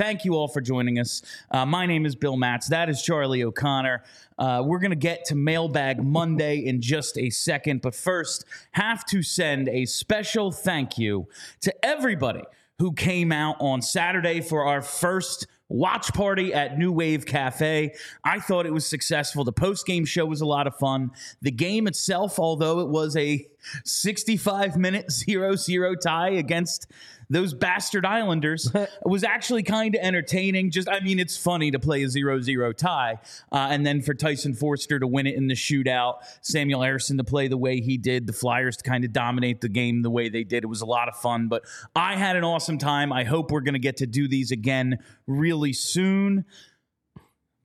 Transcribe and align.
Thank 0.00 0.24
you 0.24 0.32
all 0.32 0.48
for 0.48 0.62
joining 0.62 0.98
us. 0.98 1.20
Uh, 1.50 1.66
my 1.66 1.84
name 1.84 2.06
is 2.06 2.14
Bill 2.14 2.38
Matz. 2.38 2.68
That 2.68 2.88
is 2.88 3.02
Charlie 3.02 3.44
O'Connor. 3.44 4.02
Uh, 4.38 4.62
we're 4.64 4.78
going 4.78 4.92
to 4.92 4.96
get 4.96 5.26
to 5.26 5.34
Mailbag 5.34 6.02
Monday 6.02 6.64
in 6.64 6.80
just 6.80 7.18
a 7.18 7.28
second, 7.28 7.82
but 7.82 7.94
first, 7.94 8.46
have 8.70 9.04
to 9.04 9.22
send 9.22 9.68
a 9.68 9.84
special 9.84 10.52
thank 10.52 10.96
you 10.96 11.28
to 11.60 11.84
everybody 11.84 12.40
who 12.78 12.94
came 12.94 13.30
out 13.30 13.56
on 13.60 13.82
Saturday 13.82 14.40
for 14.40 14.64
our 14.64 14.80
first 14.80 15.46
watch 15.68 16.14
party 16.14 16.54
at 16.54 16.78
New 16.78 16.92
Wave 16.92 17.26
Cafe. 17.26 17.94
I 18.24 18.40
thought 18.40 18.64
it 18.64 18.72
was 18.72 18.86
successful. 18.86 19.44
The 19.44 19.52
post 19.52 19.86
game 19.86 20.06
show 20.06 20.24
was 20.24 20.40
a 20.40 20.46
lot 20.46 20.66
of 20.66 20.74
fun. 20.76 21.10
The 21.42 21.50
game 21.50 21.86
itself, 21.86 22.38
although 22.38 22.80
it 22.80 22.88
was 22.88 23.18
a 23.18 23.46
65 23.84 24.78
minute 24.78 25.12
0 25.12 25.56
0 25.56 25.94
tie 25.94 26.30
against 26.30 26.86
those 27.30 27.54
bastard 27.54 28.04
Islanders 28.04 28.70
was 29.04 29.24
actually 29.24 29.62
kind 29.62 29.94
of 29.94 30.02
entertaining. 30.02 30.70
Just, 30.70 30.88
I 30.88 31.00
mean, 31.00 31.18
it's 31.18 31.36
funny 31.36 31.70
to 31.70 31.78
play 31.78 32.02
a 32.02 32.08
0 32.08 32.40
0 32.40 32.72
tie. 32.72 33.18
Uh, 33.52 33.68
and 33.70 33.86
then 33.86 34.02
for 34.02 34.12
Tyson 34.12 34.52
Foerster 34.52 34.98
to 34.98 35.06
win 35.06 35.26
it 35.26 35.36
in 35.36 35.46
the 35.46 35.54
shootout, 35.54 36.16
Samuel 36.42 36.80
Ersson 36.80 37.16
to 37.18 37.24
play 37.24 37.48
the 37.48 37.56
way 37.56 37.80
he 37.80 37.96
did, 37.96 38.26
the 38.26 38.32
Flyers 38.32 38.76
to 38.78 38.82
kind 38.82 39.04
of 39.04 39.12
dominate 39.12 39.60
the 39.60 39.68
game 39.68 40.02
the 40.02 40.10
way 40.10 40.28
they 40.28 40.44
did. 40.44 40.64
It 40.64 40.66
was 40.66 40.80
a 40.80 40.86
lot 40.86 41.08
of 41.08 41.16
fun. 41.16 41.48
But 41.48 41.62
I 41.94 42.16
had 42.16 42.36
an 42.36 42.44
awesome 42.44 42.78
time. 42.78 43.12
I 43.12 43.24
hope 43.24 43.50
we're 43.50 43.60
going 43.60 43.74
to 43.74 43.78
get 43.78 43.98
to 43.98 44.06
do 44.06 44.26
these 44.26 44.50
again 44.50 44.98
really 45.26 45.72
soon. 45.72 46.44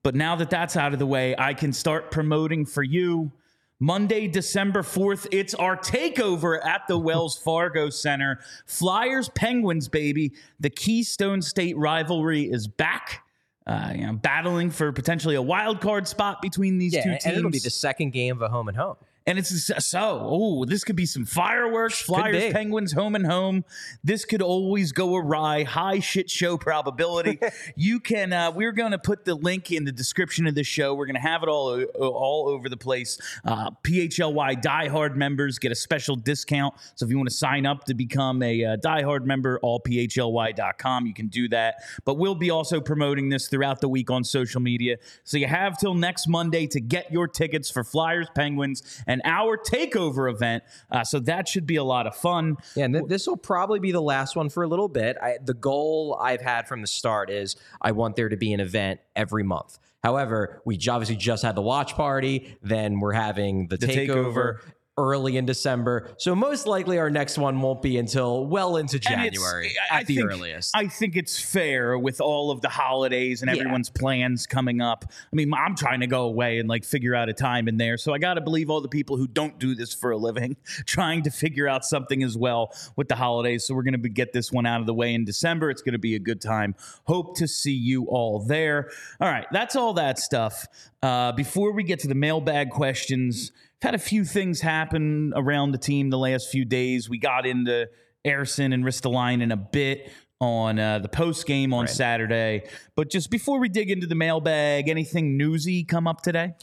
But 0.04 0.14
now 0.14 0.36
that 0.36 0.52
that's 0.52 0.78
out 0.78 0.94
of 0.94 1.00
the 1.00 1.08
way, 1.08 1.36
I 1.36 1.56
can 1.56 1.74
start 1.74 2.12
promoting 2.12 2.68
for 2.68 2.84
you. 2.84 3.32
Monday, 3.80 4.28
December 4.28 4.82
4th, 4.84 5.28
it's 5.32 5.54
our 5.54 5.76
takeover 5.76 6.64
at 6.66 6.82
the 6.88 6.98
Wells 6.98 7.38
Fargo 7.38 7.90
Center. 7.90 8.40
Flyers, 8.66 9.30
Penguins, 9.30 9.90
baby. 9.90 10.32
The 10.62 10.70
Keystone 10.70 11.42
State 11.42 11.78
rivalry 11.78 12.44
is 12.44 12.68
back. 12.68 13.22
Uh, 13.68 13.92
you 13.96 14.06
know, 14.06 14.14
battling 14.14 14.70
for 14.70 14.92
potentially 14.92 15.36
a 15.36 15.42
wild 15.42 15.82
card 15.82 16.08
spot 16.08 16.42
between 16.42 16.78
these 16.78 16.94
Yeah, 16.94 17.04
two 17.04 17.10
and 17.10 17.20
teams. 17.20 17.38
it'll 17.38 17.50
be 17.52 17.60
the 17.60 17.70
second 17.72 18.12
game 18.12 18.36
of 18.36 18.42
a 18.44 18.48
home 18.48 18.68
and 18.68 18.78
home. 18.78 18.96
And 19.28 19.40
it's 19.40 19.72
so, 19.86 20.20
oh, 20.22 20.66
this 20.66 20.84
could 20.84 20.96
be 20.96 21.06
some 21.06 21.26
fireworks, 21.26 22.02
Flyers. 22.02 22.54
Penguins, 22.54 22.92
home 22.92 23.16
and 23.16 23.26
home. 23.26 23.66
This 24.04 24.26
could 24.26 24.42
always 24.42 24.92
go 24.92 25.16
awry. 25.16 25.64
High 25.64 26.00
shit 26.00 26.30
show 26.30 26.58
probability. 26.58 27.40
you 27.76 28.00
can, 28.00 28.34
uh, 28.34 28.52
we're 28.52 28.72
going 28.72 28.92
to 28.92 29.00
put 29.00 29.26
the 29.26 29.36
link 29.36 29.72
in 29.72 29.86
the 29.86 29.92
description 29.92 30.48
of 30.48 30.56
the 30.56 30.64
show. 30.64 30.94
We're 30.94 31.08
going 31.08 31.16
to 31.16 31.22
have 31.22 31.44
it 31.44 31.50
all, 31.50 31.82
all 31.84 32.50
over 32.50 32.70
the 32.70 32.78
place. 32.78 33.20
Uh, 33.44 33.72
PHLY 33.84 34.62
diehard 34.62 35.16
members 35.16 35.60
get 35.60 35.72
a 35.72 35.76
special 35.76 36.16
discount. 36.16 36.76
So 36.96 37.06
if 37.06 37.10
you 37.10 37.18
want 37.18 37.30
to 37.30 37.36
sign 37.36 37.66
up 37.66 37.86
to 37.86 37.94
become 37.94 38.44
a 38.44 38.64
uh, 38.64 38.78
diehard 38.78 39.26
member, 39.26 39.60
all 39.62 39.76
allphly.com, 39.80 41.06
you 41.06 41.14
can 41.14 41.28
do 41.28 41.48
that. 41.50 41.84
But 42.04 42.16
we'll 42.16 42.36
be 42.36 42.50
also 42.50 42.80
promoting 42.80 43.30
this 43.30 43.48
throughout 43.48 43.82
the 43.82 43.90
week 43.90 44.10
on 44.12 44.24
social 44.24 44.62
media. 44.62 44.98
So 45.24 45.38
you 45.38 45.48
have 45.48 45.78
till 45.78 45.94
next 45.94 46.28
Monday 46.28 46.68
to 46.68 46.80
get 46.80 47.12
your 47.12 47.28
tickets 47.28 47.70
for 47.70 47.84
Flyers, 47.84 48.28
Penguins, 48.36 49.04
and 49.08 49.15
our 49.24 49.58
takeover 49.58 50.32
event. 50.32 50.64
Uh, 50.92 51.04
so 51.04 51.20
that 51.20 51.48
should 51.48 51.66
be 51.66 51.76
a 51.76 51.84
lot 51.84 52.08
of 52.08 52.16
fun. 52.16 52.58
Yeah, 52.76 52.86
and 52.86 52.94
th- 52.94 53.06
this 53.08 53.28
will 53.28 53.38
probably 53.38 53.80
be 53.80 53.92
the 53.92 54.02
last 54.02 54.36
one 54.36 54.50
for 54.50 54.64
a 54.64 54.68
little 54.68 54.90
bit. 54.90 55.18
I, 55.22 55.38
the 55.44 55.54
goal 55.54 56.18
I've 56.22 56.42
had 56.42 56.68
from 56.68 56.82
the 56.82 56.88
start 56.88 57.30
is 57.30 57.56
I 57.82 57.92
want 57.92 58.16
there 58.16 58.30
to 58.30 58.38
be 58.38 58.54
an 58.54 58.60
event 58.60 59.00
every 59.16 59.44
month. 59.44 59.80
However, 60.04 60.62
we 60.66 60.76
obviously 60.88 61.16
just 61.16 61.42
had 61.42 61.56
the 61.56 61.64
watch 61.64 61.96
party, 61.96 62.58
then 62.62 63.00
we're 63.00 63.14
having 63.14 63.70
the, 63.70 63.78
The 63.78 63.88
takeover, 63.88 64.06
takeover. 64.08 64.60
Early 64.98 65.36
in 65.36 65.46
December. 65.46 66.10
So 66.18 66.34
most 66.36 66.68
likely 66.68 66.98
our 67.00 67.10
next 67.10 67.38
one 67.38 67.60
won't 67.60 67.82
be 67.82 67.98
until 67.98 68.46
well 68.46 68.78
into 68.78 68.98
January 68.98 69.74
I 69.92 70.00
at 70.00 70.08
the 70.08 70.16
think- 70.18 70.32
earliest. 70.32 70.72
I 70.74 70.88
think 70.88 71.18
it's 71.18 71.38
fair 71.40 72.00
with 72.00 72.22
all 72.22 72.50
of 72.50 72.62
the 72.62 72.70
holidays 72.70 73.42
and 73.42 73.52
Yeah. 73.52 73.60
everyone's 73.60 73.90
plans 73.90 74.48
coming 74.48 74.80
up. 74.80 75.04
I 75.12 75.36
mean, 75.36 75.52
I'm 75.54 75.76
trying 75.76 76.00
to 76.00 76.08
go 76.08 76.24
away 76.24 76.60
and 76.60 76.70
like 76.70 76.86
figure 76.86 77.14
out 77.14 77.28
a 77.28 77.34
time 77.34 77.68
in 77.68 77.76
there. 77.76 77.98
So 77.98 78.14
I 78.14 78.20
got 78.20 78.36
to 78.36 78.42
believe 78.42 78.70
all 78.70 78.80
the 78.80 78.88
people 78.88 79.18
who 79.18 79.28
don't 79.28 79.60
do 79.60 79.76
this 79.76 79.94
for 79.94 80.12
a 80.12 80.18
living 80.18 80.56
trying 80.86 81.24
to 81.24 81.30
figure 81.30 81.68
out 81.68 81.84
something 81.86 82.24
as 82.24 82.38
well 82.38 82.74
with 82.96 83.10
the 83.10 83.16
holidays. 83.16 83.66
So 83.66 83.76
we're 83.76 83.84
going 83.84 84.02
to 84.02 84.10
get 84.10 84.32
this 84.32 84.50
one 84.52 84.66
out 84.66 84.80
of 84.80 84.86
the 84.88 84.94
way 84.94 85.14
in 85.14 85.26
December. 85.26 85.70
It's 85.70 85.82
going 85.82 85.94
to 85.94 86.00
be 86.00 86.16
a 86.16 86.20
good 86.20 86.40
time. 86.40 86.74
Hope 87.04 87.36
to 87.38 87.48
see 87.50 87.74
you 87.76 88.06
all 88.06 88.40
there. 88.40 88.92
All 89.20 89.28
right, 89.30 89.46
that's 89.52 89.76
all 89.76 89.94
that 89.96 90.20
stuff. 90.20 90.68
Uh, 91.04 91.34
before 91.34 91.72
we 91.74 91.84
get 91.84 92.00
to 92.00 92.08
the 92.08 92.16
mailbag 92.16 92.70
questions, 92.70 93.52
had 93.82 93.96
a 93.96 94.00
few 94.00 94.26
things 94.26 94.62
happen 94.62 95.34
around 95.36 95.72
the 95.72 95.78
team 95.78 96.10
the 96.10 96.18
last 96.18 96.50
few 96.50 96.66
days. 96.66 97.10
We 97.10 97.20
got 97.20 97.46
into 97.46 97.88
Ersson 98.26 98.74
and 98.74 98.84
Ristolainen 98.84 99.42
in 99.42 99.52
a 99.52 99.58
bit 99.58 100.12
on 100.40 100.80
uh, 100.80 101.00
the 101.00 101.08
post 101.08 101.46
game 101.46 101.74
on 101.74 101.88
Saturday. 101.88 102.64
But 102.96 103.10
just 103.10 103.30
before 103.30 103.60
we 103.60 103.70
dig 103.70 103.90
into 103.90 104.08
the 104.08 104.16
mailbag, 104.16 104.90
anything 104.90 105.38
newsy 105.38 105.84
come 105.84 106.08
up 106.08 106.22
today? 106.22 106.54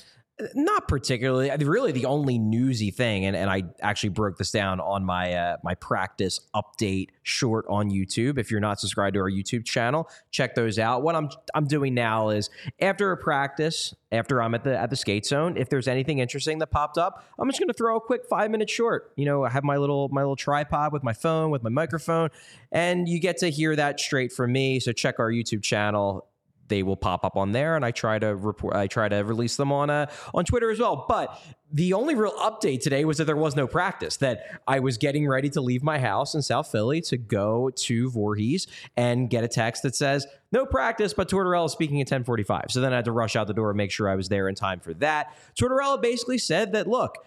Not 0.54 0.88
particularly. 0.88 1.50
I 1.50 1.56
mean, 1.56 1.69
Really, 1.69 1.92
the 1.92 2.06
only 2.06 2.38
newsy 2.38 2.91
thing, 2.91 3.25
and, 3.25 3.34
and 3.34 3.48
I 3.48 3.62
actually 3.80 4.10
broke 4.10 4.36
this 4.36 4.50
down 4.50 4.80
on 4.80 5.04
my 5.04 5.32
uh, 5.32 5.56
my 5.62 5.75
practice 5.75 6.41
update 6.54 7.08
short 7.22 7.64
on 7.69 7.91
YouTube. 7.91 8.38
If 8.38 8.50
you're 8.50 8.60
not 8.60 8.80
subscribed 8.80 9.14
to 9.14 9.20
our 9.20 9.30
YouTube 9.30 9.64
channel, 9.64 10.08
check 10.30 10.54
those 10.54 10.78
out. 10.78 11.03
What 11.03 11.14
I'm 11.14 11.30
I'm 11.54 11.66
doing 11.66 11.94
now 11.94 12.30
is 12.30 12.50
after 12.80 13.12
a 13.12 13.16
practice, 13.16 13.94
after 14.10 14.42
I'm 14.42 14.54
at 14.54 14.64
the 14.64 14.78
at 14.78 14.91
the 14.91 14.97
skate 14.97 15.25
zone, 15.25 15.56
if 15.56 15.69
there's 15.69 15.88
anything 15.88 16.19
interesting 16.19 16.59
that 16.59 16.69
popped 16.69 16.98
up, 16.98 17.24
I'm 17.38 17.48
just 17.48 17.59
going 17.59 17.69
to 17.69 17.74
throw 17.74 17.97
a 17.97 18.00
quick 18.00 18.26
five 18.28 18.50
minute 18.50 18.69
short. 18.69 19.12
You 19.16 19.24
know, 19.24 19.44
I 19.44 19.50
have 19.50 19.64
my 19.64 19.76
little 19.76 20.09
my 20.10 20.22
little 20.22 20.36
tripod 20.36 20.92
with 20.92 21.03
my 21.03 21.12
phone 21.12 21.50
with 21.50 21.62
my 21.62 21.70
microphone, 21.70 22.30
and 22.70 23.09
you 23.09 23.19
get 23.19 23.38
to 23.38 23.50
hear 23.50 23.76
that 23.76 24.00
straight 24.00 24.32
from 24.32 24.53
me. 24.53 24.80
So 24.80 24.92
check 24.92 25.19
our 25.19 25.30
YouTube 25.30 25.62
channel 25.62 26.26
they 26.72 26.83
will 26.83 26.97
pop 26.97 27.22
up 27.22 27.37
on 27.37 27.53
there 27.53 27.77
and 27.77 27.84
I 27.84 27.91
try 27.91 28.19
to 28.19 28.34
report 28.34 28.75
I 28.75 28.87
try 28.87 29.06
to 29.06 29.19
release 29.19 29.56
them 29.56 29.71
on 29.71 29.91
uh, 29.91 30.06
on 30.33 30.47
Twitter 30.47 30.71
as 30.71 30.78
well. 30.78 31.05
But 31.06 31.38
the 31.71 31.93
only 31.93 32.15
real 32.15 32.33
update 32.33 32.81
today 32.81 33.05
was 33.05 33.19
that 33.19 33.27
there 33.27 33.37
was 33.37 33.55
no 33.55 33.66
practice. 33.66 34.16
That 34.16 34.62
I 34.66 34.81
was 34.81 34.97
getting 34.97 35.28
ready 35.28 35.50
to 35.50 35.60
leave 35.60 35.83
my 35.83 35.99
house 35.99 36.34
in 36.34 36.41
South 36.41 36.72
Philly 36.72 37.03
to 37.03 37.19
go 37.19 37.69
to 37.69 38.10
Voorhees 38.10 38.69
and 38.97 39.28
get 39.28 39.44
a 39.44 39.49
text 39.49 39.83
that 39.83 39.94
says 39.94 40.27
no 40.50 40.65
practice, 40.65 41.12
but 41.12 41.28
Tortorella 41.28 41.66
is 41.66 41.72
speaking 41.72 42.00
at 42.00 42.09
10:45. 42.09 42.71
So 42.71 42.81
then 42.81 42.94
I 42.94 42.97
had 42.97 43.04
to 43.04 43.12
rush 43.12 43.37
out 43.37 43.49
the 43.49 43.54
door 43.54 43.69
and 43.69 43.77
make 43.77 43.91
sure 43.91 44.09
I 44.09 44.16
was 44.16 44.31
there 44.31 44.49
in 44.49 44.54
time 44.54 44.81
for 44.81 44.94
that. 44.94 45.37
Tortorella 45.54 46.00
basically 46.00 46.39
said 46.39 46.72
that 46.72 46.87
look, 46.87 47.19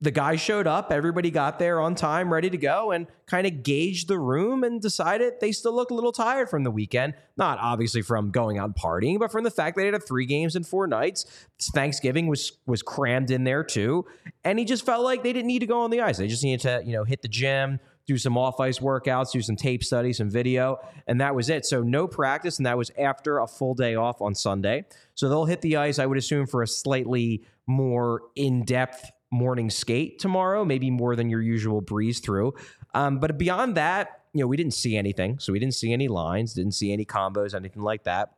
the 0.00 0.10
guy 0.12 0.36
showed 0.36 0.68
up, 0.68 0.92
everybody 0.92 1.30
got 1.30 1.58
there 1.58 1.80
on 1.80 1.96
time, 1.96 2.32
ready 2.32 2.48
to 2.48 2.56
go, 2.56 2.92
and 2.92 3.08
kind 3.26 3.48
of 3.48 3.64
gauged 3.64 4.06
the 4.06 4.18
room 4.18 4.62
and 4.62 4.80
decided 4.80 5.34
they 5.40 5.50
still 5.50 5.74
looked 5.74 5.90
a 5.90 5.94
little 5.94 6.12
tired 6.12 6.48
from 6.48 6.62
the 6.62 6.70
weekend. 6.70 7.14
Not 7.36 7.58
obviously 7.60 8.02
from 8.02 8.30
going 8.30 8.58
out 8.58 8.76
partying, 8.76 9.18
but 9.18 9.32
from 9.32 9.42
the 9.42 9.50
fact 9.50 9.76
that 9.76 9.82
they 9.82 9.90
had 9.90 10.06
three 10.06 10.24
games 10.24 10.54
in 10.54 10.62
four 10.62 10.86
nights. 10.86 11.26
Thanksgiving 11.74 12.28
was 12.28 12.52
was 12.66 12.80
crammed 12.80 13.32
in 13.32 13.42
there 13.42 13.64
too, 13.64 14.06
and 14.44 14.58
he 14.58 14.64
just 14.64 14.86
felt 14.86 15.02
like 15.02 15.24
they 15.24 15.32
didn't 15.32 15.48
need 15.48 15.60
to 15.60 15.66
go 15.66 15.80
on 15.80 15.90
the 15.90 16.00
ice. 16.00 16.18
They 16.18 16.28
just 16.28 16.44
needed 16.44 16.60
to, 16.60 16.82
you 16.84 16.92
know, 16.92 17.02
hit 17.02 17.22
the 17.22 17.28
gym, 17.28 17.80
do 18.06 18.16
some 18.16 18.38
off 18.38 18.60
ice 18.60 18.78
workouts, 18.78 19.32
do 19.32 19.42
some 19.42 19.56
tape 19.56 19.82
study, 19.82 20.12
some 20.12 20.30
video, 20.30 20.78
and 21.08 21.20
that 21.20 21.34
was 21.34 21.50
it. 21.50 21.66
So 21.66 21.82
no 21.82 22.06
practice, 22.06 22.58
and 22.58 22.66
that 22.66 22.78
was 22.78 22.92
after 22.96 23.40
a 23.40 23.48
full 23.48 23.74
day 23.74 23.96
off 23.96 24.22
on 24.22 24.36
Sunday. 24.36 24.84
So 25.16 25.28
they'll 25.28 25.46
hit 25.46 25.60
the 25.60 25.76
ice, 25.76 25.98
I 25.98 26.06
would 26.06 26.18
assume, 26.18 26.46
for 26.46 26.62
a 26.62 26.68
slightly 26.68 27.42
more 27.66 28.22
in 28.36 28.64
depth 28.64 29.10
morning 29.30 29.70
skate 29.70 30.18
tomorrow, 30.18 30.64
maybe 30.64 30.90
more 30.90 31.16
than 31.16 31.28
your 31.28 31.42
usual 31.42 31.80
breeze 31.80 32.20
through. 32.20 32.54
Um, 32.94 33.18
but 33.18 33.36
beyond 33.38 33.76
that, 33.76 34.22
you 34.32 34.40
know, 34.40 34.46
we 34.46 34.56
didn't 34.56 34.74
see 34.74 34.96
anything. 34.96 35.38
So 35.38 35.52
we 35.52 35.58
didn't 35.58 35.74
see 35.74 35.92
any 35.92 36.08
lines, 36.08 36.54
didn't 36.54 36.74
see 36.74 36.92
any 36.92 37.04
combos, 37.04 37.54
anything 37.54 37.82
like 37.82 38.04
that. 38.04 38.30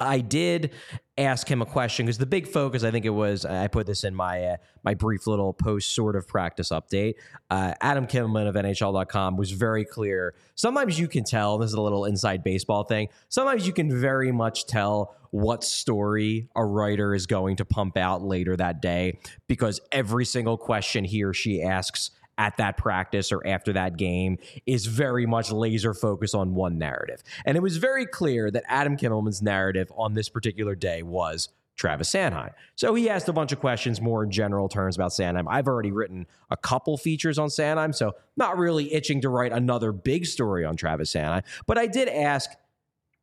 I 0.00 0.20
did 0.20 0.72
ask 1.16 1.50
him 1.50 1.60
a 1.60 1.66
question 1.66 2.06
because 2.06 2.18
the 2.18 2.26
big 2.26 2.46
focus, 2.46 2.84
I 2.84 2.90
think 2.90 3.04
it 3.04 3.10
was, 3.10 3.44
I 3.44 3.66
put 3.66 3.86
this 3.86 4.04
in 4.04 4.14
my 4.14 4.44
uh, 4.44 4.56
my 4.84 4.94
brief 4.94 5.26
little 5.26 5.52
post 5.52 5.94
sort 5.94 6.16
of 6.16 6.26
practice 6.26 6.70
update. 6.70 7.14
Uh, 7.50 7.74
Adam 7.80 8.06
Kimelman 8.06 8.48
of 8.48 8.54
NHL.com 8.54 9.36
was 9.36 9.50
very 9.50 9.84
clear. 9.84 10.34
Sometimes 10.54 10.98
you 10.98 11.08
can 11.08 11.24
tell, 11.24 11.58
this 11.58 11.68
is 11.68 11.74
a 11.74 11.80
little 11.80 12.04
inside 12.04 12.42
baseball 12.44 12.84
thing, 12.84 13.08
sometimes 13.28 13.66
you 13.66 13.72
can 13.72 14.00
very 14.00 14.32
much 14.32 14.66
tell 14.66 15.14
what 15.30 15.62
story 15.62 16.48
a 16.56 16.64
writer 16.64 17.14
is 17.14 17.26
going 17.26 17.56
to 17.56 17.64
pump 17.64 17.96
out 17.96 18.22
later 18.22 18.56
that 18.56 18.80
day 18.80 19.18
because 19.46 19.80
every 19.92 20.24
single 20.24 20.56
question 20.56 21.04
he 21.04 21.22
or 21.22 21.34
she 21.34 21.62
asks 21.62 22.10
at 22.38 22.56
that 22.56 22.76
practice 22.76 23.32
or 23.32 23.46
after 23.46 23.72
that 23.74 23.96
game 23.96 24.38
is 24.64 24.86
very 24.86 25.26
much 25.26 25.50
laser 25.50 25.92
focused 25.92 26.34
on 26.34 26.54
one 26.54 26.78
narrative. 26.78 27.22
And 27.44 27.56
it 27.56 27.60
was 27.60 27.76
very 27.76 28.06
clear 28.06 28.50
that 28.50 28.64
Adam 28.68 28.96
Kimelman's 28.96 29.42
narrative 29.42 29.92
on 29.96 30.14
this 30.14 30.28
particular 30.28 30.74
day 30.74 31.02
was 31.02 31.48
Travis 31.76 32.10
Sanheim. 32.10 32.52
So 32.74 32.94
he 32.94 33.08
asked 33.08 33.28
a 33.28 33.32
bunch 33.32 33.52
of 33.52 33.60
questions 33.60 34.00
more 34.00 34.24
in 34.24 34.30
general 34.30 34.68
terms 34.68 34.96
about 34.96 35.12
Sanheim. 35.12 35.46
I've 35.48 35.68
already 35.68 35.92
written 35.92 36.26
a 36.50 36.56
couple 36.56 36.96
features 36.96 37.38
on 37.38 37.48
Sanheim, 37.48 37.94
so 37.94 38.14
not 38.36 38.58
really 38.58 38.92
itching 38.92 39.20
to 39.22 39.28
write 39.28 39.52
another 39.52 39.92
big 39.92 40.26
story 40.26 40.64
on 40.64 40.76
Travis 40.76 41.12
Sanheim. 41.12 41.44
But 41.66 41.78
I 41.78 41.86
did 41.86 42.08
ask 42.08 42.50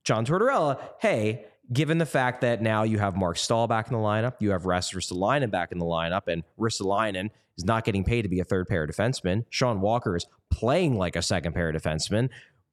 John 0.03 0.25
Tortorella, 0.25 0.79
hey, 0.99 1.45
given 1.71 1.97
the 1.97 2.05
fact 2.05 2.41
that 2.41 2.61
now 2.61 2.83
you 2.83 2.99
have 2.99 3.15
Mark 3.15 3.37
Staal 3.37 3.67
back 3.67 3.87
in 3.87 3.93
the 3.93 3.99
lineup, 3.99 4.35
you 4.39 4.51
have 4.51 4.63
Ristolainen 4.63 5.51
back 5.51 5.71
in 5.71 5.79
the 5.79 5.85
lineup, 5.85 6.27
and 6.27 6.43
Ristolainen 6.59 7.29
is 7.57 7.65
not 7.65 7.85
getting 7.85 8.03
paid 8.03 8.23
to 8.23 8.29
be 8.29 8.39
a 8.39 8.43
third 8.43 8.67
pair 8.67 8.85
defenseman. 8.85 9.45
Sean 9.49 9.81
Walker 9.81 10.15
is 10.15 10.25
playing 10.51 10.97
like 10.97 11.15
a 11.15 11.21
second 11.21 11.53
pair 11.53 11.71
defenseman. 11.71 12.29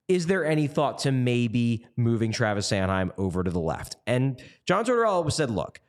Is 0.09 0.27
there 0.27 0.45
any 0.45 0.67
thought 0.67 0.99
to 1.01 1.13
maybe 1.13 1.87
moving 1.97 2.33
Travis 2.33 2.71
Sanheim 2.71 3.13
over 3.17 3.43
to 3.45 3.51
the 3.51 3.61
left? 3.61 3.97
And 4.07 4.43
John 4.67 4.85
Tortorella 4.85 5.07
always 5.07 5.35
said, 5.35 5.51
look, 5.51 5.81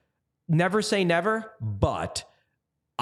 never 0.48 0.82
say 0.82 1.04
never, 1.04 1.54
but 1.60 2.24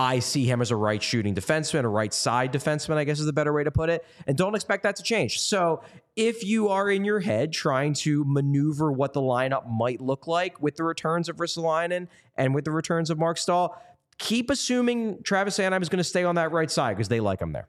I 0.01 0.18
see 0.18 0.45
him 0.45 0.62
as 0.62 0.71
a 0.71 0.75
right 0.75 1.01
shooting 1.01 1.36
defenseman, 1.36 1.83
a 1.83 1.88
right 1.88 2.12
side 2.12 2.51
defenseman, 2.51 2.98
I 2.98 3.03
guess 3.03 3.19
is 3.19 3.27
the 3.27 3.33
better 3.33 3.53
way 3.53 3.63
to 3.63 3.69
put 3.69 3.92
it. 3.92 4.03
And 4.25 4.36
don't 4.36 4.56
expect 4.56 4.81
that 4.81 4.95
to 4.95 5.03
change. 5.03 5.39
So 5.39 5.83
if 6.15 6.44
you 6.44 6.69
are 6.69 6.89
in 6.89 7.06
your 7.06 7.19
head 7.19 7.53
trying 7.53 7.94
to 7.94 8.24
maneuver 8.25 8.92
what 8.92 9.13
the 9.13 9.21
lineup 9.21 9.69
might 9.69 10.01
look 10.01 10.25
like 10.25 10.59
with 10.59 10.75
the 10.75 10.83
returns 10.83 11.30
of 11.30 11.38
Ristolainen 11.38 12.07
and 12.36 12.56
with 12.56 12.65
the 12.65 12.71
returns 12.71 13.12
of 13.12 13.19
Mark 13.19 13.38
Staal, 13.38 13.80
keep 14.18 14.50
assuming 14.50 15.21
Travis 15.21 15.59
Sanheim 15.59 15.83
is 15.83 15.89
going 15.89 16.00
to 16.00 16.03
stay 16.03 16.24
on 16.24 16.33
that 16.33 16.51
right 16.51 16.71
side 16.71 16.98
because 16.98 17.09
they 17.09 17.19
like 17.19 17.39
him 17.39 17.51
there. 17.51 17.68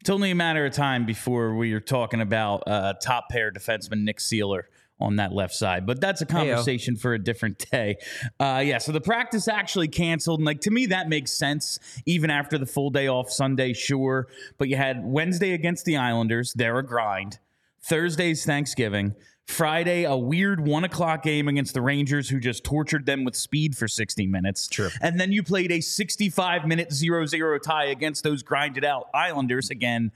It's 0.00 0.08
only 0.08 0.30
a 0.30 0.34
matter 0.34 0.64
of 0.64 0.72
time 0.72 1.04
before 1.04 1.54
we 1.56 1.74
are 1.74 1.80
talking 1.80 2.22
about 2.22 2.62
uh, 2.66 2.94
top 3.02 3.28
pair 3.28 3.52
defenseman 3.52 4.02
Nick 4.02 4.18
Seeler 4.18 4.62
on 5.00 5.16
that 5.16 5.32
left 5.32 5.54
side. 5.54 5.86
But 5.86 6.00
that's 6.00 6.20
a 6.20 6.26
conversation 6.26 6.94
Hey-o. 6.94 7.00
for 7.00 7.14
a 7.14 7.18
different 7.18 7.70
day. 7.70 7.96
Uh, 8.38 8.62
yeah, 8.64 8.78
so 8.78 8.92
the 8.92 9.00
practice 9.00 9.48
actually 9.48 9.88
canceled. 9.88 10.40
And 10.40 10.46
like 10.46 10.60
to 10.62 10.70
me, 10.70 10.86
that 10.86 11.08
makes 11.08 11.32
sense. 11.32 11.78
Even 12.06 12.30
after 12.30 12.58
the 12.58 12.66
full 12.66 12.90
day 12.90 13.08
off 13.08 13.30
Sunday, 13.30 13.72
sure. 13.72 14.28
But 14.58 14.68
you 14.68 14.76
had 14.76 15.04
Wednesday 15.04 15.52
against 15.52 15.84
the 15.84 15.96
Islanders, 15.96 16.52
they're 16.54 16.78
a 16.78 16.86
grind. 16.86 17.38
Thursday's 17.82 18.44
Thanksgiving. 18.44 19.14
Friday, 19.46 20.04
a 20.04 20.16
weird 20.16 20.66
one 20.66 20.84
o'clock 20.84 21.22
game 21.22 21.48
against 21.48 21.74
the 21.74 21.82
Rangers, 21.82 22.30
who 22.30 22.40
just 22.40 22.64
tortured 22.64 23.04
them 23.04 23.24
with 23.24 23.36
speed 23.36 23.76
for 23.76 23.86
60 23.86 24.26
minutes. 24.26 24.68
True. 24.68 24.88
And 25.02 25.20
then 25.20 25.32
you 25.32 25.42
played 25.42 25.70
a 25.70 25.82
65 25.82 26.66
minute 26.66 26.92
0 26.92 27.26
0 27.26 27.58
tie 27.58 27.86
against 27.86 28.24
those 28.24 28.42
grinded 28.42 28.86
out 28.86 29.08
Islanders 29.12 29.68
again. 29.68 30.12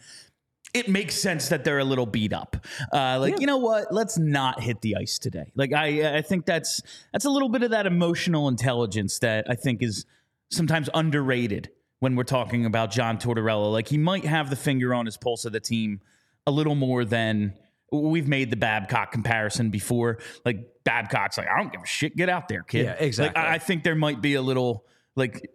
It 0.74 0.88
makes 0.88 1.14
sense 1.14 1.48
that 1.48 1.64
they're 1.64 1.78
a 1.78 1.84
little 1.84 2.06
beat 2.06 2.32
up. 2.32 2.56
Uh, 2.92 3.18
like 3.18 3.32
yeah. 3.32 3.40
you 3.40 3.46
know 3.46 3.56
what? 3.56 3.92
Let's 3.92 4.18
not 4.18 4.62
hit 4.62 4.80
the 4.82 4.96
ice 4.96 5.18
today. 5.18 5.50
Like 5.54 5.72
I, 5.72 6.18
I 6.18 6.22
think 6.22 6.44
that's 6.44 6.82
that's 7.12 7.24
a 7.24 7.30
little 7.30 7.48
bit 7.48 7.62
of 7.62 7.70
that 7.70 7.86
emotional 7.86 8.48
intelligence 8.48 9.18
that 9.20 9.46
I 9.48 9.54
think 9.54 9.82
is 9.82 10.04
sometimes 10.50 10.90
underrated 10.92 11.70
when 12.00 12.16
we're 12.16 12.24
talking 12.24 12.66
about 12.66 12.90
John 12.90 13.18
Tortorella. 13.18 13.72
Like 13.72 13.88
he 13.88 13.98
might 13.98 14.24
have 14.24 14.50
the 14.50 14.56
finger 14.56 14.92
on 14.92 15.06
his 15.06 15.16
pulse 15.16 15.44
of 15.44 15.52
the 15.52 15.60
team 15.60 16.00
a 16.46 16.50
little 16.50 16.74
more 16.74 17.04
than 17.04 17.54
We've 17.90 18.28
made 18.28 18.50
the 18.50 18.56
Babcock 18.56 19.12
comparison 19.12 19.70
before. 19.70 20.18
Like 20.44 20.58
Babcock's 20.84 21.38
like, 21.38 21.48
I 21.48 21.58
don't 21.58 21.72
give 21.72 21.82
a 21.82 21.86
shit. 21.86 22.14
Get 22.16 22.28
out 22.28 22.46
there, 22.48 22.62
kid. 22.62 22.84
Yeah, 22.84 22.96
exactly. 22.98 23.40
Like, 23.40 23.50
I 23.50 23.58
think 23.58 23.82
there 23.82 23.94
might 23.94 24.20
be 24.20 24.34
a 24.34 24.42
little 24.42 24.84
like 25.16 25.50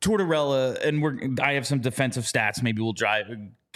Tortorella, 0.00 0.80
and 0.84 1.02
we're. 1.02 1.18
I 1.42 1.54
have 1.54 1.66
some 1.66 1.80
defensive 1.80 2.22
stats. 2.22 2.62
Maybe 2.62 2.82
we'll 2.82 2.92
drive 2.92 3.26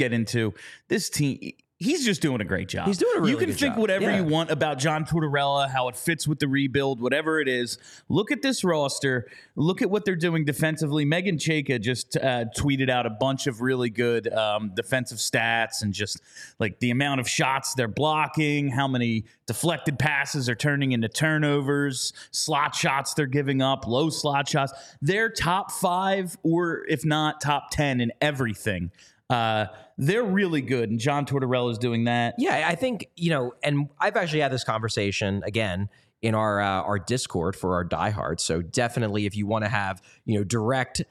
get 0.00 0.12
into 0.12 0.54
this 0.88 1.10
team 1.10 1.52
he's 1.80 2.04
just 2.04 2.20
doing 2.20 2.40
a 2.42 2.44
great 2.44 2.68
job. 2.68 2.86
He's 2.86 2.98
doing 2.98 3.16
a 3.16 3.20
really 3.20 3.32
You 3.32 3.38
can 3.38 3.48
think 3.48 3.72
job. 3.72 3.78
whatever 3.78 4.04
yeah. 4.04 4.18
you 4.18 4.24
want 4.24 4.50
about 4.50 4.78
John 4.78 5.06
Tortorella, 5.06 5.68
how 5.68 5.88
it 5.88 5.96
fits 5.96 6.28
with 6.28 6.38
the 6.38 6.46
rebuild, 6.46 7.00
whatever 7.00 7.40
it 7.40 7.48
is. 7.48 7.78
Look 8.08 8.30
at 8.30 8.42
this 8.42 8.62
roster. 8.62 9.26
Look 9.56 9.80
at 9.80 9.90
what 9.90 10.04
they're 10.04 10.14
doing 10.14 10.44
defensively. 10.44 11.06
Meghan 11.06 11.38
Chayka 11.38 11.80
just 11.80 12.16
uh, 12.18 12.44
tweeted 12.56 12.90
out 12.90 13.06
a 13.06 13.10
bunch 13.10 13.46
of 13.46 13.62
really 13.62 13.88
good 13.88 14.30
um, 14.32 14.72
defensive 14.76 15.18
stats 15.18 15.82
and 15.82 15.94
just 15.94 16.20
like 16.58 16.78
the 16.80 16.90
amount 16.90 17.20
of 17.20 17.28
shots 17.28 17.74
they're 17.74 17.88
blocking, 17.88 18.68
how 18.68 18.86
many 18.86 19.24
deflected 19.46 19.98
passes 19.98 20.50
are 20.50 20.54
turning 20.54 20.92
into 20.92 21.08
turnovers, 21.08 22.12
slot 22.30 22.74
shots 22.74 23.14
they're 23.14 23.26
giving 23.26 23.62
up, 23.62 23.86
low 23.86 24.10
slot 24.10 24.46
shots. 24.46 24.72
They're 25.00 25.30
top 25.30 25.72
five, 25.72 26.36
or 26.42 26.84
if 26.88 27.06
not 27.06 27.40
top 27.40 27.70
10 27.70 28.02
in 28.02 28.12
everything. 28.20 28.90
Uh, 29.30 29.66
they're 29.96 30.24
really 30.24 30.60
good, 30.60 30.90
and 30.90 30.98
John 30.98 31.24
Tortorella 31.24 31.70
is 31.70 31.78
doing 31.78 32.04
that. 32.04 32.34
Yeah, 32.36 32.66
I 32.66 32.74
think 32.74 33.08
you 33.16 33.30
know, 33.30 33.52
and 33.62 33.88
I've 33.98 34.16
actually 34.16 34.40
had 34.40 34.52
this 34.52 34.64
conversation 34.64 35.42
again 35.46 35.88
in 36.20 36.34
our 36.34 36.60
uh, 36.60 36.82
our 36.82 36.98
Discord 36.98 37.54
for 37.54 37.74
our 37.74 37.84
diehards. 37.84 38.42
So 38.42 38.60
definitely, 38.60 39.26
if 39.26 39.36
you 39.36 39.46
want 39.46 39.64
to 39.64 39.70
have 39.70 40.02
you 40.24 40.38
know 40.38 40.44
direct 40.44 41.02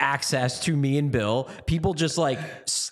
access 0.00 0.60
to 0.60 0.76
me 0.76 0.98
and 0.98 1.10
Bill. 1.10 1.48
People 1.66 1.94
just 1.94 2.18
like 2.18 2.38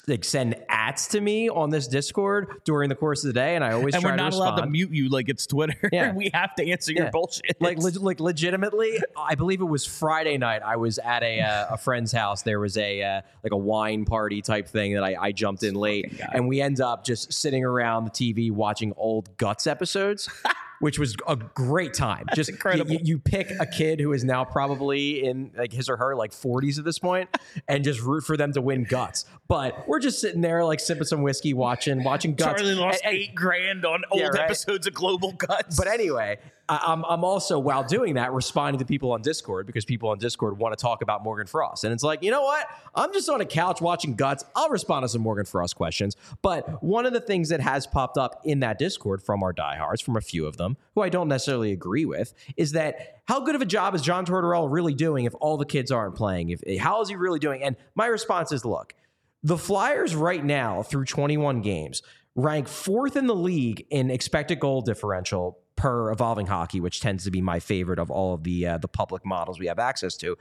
like 0.08 0.24
send 0.24 0.56
ats 0.68 1.08
to 1.08 1.20
me 1.20 1.48
on 1.48 1.70
this 1.70 1.88
Discord 1.88 2.48
during 2.64 2.88
the 2.88 2.94
course 2.94 3.24
of 3.24 3.28
the 3.28 3.32
day, 3.32 3.54
and 3.54 3.64
I 3.64 3.72
always 3.72 3.94
and 3.94 4.02
we're 4.02 4.16
not 4.16 4.32
to 4.32 4.38
allowed 4.38 4.56
to 4.56 4.66
mute 4.66 4.90
you 4.90 5.08
like 5.08 5.28
it's 5.28 5.46
Twitter. 5.46 5.88
Yeah. 5.92 6.12
we 6.14 6.30
have 6.32 6.54
to 6.56 6.70
answer 6.70 6.92
yeah. 6.92 7.02
your 7.02 7.10
bullshit. 7.10 7.60
Like 7.60 7.78
le- 7.78 8.00
like 8.00 8.20
legitimately, 8.20 9.00
I 9.16 9.34
believe 9.34 9.60
it 9.60 9.66
was 9.66 9.84
Friday 9.84 10.38
night. 10.38 10.62
I 10.64 10.76
was 10.76 10.98
at 10.98 11.22
a 11.22 11.40
uh, 11.40 11.74
a 11.74 11.76
friend's 11.76 12.12
house. 12.12 12.42
There 12.42 12.60
was 12.60 12.76
a 12.76 13.02
uh, 13.02 13.20
like 13.42 13.52
a 13.52 13.56
wine 13.56 14.04
party 14.04 14.42
type 14.42 14.68
thing 14.68 14.94
that 14.94 15.04
I, 15.04 15.16
I 15.20 15.32
jumped 15.32 15.62
in 15.62 15.74
late, 15.74 16.20
and 16.32 16.48
we 16.48 16.60
end 16.60 16.80
up 16.80 17.04
just 17.04 17.32
sitting 17.32 17.64
around 17.64 18.04
the 18.04 18.10
TV 18.10 18.50
watching 18.50 18.92
old 18.96 19.36
Guts 19.36 19.66
episodes. 19.66 20.28
which 20.82 20.98
was 20.98 21.14
a 21.28 21.36
great 21.36 21.94
time. 21.94 22.24
That's 22.26 22.36
Just 22.36 22.50
incredible. 22.50 22.90
You, 22.90 22.98
you, 23.02 23.18
pick 23.20 23.52
a 23.60 23.66
kid 23.66 24.00
who 24.00 24.12
is 24.12 24.24
now 24.24 24.44
probably 24.44 25.24
in 25.24 25.52
like 25.56 25.72
his 25.72 25.88
or 25.88 25.96
her 25.96 26.16
like 26.16 26.32
40s 26.32 26.76
at 26.76 26.84
this 26.84 26.98
point, 26.98 27.28
and 27.68 27.84
just 27.84 28.02
root 28.02 28.24
for 28.24 28.36
them 28.36 28.52
to 28.54 28.60
win 28.60 28.82
guts. 28.82 29.24
But 29.46 29.86
we're 29.86 30.00
just 30.00 30.20
sitting 30.20 30.40
there 30.40 30.64
like 30.64 30.80
sipping 30.80 31.04
some 31.04 31.22
whiskey, 31.22 31.54
watching 31.54 32.02
watching 32.02 32.34
guts. 32.34 32.60
Charlie 32.60 32.74
lost 32.74 33.00
and, 33.04 33.14
and, 33.14 33.22
eight 33.22 33.34
grand 33.34 33.86
on 33.86 34.02
old 34.10 34.20
yeah, 34.20 34.26
right? 34.26 34.40
episodes 34.40 34.88
of 34.88 34.94
Global 34.94 35.30
Guts. 35.32 35.76
But 35.78 35.86
anyway, 35.86 36.38
I'm, 36.82 37.04
I'm 37.04 37.24
also 37.24 37.58
while 37.58 37.84
doing 37.84 38.14
that 38.14 38.32
responding 38.32 38.78
to 38.78 38.84
people 38.84 39.12
on 39.12 39.22
Discord 39.22 39.66
because 39.66 39.84
people 39.84 40.08
on 40.10 40.18
Discord 40.18 40.58
want 40.58 40.76
to 40.76 40.80
talk 40.80 41.02
about 41.02 41.22
Morgan 41.24 41.46
Frost, 41.46 41.84
and 41.84 41.92
it's 41.92 42.02
like 42.02 42.22
you 42.22 42.30
know 42.30 42.42
what? 42.42 42.66
I'm 42.94 43.12
just 43.12 43.28
on 43.28 43.40
a 43.40 43.44
couch 43.44 43.80
watching 43.80 44.14
guts. 44.14 44.44
I'll 44.54 44.68
respond 44.68 45.04
to 45.04 45.08
some 45.08 45.22
Morgan 45.22 45.44
Frost 45.44 45.76
questions. 45.76 46.16
But 46.40 46.82
one 46.82 47.06
of 47.06 47.12
the 47.12 47.20
things 47.20 47.48
that 47.48 47.60
has 47.60 47.86
popped 47.86 48.18
up 48.18 48.40
in 48.44 48.60
that 48.60 48.78
Discord 48.78 49.22
from 49.22 49.42
our 49.42 49.52
diehards, 49.52 50.00
from 50.00 50.16
a 50.16 50.20
few 50.20 50.46
of 50.46 50.56
them 50.56 50.76
who 50.94 51.02
I 51.02 51.08
don't 51.08 51.28
necessarily 51.28 51.72
agree 51.72 52.04
with, 52.04 52.34
is 52.56 52.72
that 52.72 53.22
how 53.26 53.40
good 53.40 53.54
of 53.54 53.62
a 53.62 53.66
job 53.66 53.94
is 53.94 54.02
John 54.02 54.26
Tortorella 54.26 54.70
really 54.70 54.94
doing 54.94 55.24
if 55.24 55.34
all 55.40 55.56
the 55.56 55.66
kids 55.66 55.90
aren't 55.90 56.14
playing? 56.14 56.50
If 56.50 56.62
eh, 56.66 56.78
how 56.78 57.02
is 57.02 57.08
he 57.08 57.16
really 57.16 57.38
doing? 57.38 57.62
And 57.62 57.76
my 57.94 58.06
response 58.06 58.52
is, 58.52 58.64
look, 58.64 58.94
the 59.42 59.58
Flyers 59.58 60.14
right 60.14 60.44
now 60.44 60.82
through 60.82 61.04
21 61.04 61.62
games 61.62 62.02
rank 62.34 62.68
fourth 62.68 63.16
in 63.16 63.26
the 63.26 63.34
league 63.34 63.86
in 63.90 64.10
expected 64.10 64.58
goal 64.58 64.80
differential 64.80 65.58
per 65.76 66.10
evolving 66.10 66.46
hockey, 66.46 66.80
which 66.80 67.00
tends 67.00 67.24
to 67.24 67.30
be 67.30 67.40
my 67.40 67.60
favorite 67.60 67.98
of 67.98 68.10
all 68.10 68.34
of 68.34 68.44
the 68.44 68.66
uh, 68.66 68.78
the 68.78 68.88
public 68.88 69.24
models 69.24 69.58
we 69.58 69.66
have 69.66 69.78
access 69.78 70.16
to. 70.18 70.36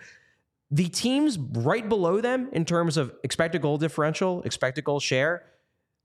The 0.69 0.87
teams 0.87 1.37
right 1.37 1.87
below 1.87 2.21
them 2.21 2.49
in 2.53 2.63
terms 2.63 2.97
of 2.97 3.13
expected 3.23 3.61
goal 3.61 3.77
differential, 3.77 4.41
expected 4.43 4.85
goal 4.85 4.99
share, 4.99 5.43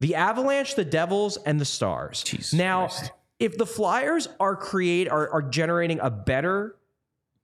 the 0.00 0.14
Avalanche, 0.14 0.74
the 0.74 0.84
Devils, 0.84 1.36
and 1.38 1.60
the 1.60 1.64
Stars. 1.64 2.22
Jesus 2.24 2.52
now, 2.52 2.88
Christ. 2.88 3.12
if 3.38 3.56
the 3.56 3.66
Flyers 3.66 4.28
are 4.40 4.56
create 4.56 5.08
are, 5.08 5.30
are 5.30 5.42
generating 5.42 6.00
a 6.00 6.10
better 6.10 6.76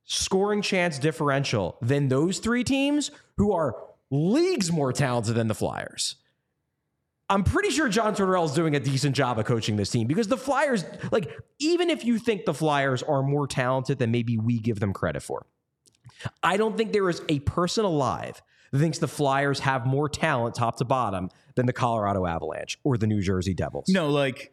scoring 0.04 0.62
chance 0.62 0.98
differential 0.98 1.76
than 1.80 2.08
those 2.08 2.38
three 2.38 2.64
teams 2.64 3.10
who 3.36 3.52
are 3.52 3.76
leagues 4.10 4.70
more 4.70 4.92
talented 4.92 5.34
than 5.34 5.48
the 5.48 5.54
Flyers, 5.54 6.16
I'm 7.32 7.44
pretty 7.44 7.70
sure 7.70 7.88
John 7.88 8.14
Tortorella 8.14 8.44
is 8.44 8.52
doing 8.52 8.76
a 8.76 8.80
decent 8.80 9.16
job 9.16 9.38
of 9.38 9.46
coaching 9.46 9.76
this 9.76 9.88
team 9.88 10.06
because 10.06 10.28
the 10.28 10.36
Flyers, 10.36 10.84
like, 11.10 11.34
even 11.58 11.88
if 11.88 12.04
you 12.04 12.18
think 12.18 12.44
the 12.44 12.52
Flyers 12.52 13.02
are 13.02 13.22
more 13.22 13.46
talented 13.46 13.98
than 13.98 14.10
maybe 14.10 14.36
we 14.36 14.58
give 14.58 14.80
them 14.80 14.92
credit 14.92 15.22
for, 15.22 15.46
I 16.42 16.58
don't 16.58 16.76
think 16.76 16.92
there 16.92 17.08
is 17.08 17.22
a 17.30 17.38
person 17.40 17.86
alive 17.86 18.42
that 18.70 18.78
thinks 18.78 18.98
the 18.98 19.08
Flyers 19.08 19.60
have 19.60 19.86
more 19.86 20.10
talent 20.10 20.56
top 20.56 20.76
to 20.76 20.84
bottom 20.84 21.30
than 21.54 21.64
the 21.64 21.72
Colorado 21.72 22.26
Avalanche 22.26 22.78
or 22.84 22.98
the 22.98 23.06
New 23.06 23.22
Jersey 23.22 23.54
Devils. 23.54 23.86
No, 23.88 24.10
like 24.10 24.52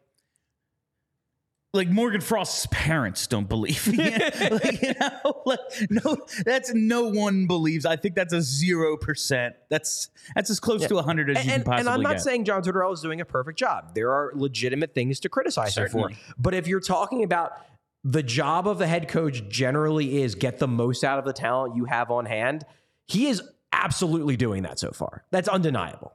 like 1.74 1.88
Morgan 1.90 2.22
Frost's 2.22 2.66
parents 2.72 3.28
don't 3.28 3.48
believe. 3.48 3.86
like, 3.88 4.82
you 4.82 4.94
know, 5.00 5.42
like, 5.46 5.60
no, 5.90 6.18
that's 6.44 6.74
no 6.74 7.10
one 7.10 7.48
believes. 7.48 7.86
I 7.86 7.96
think 7.96 8.16
that's 8.16 8.34
a 8.34 8.42
zero 8.42 8.98
percent. 8.98 9.56
That's 9.70 10.10
that's 10.36 10.50
as 10.50 10.60
close 10.60 10.82
to 10.84 10.88
to 10.90 11.02
hundred 11.02 11.30
as 11.30 11.38
and, 11.38 11.46
you 11.46 11.52
can 11.52 11.64
possibly 11.64 11.80
And 11.80 11.90
I'm 11.90 12.02
not 12.02 12.14
get. 12.14 12.22
saying 12.22 12.46
John 12.46 12.64
Tortorella 12.64 12.94
is 12.94 13.02
doing 13.02 13.22
a 13.22 13.26
perfect 13.26 13.60
job. 13.60 13.94
There 13.94 14.12
are 14.12 14.32
legitimate 14.36 14.94
things 14.96 15.20
to 15.22 15.30
criticize 15.30 15.78
him 15.78 15.90
for. 15.90 16.12
But 16.38 16.54
if 16.54 16.68
you're 16.68 16.80
talking 16.80 17.24
about 17.24 17.54
the 18.04 18.24
job 18.24 18.68
of 18.68 18.78
the 18.78 18.88
head 18.88 19.08
coach 19.08 19.48
generally 19.50 20.22
is 20.22 20.36
get 20.36 20.60
the 20.60 20.68
most 20.68 21.04
out 21.04 21.20
of 21.20 21.26
the 21.26 21.34
talent 21.34 21.76
you 21.76 21.86
have 21.86 22.10
on 22.10 22.26
hand, 22.26 22.66
he 23.08 23.28
is 23.28 23.44
absolutely 23.72 24.38
doing 24.38 24.64
that 24.64 24.80
so 24.80 24.92
far. 24.92 25.24
That's 25.32 25.48
undeniable. 25.48 26.14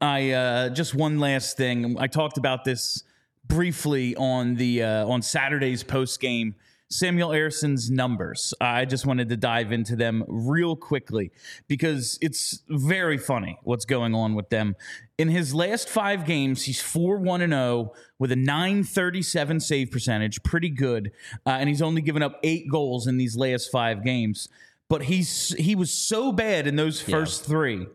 I 0.00 0.30
uh, 0.30 0.68
just 0.70 0.94
one 0.94 1.18
last 1.18 1.56
thing. 1.56 1.96
I 1.98 2.06
talked 2.06 2.38
about 2.38 2.64
this 2.64 3.04
briefly 3.44 4.16
on 4.16 4.56
the 4.56 4.82
uh, 4.82 5.06
on 5.06 5.22
Saturday's 5.22 5.82
post 5.82 6.20
game. 6.20 6.54
Samuel 6.92 7.30
Ersson's 7.30 7.90
numbers. 7.90 8.52
I 8.60 8.84
just 8.84 9.06
wanted 9.06 9.30
to 9.30 9.36
dive 9.36 9.72
into 9.72 9.96
them 9.96 10.24
real 10.28 10.76
quickly 10.76 11.32
because 11.66 12.18
it's 12.20 12.62
very 12.68 13.16
funny 13.16 13.58
what's 13.62 13.86
going 13.86 14.14
on 14.14 14.34
with 14.34 14.50
them. 14.50 14.76
In 15.16 15.28
his 15.28 15.54
last 15.54 15.88
five 15.88 16.26
games, 16.26 16.64
he's 16.64 16.82
4 16.82 17.16
1 17.18 17.40
and 17.40 17.52
0 17.52 17.92
with 18.18 18.30
a 18.30 18.36
937 18.36 19.60
save 19.60 19.90
percentage, 19.90 20.42
pretty 20.42 20.68
good. 20.68 21.12
Uh, 21.46 21.50
and 21.50 21.68
he's 21.68 21.82
only 21.82 22.02
given 22.02 22.22
up 22.22 22.38
eight 22.42 22.68
goals 22.70 23.06
in 23.06 23.16
these 23.16 23.36
last 23.36 23.70
five 23.70 24.04
games. 24.04 24.48
But 24.88 25.04
he's 25.04 25.54
he 25.54 25.74
was 25.74 25.90
so 25.90 26.32
bad 26.32 26.66
in 26.66 26.76
those 26.76 27.00
first 27.00 27.46
three. 27.46 27.86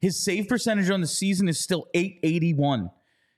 His 0.00 0.22
save 0.22 0.46
percentage 0.46 0.88
on 0.88 1.00
the 1.00 1.08
season 1.08 1.48
is 1.48 1.58
still 1.58 1.88
881. 1.94 2.90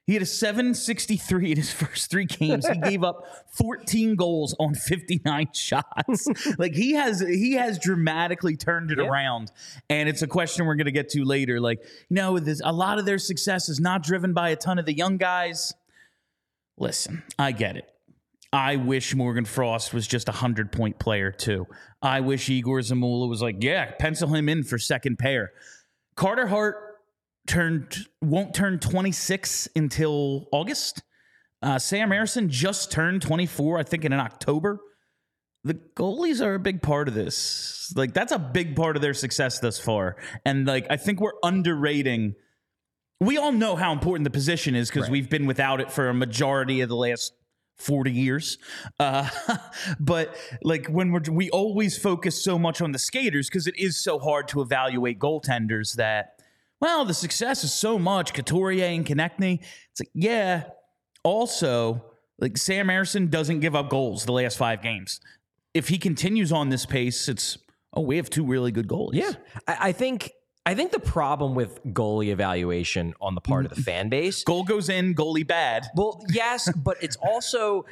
He 0.07 0.13
had 0.13 0.23
a 0.23 0.27
763 0.27 1.51
in 1.51 1.57
his 1.57 1.73
first 1.73 2.11
three 2.11 2.27
games. 2.27 2.67
He 2.69 2.79
gave 2.79 3.03
up 3.03 3.27
14 3.51 4.15
goals 4.15 4.55
on 4.61 4.75
59 4.75 5.49
shots. 5.53 6.29
like 6.59 6.75
he 6.75 6.93
has 6.93 7.19
he 7.21 7.55
has 7.55 7.79
dramatically 7.81 8.57
turned 8.57 8.93
it 8.93 8.99
Yeah. 8.99 9.07
around. 9.09 9.51
And 9.91 10.09
it's 10.09 10.23
a 10.23 10.29
question 10.29 10.65
we're 10.67 10.77
gonna 10.77 10.93
get 10.93 11.09
to 11.11 11.25
later. 11.25 11.61
Like, 11.61 11.81
you 12.09 12.15
know, 12.15 12.39
this, 12.39 12.61
a 12.65 12.73
lot 12.73 12.99
of 13.01 13.05
their 13.05 13.19
success 13.19 13.69
is 13.69 13.81
not 13.81 14.05
driven 14.05 14.33
by 14.33 14.51
a 14.51 14.57
ton 14.57 14.79
of 14.79 14.87
the 14.87 14.95
young 14.95 15.17
guys. 15.17 15.73
Listen, 16.79 17.25
I 17.39 17.51
get 17.53 17.77
it. 17.77 17.89
I 18.53 18.77
wish 18.77 19.13
Morgan 19.15 19.45
Frost 19.45 19.93
was 19.93 20.07
just 20.07 20.29
a 20.29 20.33
hundred 20.33 20.71
point 20.71 21.01
player 21.01 21.33
too. 21.33 21.67
I 22.01 22.21
wish 22.21 22.49
Egor 22.49 22.81
Zamula 22.81 23.29
was 23.29 23.43
like, 23.43 23.57
yeah, 23.61 23.91
pencil 23.99 24.29
him 24.33 24.49
in 24.49 24.63
for 24.63 24.79
second 24.79 25.19
pair. 25.19 25.53
Carter 26.15 26.47
Hart 26.47 26.86
turned 27.47 28.07
won't 28.21 28.55
turn 28.55 28.79
26 28.79 29.69
until 29.77 30.47
August. 30.53 31.03
Uh, 31.63 31.79
Sam 31.79 32.11
Ersson 32.11 32.49
just 32.49 32.93
turned 32.93 33.23
24, 33.23 33.79
I 33.79 33.83
think, 33.83 34.05
in 34.05 34.13
October. 34.13 34.79
The 35.65 35.75
goalies 35.75 36.41
are 36.45 36.55
a 36.55 36.59
big 36.61 36.81
part 36.83 37.09
of 37.09 37.15
this. 37.15 37.93
Like 37.97 38.15
that's 38.15 38.31
a 38.33 38.39
big 38.39 38.77
part 38.77 38.95
of 38.97 39.03
their 39.03 39.15
success 39.15 39.59
thus 39.59 39.79
far. 39.79 40.17
And 40.45 40.67
like 40.67 40.87
I 40.91 40.97
think 40.97 41.21
we're 41.21 41.33
underrating. 41.43 42.35
We 43.21 43.39
all 43.39 43.51
know 43.53 43.75
how 43.75 43.93
important 43.93 44.25
the 44.25 44.31
position 44.31 44.75
is 44.75 44.89
because 44.89 45.05
Right. 45.05 45.13
we've 45.13 45.31
been 45.31 45.47
without 45.47 45.81
it 45.81 45.91
for 45.91 46.09
a 46.09 46.15
majority 46.15 46.83
of 46.83 46.89
the 46.89 46.97
last 46.97 47.33
40 47.79 48.13
years. 48.13 48.59
Uh, 49.01 49.29
but 50.01 50.37
like 50.63 50.87
when 50.87 51.11
we're 51.11 51.23
we 51.31 51.51
always 51.51 51.99
focus 51.99 52.45
so 52.45 52.59
much 52.59 52.81
on 52.81 52.93
the 52.93 52.99
skaters 52.99 53.49
because 53.49 53.67
it 53.67 53.77
is 53.77 53.97
so 54.03 54.19
hard 54.19 54.47
to 54.49 54.61
evaluate 54.61 55.19
goaltenders 55.19 55.95
that 55.97 56.36
well, 56.81 57.05
the 57.05 57.15
success 57.15 57.65
is 57.65 57.73
so 57.73 57.99
much 57.99 58.35
Couturier 58.35 58.87
and 58.87 59.07
Konecny. 59.07 59.61
It's 59.91 60.01
like, 60.01 60.11
yeah. 60.15 60.65
Also, 61.23 62.05
like 62.39 62.57
Sam 62.57 62.89
Ersson 62.89 63.31
doesn't 63.31 63.61
give 63.61 63.75
up 63.75 63.89
goals 63.89 64.25
the 64.25 64.33
last 64.33 64.59
five 64.59 64.83
games. 64.83 65.21
If 65.75 65.89
he 65.89 65.99
continues 65.99 66.53
on 66.53 66.69
this 66.69 66.87
pace, 66.87 67.29
it's 67.29 67.59
oh, 67.93 68.03
we 68.03 68.17
have 68.17 68.31
two 68.31 68.45
really 68.45 68.73
good 68.73 68.89
goalies. 68.89 69.15
Yeah, 69.15 69.33
I, 69.67 69.77
I 69.81 69.93
think 69.93 70.33
I 70.65 70.75
think 70.75 70.93
the 70.93 71.01
problem 71.01 71.55
with 71.55 71.83
goalie 71.87 72.29
evaluation 72.29 73.15
on 73.21 73.35
the 73.35 73.41
part 73.41 73.67
of 73.67 73.71
the 73.71 73.77
mm-hmm. 73.77 73.85
fan 73.85 74.09
base. 74.09 74.43
Goal 74.45 74.65
goes 74.65 74.89
in, 74.89 75.15
goalie 75.15 75.47
bad. 75.47 75.87
Well, 75.95 76.25
yes, 76.29 76.71
but 76.73 76.97
it's 77.03 77.17
also 77.17 77.85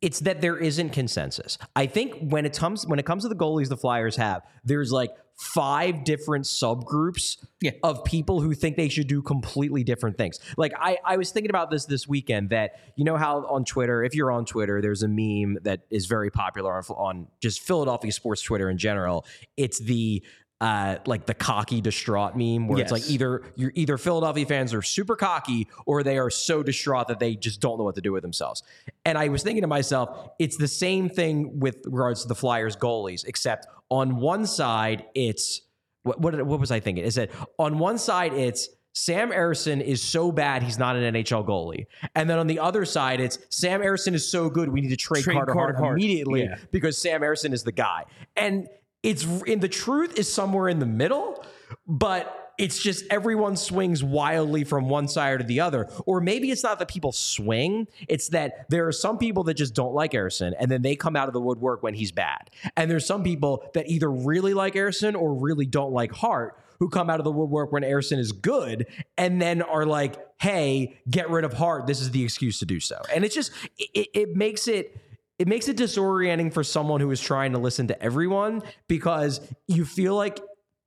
it's 0.00 0.20
that 0.20 0.40
there 0.40 0.56
isn't 0.56 0.90
consensus. 0.90 1.58
I 1.74 1.86
think 1.86 2.14
when 2.20 2.46
it 2.46 2.56
comes 2.56 2.86
when 2.86 2.98
it 2.98 3.06
comes 3.06 3.24
to 3.24 3.28
the 3.28 3.34
goalies 3.36 3.68
the 3.68 3.76
Flyers 3.76 4.16
have, 4.16 4.42
there's 4.64 4.92
like 4.92 5.10
five 5.36 6.02
different 6.04 6.44
subgroups 6.44 7.36
Yeah. 7.60 7.70
of 7.84 8.04
people 8.04 8.40
who 8.40 8.54
think 8.54 8.76
they 8.76 8.88
should 8.88 9.06
do 9.06 9.22
completely 9.22 9.84
different 9.84 10.18
things. 10.18 10.40
Like 10.56 10.72
I, 10.78 10.98
I 11.04 11.16
was 11.16 11.30
thinking 11.30 11.50
about 11.50 11.70
this 11.70 11.84
this 11.86 12.08
weekend 12.08 12.50
that 12.50 12.72
you 12.96 13.04
know 13.04 13.16
how 13.16 13.44
on 13.46 13.64
Twitter, 13.64 14.02
if 14.02 14.14
you're 14.14 14.32
on 14.32 14.44
Twitter, 14.44 14.80
there's 14.82 15.02
a 15.02 15.08
meme 15.08 15.58
that 15.62 15.80
is 15.90 16.06
very 16.06 16.30
popular 16.30 16.74
on, 16.74 16.82
on 16.96 17.26
just 17.40 17.60
Philadelphia 17.60 18.12
sports 18.12 18.42
Twitter 18.42 18.68
in 18.70 18.78
general. 18.78 19.24
It's 19.56 19.78
the 19.80 20.24
uh, 20.60 20.96
like 21.06 21.26
the 21.26 21.34
cocky 21.34 21.80
distraught 21.80 22.36
meme 22.36 22.66
where 22.66 22.80
it's 22.80 22.90
like 22.90 23.08
either 23.08 23.42
you're 23.54 23.70
either 23.74 23.96
Philadelphia 23.96 24.44
fans 24.44 24.74
are 24.74 24.82
super 24.82 25.14
cocky 25.14 25.68
or 25.86 26.02
they 26.02 26.18
are 26.18 26.30
so 26.30 26.62
distraught 26.64 27.06
that 27.08 27.20
they 27.20 27.36
just 27.36 27.60
don't 27.60 27.78
know 27.78 27.84
what 27.84 27.94
to 27.94 28.00
do 28.00 28.12
with 28.12 28.22
themselves. 28.22 28.64
And 29.04 29.16
I 29.16 29.28
was 29.28 29.42
thinking 29.44 29.62
to 29.62 29.68
myself, 29.68 30.30
it's 30.40 30.56
the 30.56 30.66
same 30.68 31.08
thing 31.08 31.60
with 31.60 31.76
regards 31.86 32.22
to 32.22 32.28
the 32.28 32.34
Flyers 32.34 32.76
goalies, 32.76 33.24
except 33.26 33.66
on 33.88 34.16
one 34.16 34.46
side 34.46 35.04
it's 35.14 35.60
what 36.02 36.20
what, 36.20 36.42
what 36.44 36.58
was 36.58 36.70
I 36.72 36.80
thinking? 36.80 37.04
Is 37.04 37.14
that 37.14 37.30
on 37.58 37.78
one 37.78 37.98
side 37.98 38.32
it's 38.32 38.68
Sam 38.94 39.30
Ersson 39.30 39.80
is 39.80 40.02
so 40.02 40.32
bad 40.32 40.64
he's 40.64 40.78
not 40.78 40.96
an 40.96 41.14
NHL 41.14 41.46
goalie, 41.46 41.86
and 42.16 42.28
then 42.28 42.36
on 42.38 42.48
the 42.48 42.58
other 42.58 42.84
side 42.84 43.20
it's 43.20 43.38
Sam 43.48 43.80
Ersson 43.80 44.12
is 44.14 44.28
so 44.28 44.50
good 44.50 44.70
we 44.70 44.80
need 44.80 44.88
to 44.88 44.96
trade, 44.96 45.22
Trade 45.22 45.34
Carter, 45.34 45.52
Carter 45.52 45.74
Hart 45.74 45.84
Hart. 45.84 45.98
immediately 45.98 46.42
Yeah. 46.42 46.56
because 46.72 46.98
Sam 46.98 47.20
Ersson 47.20 47.52
is 47.52 47.62
the 47.62 47.70
guy. 47.70 48.06
And 48.36 48.68
it's 49.02 49.24
in 49.42 49.60
the 49.60 49.68
truth 49.68 50.18
is 50.18 50.32
somewhere 50.32 50.68
in 50.68 50.78
the 50.78 50.86
middle, 50.86 51.44
but 51.86 52.48
it's 52.58 52.82
just 52.82 53.04
everyone 53.08 53.56
swings 53.56 54.02
wildly 54.02 54.64
from 54.64 54.88
one 54.88 55.06
side 55.06 55.40
or 55.40 55.44
the 55.44 55.60
other. 55.60 55.88
Or 56.06 56.20
maybe 56.20 56.50
it's 56.50 56.64
not 56.64 56.80
that 56.80 56.88
people 56.88 57.12
swing, 57.12 57.86
it's 58.08 58.28
that 58.30 58.68
there 58.68 58.86
are 58.88 58.92
some 58.92 59.16
people 59.16 59.44
that 59.44 59.54
just 59.54 59.74
don't 59.74 59.94
like 59.94 60.12
Ersson 60.12 60.54
and 60.58 60.68
then 60.70 60.82
they 60.82 60.96
come 60.96 61.14
out 61.14 61.28
of 61.28 61.34
the 61.34 61.40
woodwork 61.40 61.84
when 61.84 61.94
he's 61.94 62.10
bad. 62.10 62.50
And 62.76 62.90
there's 62.90 63.06
some 63.06 63.22
people 63.22 63.64
that 63.74 63.88
either 63.88 64.10
really 64.10 64.54
like 64.54 64.74
Ersson 64.74 65.14
or 65.14 65.34
really 65.34 65.66
don't 65.66 65.92
like 65.92 66.10
Hart 66.10 66.58
who 66.80 66.88
come 66.88 67.08
out 67.10 67.20
of 67.20 67.24
the 67.24 67.32
woodwork 67.32 67.72
when 67.72 67.82
Ersson 67.82 68.18
is 68.18 68.32
good 68.32 68.86
and 69.16 69.40
then 69.40 69.62
are 69.62 69.86
like, 69.86 70.16
hey, 70.40 71.00
get 71.08 71.30
rid 71.30 71.44
of 71.44 71.52
Hart. 71.52 71.86
This 71.86 72.00
is 72.00 72.10
the 72.10 72.22
excuse 72.24 72.58
to 72.60 72.66
do 72.66 72.80
so. 72.80 73.00
And 73.14 73.24
it's 73.24 73.34
just, 73.34 73.52
it, 73.78 74.08
it 74.14 74.36
makes 74.36 74.68
it 74.68 74.96
it 75.38 75.48
makes 75.48 75.68
it 75.68 75.76
disorienting 75.76 76.52
for 76.52 76.64
someone 76.64 77.00
who 77.00 77.10
is 77.10 77.20
trying 77.20 77.52
to 77.52 77.58
listen 77.58 77.88
to 77.88 78.02
everyone 78.02 78.62
because 78.88 79.40
you 79.66 79.84
feel 79.84 80.14
like 80.14 80.40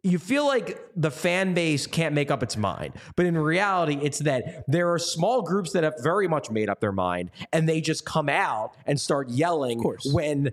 you 0.03 0.17
feel 0.17 0.48
like 0.48 0.79
the 0.96 1.12
fan 1.12 1.53
base 1.53 1.86
can't 1.86 2.15
make 2.15 2.31
up 2.31 2.41
its 2.41 2.58
mind. 2.58 2.93
But 3.15 3.27
in 3.27 3.38
reality, 3.38 4.00
it's 4.01 4.17
that 4.20 4.63
there 4.67 4.91
are 4.91 4.98
small 4.98 5.43
groups 5.43 5.74
that 5.74 5.84
have 5.84 5.93
very 6.01 6.27
much 6.27 6.50
made 6.50 6.70
up 6.70 6.79
their 6.79 6.91
mind 6.91 7.29
and 7.53 7.70
they 7.70 7.81
just 7.81 8.03
come 8.03 8.27
out 8.27 8.75
and 8.88 9.00
start 9.00 9.29
yelling 9.29 9.79
when 10.05 10.51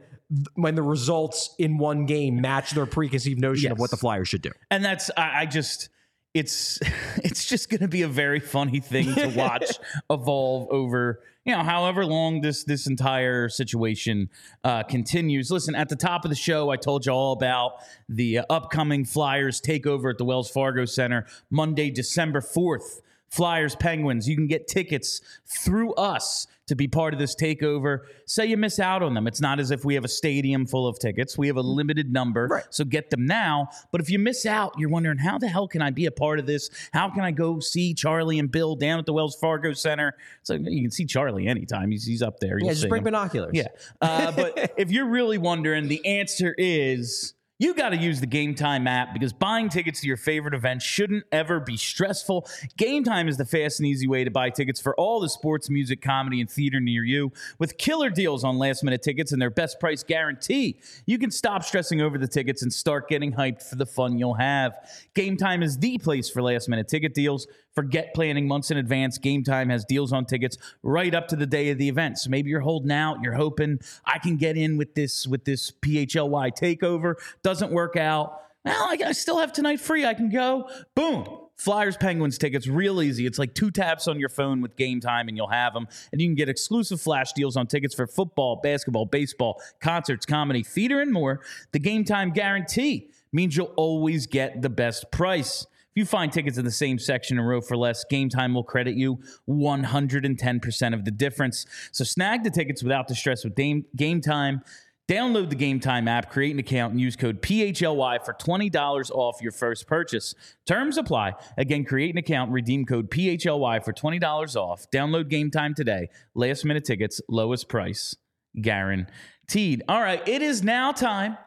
when 0.55 0.75
the 0.75 0.83
results 0.83 1.55
in 1.59 1.79
one 1.79 2.05
game 2.05 2.43
match 2.43 2.73
their 2.73 2.85
preconceived 2.85 3.41
notion 3.41 3.73
of 3.73 3.79
what 3.79 3.91
the 3.91 3.97
Flyers 3.97 4.29
should 4.29 4.43
do. 4.43 4.51
and 4.71 4.85
that's 4.85 5.11
I, 5.17 5.41
I 5.41 5.47
just 5.47 5.89
it's 6.35 6.79
it's 7.25 7.47
just 7.47 7.71
going 7.71 7.81
to 7.81 7.89
be 7.89 8.03
a 8.03 8.09
very 8.09 8.41
funny 8.41 8.81
thing 8.81 9.15
to 9.15 9.29
watch 9.37 9.79
evolve 10.11 10.69
over 10.71 11.23
you 11.49 11.57
know 11.57 11.63
however 11.63 12.05
long 12.05 12.43
this 12.43 12.63
this 12.63 12.87
entire 12.87 13.49
situation 13.49 14.29
uh, 14.65 14.83
continues 14.83 15.51
listen 15.51 15.75
at 15.75 15.89
the 15.89 15.97
top 15.97 16.27
of 16.27 16.29
the 16.29 16.37
show 16.37 16.69
i 16.69 16.77
told 16.77 17.07
you 17.07 17.13
all 17.13 17.33
about 17.33 17.77
the 18.11 18.39
uh, 18.39 18.45
upcoming 18.51 19.03
flyers 19.03 19.59
takeover 19.59 20.11
at 20.11 20.19
the 20.19 20.25
wells 20.25 20.51
fargo 20.51 20.85
center 20.85 21.25
monday 21.51 21.91
december 21.91 22.41
4th 22.41 23.01
Flyers, 23.31 23.77
Penguins. 23.77 24.27
You 24.27 24.37
can 24.37 24.47
get 24.47 24.67
tickets 24.67 25.21
through 25.45 25.93
us 25.95 26.47
to 26.69 26.77
be 26.77 26.87
part 26.87 27.13
of 27.13 27.19
this 27.19 27.35
takeover. 27.35 28.01
Say 28.27 28.47
you 28.47 28.57
miss 28.57 28.79
out 28.79 29.03
on 29.03 29.15
them. 29.15 29.27
It's 29.27 29.41
not 29.41 29.59
as 29.59 29.71
if 29.71 29.85
we 29.85 29.95
have 29.95 30.05
a 30.05 30.09
stadium 30.09 30.67
full 30.67 30.87
of 30.87 30.99
tickets. 30.99 31.37
We 31.37 31.47
have 31.49 31.57
a 31.57 31.63
limited 31.63 32.13
number. 32.13 32.47
Right. 32.47 32.65
So 32.71 32.85
get 32.85 33.11
them 33.11 33.27
now. 33.27 33.69
But 33.91 34.01
if 34.01 34.11
you 34.11 34.19
miss 34.19 34.47
out, 34.47 34.75
you're 34.79 34.91
wondering, 34.91 35.19
how 35.19 35.39
the 35.39 35.49
hell 35.49 35.67
can 35.67 35.83
I 35.83 35.91
be 35.91 36.07
a 36.07 36.11
part 36.11 36.39
of 36.39 36.47
this? 36.47 36.71
How 36.93 37.11
can 37.11 37.23
I 37.23 37.31
go 37.31 37.59
see 37.61 37.95
Charlie 37.95 38.39
and 38.39 38.51
Bill 38.51 38.77
down 38.77 38.99
at 38.99 39.07
the 39.07 39.13
Wells 39.13 39.37
Fargo 39.37 39.73
Center? 39.73 40.15
So 40.43 40.55
you 40.55 40.83
can 40.83 40.91
see 40.91 41.05
Charlie 41.07 41.47
anytime. 41.49 41.91
He's, 41.91 42.05
he's 42.05 42.23
up 42.23 42.39
there. 42.41 42.59
Yeah, 42.59 42.67
You'll 42.67 42.75
just 42.75 42.89
bring 42.89 43.01
him. 43.01 43.05
binoculars. 43.05 43.53
Yeah. 43.55 43.69
Uh, 44.01 44.33
but 44.33 44.73
if 44.79 44.91
you're 44.91 45.09
really 45.09 45.39
wondering, 45.39 45.89
the 45.89 46.05
answer 46.07 46.55
is 46.59 47.35
You 47.61 47.75
got 47.75 47.89
to 47.89 47.97
use 47.97 48.21
the 48.21 48.27
Game 48.27 48.55
Time 48.55 48.87
app 48.87 49.13
because 49.13 49.33
buying 49.33 49.69
tickets 49.69 50.01
to 50.03 50.07
your 50.07 50.17
favorite 50.17 50.55
events 50.55 50.85
shouldn't 50.85 51.25
ever 51.33 51.59
be 51.59 51.77
stressful. 51.77 52.49
Game 52.77 53.03
Time 53.03 53.27
is 53.27 53.37
the 53.37 53.45
fast 53.45 53.81
and 53.81 53.89
easy 53.89 54.07
way 54.07 54.23
to 54.23 54.31
buy 54.31 54.51
tickets 54.51 54.81
for 54.81 54.95
all 54.95 55.19
the 55.19 55.29
sports, 55.29 55.69
music, 55.69 56.01
comedy, 56.01 56.41
and 56.41 56.49
theater 56.49 56.79
near 56.79 57.03
you 57.03 57.33
with 57.59 57.77
killer 57.77 58.11
deals 58.11 58.45
on 58.45 58.59
last 58.59 58.85
minute 58.85 59.03
tickets 59.03 59.33
and 59.33 59.43
their 59.43 59.51
best 59.51 59.81
price 59.81 60.05
guarantee. 60.05 60.79
You 61.05 61.19
can 61.19 61.33
stop 61.33 61.65
stressing 61.65 62.01
over 62.01 62.17
the 62.17 62.29
tickets 62.29 62.63
and 62.63 62.73
start 62.73 63.09
getting 63.09 63.33
hyped 63.33 63.65
for 63.65 63.75
the 63.75 63.87
fun 63.87 64.21
you'll 64.21 64.35
have. 64.35 64.75
Game 65.15 65.37
Time 65.37 65.61
is 65.65 65.79
the 65.79 65.99
place 65.99 66.31
for 66.31 66.41
last 66.41 66.69
minute 66.69 66.87
ticket 66.87 67.13
deals. 67.13 67.49
Forget 67.79 68.13
planning 68.13 68.49
months 68.49 68.73
in 68.73 68.77
advance. 68.77 69.19
Game 69.19 69.45
Time 69.45 69.69
has 69.69 69.85
deals 69.85 70.13
on 70.13 70.25
tickets 70.25 70.59
right 70.83 71.15
up 71.15 71.29
to 71.29 71.37
the 71.37 71.47
day 71.47 71.71
of 71.71 71.79
the 71.79 71.89
event. 71.89 72.19
So 72.19 72.29
maybe 72.29 72.51
you're 72.51 72.59
holding 72.59 72.91
out, 72.91 73.23
you're 73.23 73.35
hoping 73.35 73.79
I 74.05 74.19
can 74.19 74.37
get 74.37 74.57
in 74.57 74.77
with 74.77 74.97
this 74.97 75.29
with 75.29 75.45
this 75.45 75.71
PHLY 75.71 76.51
takeover. 76.59 77.15
Doesn't 77.45 77.71
work 77.71 77.95
out. 77.95 78.43
Well, 78.65 78.75
I, 78.83 78.99
I 79.07 79.13
still 79.13 79.39
have 79.39 79.53
tonight 79.53 79.79
free. 79.79 80.05
I 80.05 80.15
can 80.15 80.29
go. 80.29 80.69
Boom. 80.97 81.29
Flyers 81.55 81.97
Penguins 81.97 82.37
tickets 82.37 82.67
real 82.67 83.01
easy. 83.01 83.27
It's 83.27 83.39
like 83.39 83.55
two 83.55 83.71
taps 83.71 84.09
on 84.09 84.19
your 84.19 84.29
phone 84.29 84.61
with 84.61 84.75
Game 84.75 84.99
Time 84.99 85.29
and 85.29 85.37
you'll 85.37 85.47
have 85.47 85.73
them. 85.73 85.87
And 86.11 86.21
you 86.21 86.27
can 86.27 86.35
get 86.35 86.49
exclusive 86.49 87.01
flash 87.01 87.33
deals 87.33 87.57
on 87.57 87.69
tickets 87.69 87.95
for 87.95 88.09
football, 88.09 88.57
basketball, 88.57 89.07
baseball, 89.07 89.63
concerts, 89.81 90.27
comedy, 90.27 90.65
theater, 90.65 91.01
and 91.01 91.13
more. 91.13 91.43
The 91.71 91.79
Game 91.79 92.03
Time 92.03 92.33
guarantee 92.33 93.13
means 93.31 93.57
you'll 93.57 93.73
always 93.77 94.27
get 94.27 94.63
the 94.63 94.69
best 94.69 95.13
price. 95.13 95.65
If 95.95 96.01
you 96.03 96.07
find 96.07 96.33
tickets 96.33 96.59
in 96.59 96.65
the 96.65 96.71
same 96.71 96.99
section 96.99 97.39
and 97.39 97.49
row 97.49 97.61
for 97.61 97.77
less, 97.77 98.05
Game 98.09 98.29
Time 98.29 98.55
will 98.55 98.63
credit 98.63 98.95
you 98.95 99.21
110% 99.49 100.95
of 100.95 101.05
the 101.05 101.11
difference. 101.11 101.65
So 101.93 102.05
snag 102.05 102.45
the 102.45 102.51
tickets 102.51 102.83
without 102.83 103.09
the 103.09 103.15
stress 103.15 103.43
with 103.43 103.55
Game, 103.57 104.21
Time. 104.21 104.63
Download 105.09 105.49
the 105.49 105.57
Game 105.57 105.81
Time 105.81 106.07
app, 106.07 106.31
create 106.31 106.53
an 106.53 106.59
account, 106.59 106.93
and 106.93 107.01
use 107.01 107.17
code 107.17 107.41
PHLY 107.41 108.23
for 108.25 108.35
$20 108.35 109.11
off 109.11 109.41
your 109.41 109.53
first 109.53 109.87
purchase. 109.87 110.35
Terms 110.67 110.99
apply. 110.99 111.33
Again, 111.57 111.85
create 111.87 112.11
an 112.11 112.19
account, 112.19 112.53
redeem 112.53 112.85
code 112.85 113.11
PHLY 113.11 113.83
for 113.83 113.95
$20 113.95 114.57
off. 114.57 114.87
Download 114.93 115.27
Game 115.29 115.51
Time 115.51 115.75
today. 115.75 116.11
Last 116.35 116.67
minute 116.67 116.85
tickets, 116.85 117.23
lowest 117.27 117.71
price, 117.71 118.15
guaranteed. 118.61 119.83
All 119.89 120.03
right, 120.03 120.27
it 120.29 120.43
is 120.43 120.63
now 120.63 120.93
time 120.93 121.39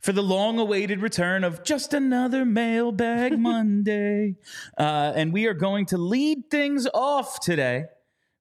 for 0.00 0.12
the 0.12 0.22
long 0.22 0.58
awaited 0.58 1.00
return 1.00 1.44
of 1.44 1.62
just 1.62 1.92
another 1.92 2.44
mailbag 2.44 3.38
Monday. 3.38 4.36
Uh, 4.78 5.12
and 5.14 5.32
we 5.32 5.46
are 5.46 5.54
going 5.54 5.86
to 5.86 5.98
lead 5.98 6.50
things 6.50 6.86
off 6.94 7.40
today 7.40 7.84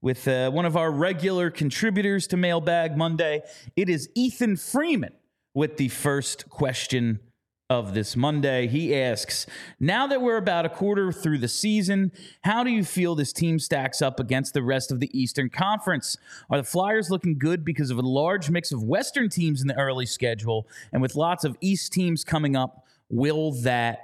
with 0.02 0.28
uh, 0.28 0.50
one 0.52 0.66
of 0.66 0.78
our 0.78 0.92
regular 0.92 1.50
contributors 1.50 2.28
to 2.28 2.38
Mailbag 2.38 2.98
Monday. 2.98 3.42
It 3.76 3.90
is 3.90 4.10
Ethan 4.16 4.56
Freeman 4.56 5.14
with 5.54 5.78
the 5.78 5.90
first 5.90 6.50
question 6.50 7.20
of 7.70 7.94
this 7.94 8.16
Monday. 8.16 8.68
He 8.68 8.96
asks 8.96 9.46
Now 9.80 10.08
that 10.08 10.22
we're 10.22 10.38
about 10.38 10.66
a 10.66 10.70
quarter 10.70 11.12
through 11.12 11.38
the 11.38 11.48
season, 11.48 12.12
how 12.42 12.64
do 12.64 12.72
you 12.72 12.84
feel 12.84 13.14
this 13.14 13.32
team 13.32 13.60
stacks 13.60 14.02
up 14.02 14.20
against 14.20 14.54
the 14.56 14.64
rest 14.64 14.92
of 14.92 15.00
the 15.00 15.10
Eastern 15.18 15.50
Conference? 15.50 16.18
Are 16.50 16.58
the 16.58 16.64
Flyers 16.64 17.12
looking 17.12 17.38
good 17.38 17.64
because 17.64 17.92
of 17.92 18.00
a 18.00 18.02
large 18.02 18.50
mix 18.50 18.72
of 18.72 18.82
Western 18.84 19.30
teams 19.30 19.62
in 19.62 19.68
the 19.68 19.78
early 19.78 20.08
schedule? 20.08 20.68
And 20.92 21.00
with 21.02 21.16
lots 21.16 21.44
of 21.44 21.56
East 21.62 21.94
teams 21.94 22.24
coming 22.24 22.56
up, 22.56 22.86
will 23.10 23.52
that 23.62 24.00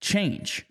change? 0.00 0.66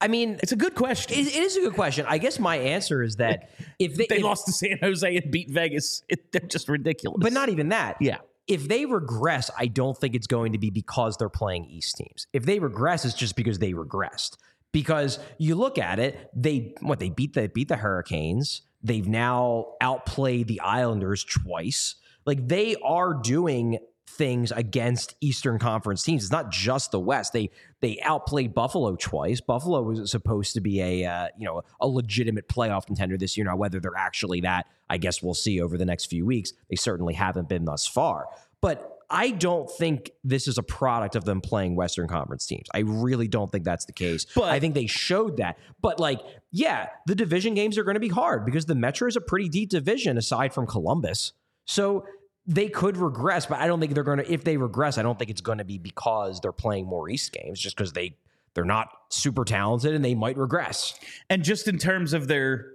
I 0.00 0.06
mean, 0.06 0.38
It's 0.42 0.52
a 0.52 0.56
good 0.56 0.74
question. 0.76 1.18
it, 1.18 1.26
it 1.28 1.34
is 1.42 1.56
a 1.56 1.60
good 1.60 1.74
question. 1.74 2.04
I 2.08 2.18
guess 2.18 2.38
my 2.38 2.56
answer 2.58 3.02
is 3.02 3.16
that 3.16 3.50
if 3.80 3.96
they, 3.96 4.06
they 4.08 4.16
if- 4.18 4.22
lost 4.22 4.46
to 4.46 4.52
San 4.52 4.78
Jose 4.80 5.16
and 5.16 5.30
beat 5.32 5.50
Vegas. 5.50 6.02
It, 6.08 6.30
they're 6.32 6.42
just 6.42 6.68
ridiculous. 6.68 7.18
but 7.20 7.32
not 7.32 7.48
even 7.48 7.70
that. 7.70 7.96
Yeah. 8.00 8.18
If 8.46 8.68
they 8.68 8.84
regress, 8.84 9.50
I 9.58 9.66
don't 9.66 9.96
think 9.96 10.14
it's 10.14 10.26
going 10.26 10.52
to 10.52 10.58
be 10.58 10.70
because 10.70 11.16
they're 11.16 11.28
playing 11.28 11.64
East 11.66 11.96
teams. 11.96 12.26
If 12.32 12.44
they 12.44 12.58
regress, 12.58 13.04
it's 13.04 13.14
just 13.14 13.36
because 13.36 13.58
they 13.58 13.72
regressed. 13.72 14.36
Because 14.72 15.18
you 15.38 15.54
look 15.54 15.78
at 15.78 15.98
it, 15.98 16.30
they 16.34 16.74
what 16.80 16.98
they 16.98 17.08
beat 17.08 17.34
the 17.34 17.48
beat 17.48 17.68
the 17.68 17.76
Hurricanes. 17.76 18.62
They've 18.82 19.06
now 19.06 19.74
outplayed 19.80 20.48
the 20.48 20.60
Islanders 20.60 21.24
twice. 21.24 21.94
Like 22.26 22.48
they 22.48 22.76
are 22.84 23.14
doing 23.14 23.78
things 24.06 24.52
against 24.52 25.14
Eastern 25.20 25.58
Conference 25.58 26.02
teams. 26.02 26.24
It's 26.24 26.32
not 26.32 26.50
just 26.50 26.90
the 26.90 27.00
West. 27.00 27.32
They 27.32 27.50
they 27.84 28.00
outplayed 28.00 28.54
Buffalo 28.54 28.96
twice. 28.96 29.42
Buffalo 29.42 29.82
was 29.82 30.10
supposed 30.10 30.54
to 30.54 30.62
be 30.62 30.80
a 30.80 31.04
uh, 31.04 31.28
you 31.38 31.44
know 31.44 31.60
a 31.80 31.86
legitimate 31.86 32.48
playoff 32.48 32.86
contender 32.86 33.18
this 33.18 33.36
year. 33.36 33.44
Now 33.44 33.56
whether 33.56 33.78
they're 33.78 33.96
actually 33.96 34.40
that, 34.40 34.66
I 34.88 34.96
guess 34.96 35.22
we'll 35.22 35.34
see 35.34 35.60
over 35.60 35.76
the 35.76 35.84
next 35.84 36.06
few 36.06 36.24
weeks. 36.24 36.54
They 36.70 36.76
certainly 36.76 37.12
haven't 37.12 37.48
been 37.48 37.66
thus 37.66 37.86
far. 37.86 38.26
But 38.62 38.90
I 39.10 39.32
don't 39.32 39.70
think 39.70 40.12
this 40.24 40.48
is 40.48 40.56
a 40.56 40.62
product 40.62 41.14
of 41.14 41.26
them 41.26 41.42
playing 41.42 41.76
Western 41.76 42.08
Conference 42.08 42.46
teams. 42.46 42.66
I 42.72 42.78
really 42.78 43.28
don't 43.28 43.52
think 43.52 43.64
that's 43.64 43.84
the 43.84 43.92
case. 43.92 44.24
But- 44.34 44.44
I 44.44 44.58
think 44.58 44.74
they 44.74 44.86
showed 44.86 45.36
that. 45.36 45.58
But 45.82 46.00
like, 46.00 46.20
yeah, 46.50 46.88
the 47.06 47.14
division 47.14 47.52
games 47.52 47.76
are 47.76 47.84
going 47.84 47.96
to 47.96 48.00
be 48.00 48.08
hard 48.08 48.46
because 48.46 48.64
the 48.64 48.74
Metro 48.74 49.06
is 49.06 49.16
a 49.16 49.20
pretty 49.20 49.50
deep 49.50 49.68
division 49.68 50.16
aside 50.16 50.54
from 50.54 50.66
Columbus. 50.66 51.34
So 51.66 52.06
they 52.46 52.68
could 52.68 52.96
regress, 52.96 53.46
but 53.46 53.58
I 53.58 53.66
don't 53.66 53.80
think 53.80 53.94
they're 53.94 54.04
going 54.04 54.18
to. 54.18 54.32
If 54.32 54.44
they 54.44 54.56
regress, 54.56 54.98
I 54.98 55.02
don't 55.02 55.18
think 55.18 55.30
it's 55.30 55.40
going 55.40 55.58
to 55.58 55.64
be 55.64 55.78
because 55.78 56.40
they're 56.40 56.52
playing 56.52 56.86
more 56.86 57.08
East 57.08 57.32
games, 57.32 57.58
just 57.58 57.76
because 57.76 57.92
they 57.92 58.16
they're 58.54 58.64
not 58.64 58.88
super 59.10 59.44
talented 59.44 59.94
and 59.94 60.04
they 60.04 60.14
might 60.14 60.36
regress. 60.36 60.94
and 61.28 61.42
just 61.42 61.68
in 61.68 61.78
terms 61.78 62.12
of 62.12 62.28
their 62.28 62.72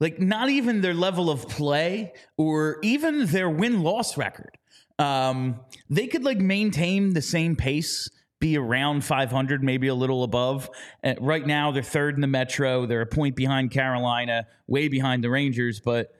like 0.00 0.20
not 0.20 0.50
even 0.50 0.80
their 0.80 0.94
level 0.94 1.30
of 1.30 1.48
play 1.48 2.12
or 2.36 2.78
even 2.82 3.26
their 3.26 3.48
win-loss 3.48 4.16
record 4.16 4.58
um 4.98 5.58
they 5.90 6.06
could 6.06 6.24
like 6.24 6.38
maintain 6.38 7.12
the 7.12 7.22
same 7.22 7.56
pace 7.56 8.08
be 8.38 8.56
around 8.56 9.04
500 9.04 9.62
maybe 9.62 9.88
a 9.88 9.94
little 9.94 10.22
above 10.22 10.70
uh, 11.04 11.14
right 11.20 11.46
now 11.46 11.70
they're 11.70 11.82
third 11.82 12.14
in 12.14 12.20
the 12.20 12.26
metro 12.26 12.86
they're 12.86 13.02
a 13.02 13.06
point 13.06 13.36
behind 13.36 13.70
carolina 13.70 14.46
way 14.66 14.88
behind 14.88 15.24
the 15.24 15.30
rangers 15.30 15.80
but 15.80 16.12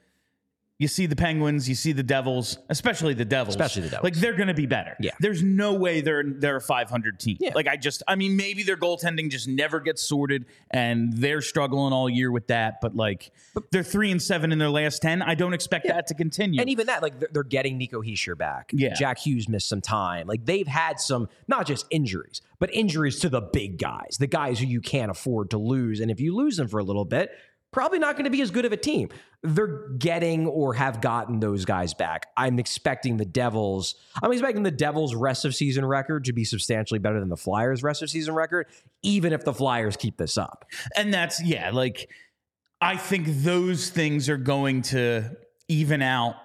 you 0.79 0.89
see 0.89 1.07
the 1.07 1.17
Penguins, 1.17 1.69
you 1.69 1.75
see 1.75 1.93
the 1.93 2.03
Devils, 2.03 2.59
especially 2.69 3.15
the 3.15 3.25
Devils. 3.25 3.55
Especially 3.55 3.83
the 3.83 3.89
Devils. 3.89 4.05
Like 4.05 4.15
they're 4.15 4.37
going 4.37 4.49
to 4.49 4.55
be 4.55 4.67
better. 4.67 4.95
Yeah. 5.01 5.13
There's 5.21 5.43
no 5.43 5.73
way 5.73 6.03
they're 6.03 6.23
they're 6.27 6.57
a 6.57 6.61
500 6.61 7.19
team. 7.19 7.39
Yeah. 7.41 7.53
Like 7.55 7.67
I 7.67 7.77
just 7.77 8.03
I 8.07 8.15
mean 8.15 8.37
maybe 8.37 8.63
their 8.63 8.77
goaltending 8.77 9.31
just 9.31 9.49
never 9.49 9.81
gets 9.81 10.03
sorted 10.03 10.45
and 10.71 11.15
they're 11.15 11.41
struggling 11.41 11.95
all 11.95 12.11
year 12.11 12.31
with 12.31 12.49
that, 12.49 12.83
but 12.83 12.95
like 12.95 13.31
they're 13.71 13.83
3 13.83 14.11
and 14.11 14.23
7 14.23 14.53
in 14.53 14.59
their 14.59 14.69
last 14.69 15.01
10. 15.01 15.23
I 15.23 15.35
don't 15.35 15.55
expect 15.55 15.87
that 15.89 16.09
to 16.09 16.15
continue. 16.15 16.61
And 16.61 16.69
even 16.69 16.89
that, 16.89 17.01
like 17.01 17.21
they're, 17.21 17.31
they're 17.33 17.43
getting 17.43 17.79
Nico 17.79 18.03
Hischier 18.03 18.37
back. 18.37 18.71
Yeah. 18.75 18.93
Jack 18.93 19.19
Hughes 19.19 19.49
missed 19.49 19.69
some 19.69 19.81
time. 19.81 20.27
Like 20.27 20.45
they've 20.45 20.69
had 20.69 21.01
some, 21.01 21.29
not 21.49 21.67
just 21.67 21.87
injuries, 21.91 22.43
but 22.59 22.73
injuries 22.75 23.19
to 23.21 23.31
the 23.31 23.41
big 23.41 23.79
guys, 23.79 24.19
the 24.21 24.27
guys 24.27 24.59
who 24.59 24.67
you 24.67 24.83
can't 24.83 25.11
afford 25.11 25.51
to 25.51 25.59
lose. 25.59 26.01
And 26.01 26.11
if 26.11 26.21
you 26.21 26.37
lose 26.37 26.59
them 26.59 26.69
for 26.69 26.79
a 26.79 26.85
little 26.85 27.07
bit, 27.07 27.31
probably 27.77 27.99
not 27.99 28.17
going 28.17 28.25
to 28.25 28.31
be 28.31 28.41
as 28.41 28.51
good 28.51 28.65
of 28.65 28.73
a 28.73 28.77
team. 28.77 29.11
They're 29.43 29.91
getting 29.99 30.47
or 30.47 30.73
have 30.73 31.03
gotten 31.03 31.41
those 31.41 31.67
guys 31.67 31.93
back. 31.93 32.29
I'm 32.35 32.59
expecting 32.59 33.19
the 33.19 33.27
Devils. 33.27 33.97
I'm 34.23 34.33
expecting 34.33 34.63
the 34.63 34.71
Devils' 34.71 35.15
rest 35.15 35.45
of 35.45 35.55
season 35.55 35.85
record 35.85 36.25
to 36.25 36.33
be 36.33 36.43
substantially 36.43 37.01
better 37.01 37.21
than 37.21 37.29
the 37.29 37.37
Flyers' 37.37 37.83
rest 37.83 38.01
of 38.01 38.09
season 38.09 38.33
record, 38.33 38.67
even 39.03 39.35
if 39.35 39.45
the 39.45 39.53
Flyers 39.53 39.95
keep 39.95 40.17
this 40.17 40.39
up. 40.39 40.65
And 40.97 41.13
that's 41.13 41.45
yeah, 41.45 41.69
like 41.71 42.09
I 42.81 42.97
think 42.97 43.27
those 43.29 43.91
things 43.91 44.31
are 44.31 44.39
going 44.39 44.81
to 44.83 45.37
even 45.69 46.01
out 46.01 46.37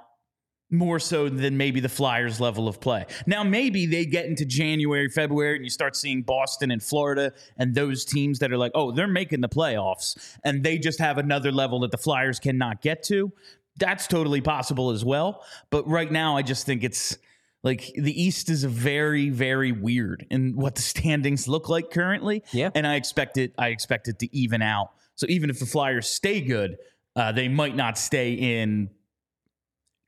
more 0.72 1.00
so 1.00 1.30
than 1.30 1.58
maybe 1.58 1.80
the 1.80 1.90
Flyers 1.90 2.40
level 2.40 2.68
of 2.68 2.80
play. 2.80 3.06
Now 3.28 3.44
maybe 3.44 3.86
they 3.86 4.06
get 4.06 4.26
into 4.26 4.46
January, 4.46 5.10
February 5.10 5.58
and 5.58 5.66
you 5.66 5.70
start 5.70 5.96
seeing 5.96 6.22
Boston 6.22 6.72
and 6.72 6.82
Florida 6.82 7.34
and 7.58 7.76
those 7.76 8.06
teams 8.06 8.40
that 8.40 8.52
are 8.52 8.58
like, 8.58 8.72
"Oh, 8.74 8.92
they're 8.92 9.08
making 9.08 9.42
the 9.42 9.50
playoffs." 9.50 10.38
And 10.44 10.64
they 10.64 10.78
just 10.78 11.00
have 11.00 11.18
another 11.18 11.52
level 11.52 11.82
that 11.82 11.92
the 11.92 11.98
Flyers 11.98 12.40
cannot 12.40 12.82
get 12.82 13.04
to. 13.04 13.32
That's 13.78 14.08
totally 14.08 14.42
possible 14.42 14.92
as 14.92 15.04
well, 15.04 15.44
but 15.70 15.88
right 15.88 16.12
now 16.12 16.38
I 16.38 16.42
just 16.42 16.66
think 16.66 16.84
it's 16.84 17.18
like 17.64 17.92
the 17.96 18.22
East 18.22 18.50
is 18.50 18.64
very, 18.64 19.30
very 19.30 19.72
weird 19.72 20.26
in 20.30 20.56
what 20.56 20.76
the 20.76 20.82
standings 20.94 21.48
look 21.48 21.70
like 21.70 21.92
currently. 21.92 22.44
Yeah. 22.52 22.70
And 22.74 22.88
I 22.88 22.96
expect 22.96 23.38
it, 23.38 23.54
I 23.58 23.70
expect 23.70 24.08
it 24.08 24.20
to 24.20 24.36
even 24.36 24.62
out. 24.62 24.92
So 25.16 25.26
even 25.30 25.50
if 25.50 25.60
the 25.60 25.66
Flyers 25.66 26.08
stay 26.08 26.42
good, 26.42 26.78
uh, 27.16 27.32
they 27.32 27.48
might 27.48 27.76
not 27.76 27.98
stay 27.98 28.34
in 28.34 28.90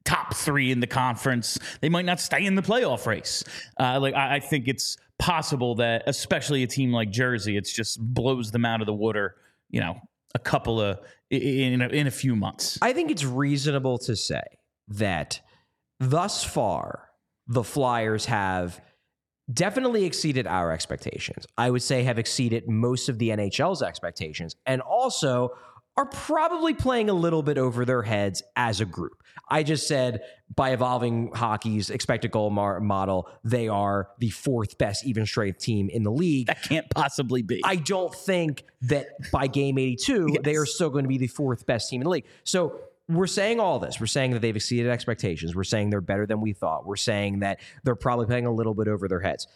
top 0.06 0.36
three 0.36 0.72
in 0.72 0.80
the 0.80 0.88
conference. 0.88 1.58
They 1.82 1.90
might 1.90 2.06
not 2.06 2.20
stay 2.20 2.46
in 2.46 2.56
the 2.56 2.62
playoff 2.62 3.06
race. 3.06 3.44
Uh, 3.80 4.00
like 4.00 4.16
I, 4.16 4.36
I 4.36 4.40
think 4.40 4.68
it's 4.68 4.98
possible 5.20 5.76
that, 5.76 6.04
especially 6.08 6.64
a 6.64 6.68
team 6.68 6.92
like 6.92 7.10
Jersey, 7.10 7.58
it's 7.58 7.72
just 7.72 8.00
blows 8.00 8.52
them 8.52 8.66
out 8.66 8.82
of 8.82 8.88
the 8.88 8.94
water. 8.94 9.36
You 9.70 9.82
know, 9.82 10.00
a 10.36 10.40
couple 10.40 10.82
of 10.82 11.00
in 11.30 11.82
a, 11.82 11.88
in 11.88 12.08
a 12.08 12.12
few 12.12 12.36
months. 12.36 12.78
I 12.82 12.94
think 12.94 13.12
it's 13.12 13.26
reasonable 13.26 13.98
to 14.00 14.16
say 14.16 14.42
that 14.90 15.40
thus 16.00 16.44
far, 16.44 17.10
the 17.48 17.64
Flyers 17.64 18.26
have 18.26 18.82
definitely 19.52 20.06
exceeded 20.06 20.48
our 20.48 20.72
expectations. 20.72 21.46
I 21.58 21.70
would 21.70 21.82
say 21.82 22.04
have 22.04 22.18
exceeded 22.20 22.68
most 22.68 23.10
of 23.10 23.18
the 23.20 23.30
NHL's 23.30 23.82
expectations 23.82 24.56
and 24.66 24.82
also 24.82 25.50
are 25.96 26.06
probably 26.08 26.74
playing 26.74 27.10
a 27.10 27.14
little 27.14 27.44
bit 27.44 27.58
over 27.58 27.86
their 27.86 28.02
heads 28.02 28.42
as 28.56 28.82
a 28.82 28.86
group. 28.86 29.22
I 29.50 29.62
just 29.64 29.88
said 29.88 30.22
by 30.56 30.72
evolving 30.72 31.32
hockey's 31.34 31.90
expected 31.90 32.32
goal 32.32 32.50
mar- 32.50 32.80
model, 32.80 33.30
they 33.44 33.68
are 33.68 34.10
the 34.20 34.30
fourth 34.32 34.78
best 34.78 35.06
even 35.06 35.26
strength 35.26 35.60
team 35.60 35.90
in 35.90 36.04
the 36.04 36.12
league. 36.12 36.48
That 36.48 36.64
can't 36.64 36.90
possibly 36.90 37.42
be. 37.44 37.62
I 37.64 37.76
don't 37.76 38.14
think 38.14 38.64
that 38.82 39.08
by 39.32 39.48
game 39.48 39.78
82, 39.78 40.28
Yes. 40.34 40.42
they 40.44 40.56
are 40.56 40.66
still 40.66 40.90
going 40.90 41.04
to 41.04 41.10
be 41.10 41.18
the 41.20 41.28
fourth 41.28 41.66
best 41.66 41.90
team 41.90 42.02
in 42.02 42.06
the 42.06 42.10
league. 42.12 42.26
So 42.44 42.80
we're 43.08 43.28
saying 43.28 43.60
all 43.60 43.80
this. 43.80 44.00
We're 44.00 44.06
saying 44.08 44.32
that 44.32 44.42
they've 44.42 44.56
exceeded 44.56 44.90
expectations. 44.90 45.56
We're 45.56 45.64
saying 45.64 45.90
they're 45.92 46.02
better 46.02 46.26
than 46.26 46.42
we 46.42 46.54
thought. 46.54 46.86
We're 46.88 46.96
saying 46.96 47.40
that 47.40 47.60
they're 47.84 47.96
probably 47.96 48.26
playing 48.26 48.46
a 48.46 48.54
little 48.54 48.74
bit 48.74 48.88
over 48.88 49.08
their 49.08 49.20
heads. 49.20 49.48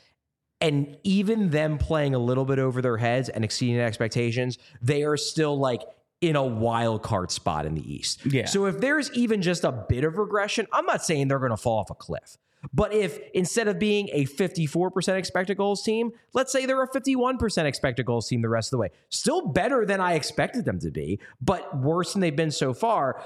And 0.59 0.97
even 1.03 1.51
them 1.51 1.77
playing 1.77 2.13
a 2.15 2.19
little 2.19 2.43
bit 2.45 2.57
over 2.59 2.81
their 2.81 2.97
heads 2.97 3.29
and 3.29 3.43
exceeding 3.43 3.79
expectations, 3.79 4.57
they 4.81 5.03
are 5.03 5.15
still 5.15 5.57
like 5.57 5.81
in 6.21 6.35
a 6.35 6.43
wild 6.43 7.03
card 7.03 7.31
spot 7.31 7.65
in 7.65 7.75
the 7.75 7.93
East. 7.93 8.25
Yeah. 8.25 8.45
So 8.45 8.65
if 8.65 8.79
there's 8.79 9.11
even 9.13 9.41
just 9.41 9.63
a 9.63 9.71
bit 9.71 10.03
of 10.03 10.17
regression, 10.17 10.67
I'm 10.73 10.85
not 10.85 11.03
saying 11.03 11.27
they're 11.27 11.39
going 11.39 11.51
to 11.51 11.57
fall 11.57 11.79
off 11.79 11.89
a 11.89 11.95
cliff. 11.95 12.37
But 12.73 12.93
if 12.93 13.19
instead 13.33 13.67
of 13.67 13.77
being 13.77 14.09
a 14.11 14.25
54% 14.25 15.15
expected 15.15 15.57
goals 15.57 15.83
team, 15.83 16.11
let's 16.33 16.51
say 16.51 16.65
they're 16.65 16.81
a 16.81 16.89
51% 16.89 17.65
expected 17.65 18.05
goals 18.05 18.27
team 18.27 18.41
the 18.41 18.49
rest 18.49 18.67
of 18.67 18.71
the 18.71 18.77
way, 18.79 18.89
still 19.09 19.47
better 19.47 19.85
than 19.85 20.01
I 20.01 20.13
expected 20.13 20.65
them 20.65 20.79
to 20.79 20.91
be, 20.91 21.19
but 21.39 21.77
worse 21.77 22.13
than 22.13 22.21
they've 22.21 22.35
been 22.35 22.51
so 22.51 22.73
far. 22.73 23.23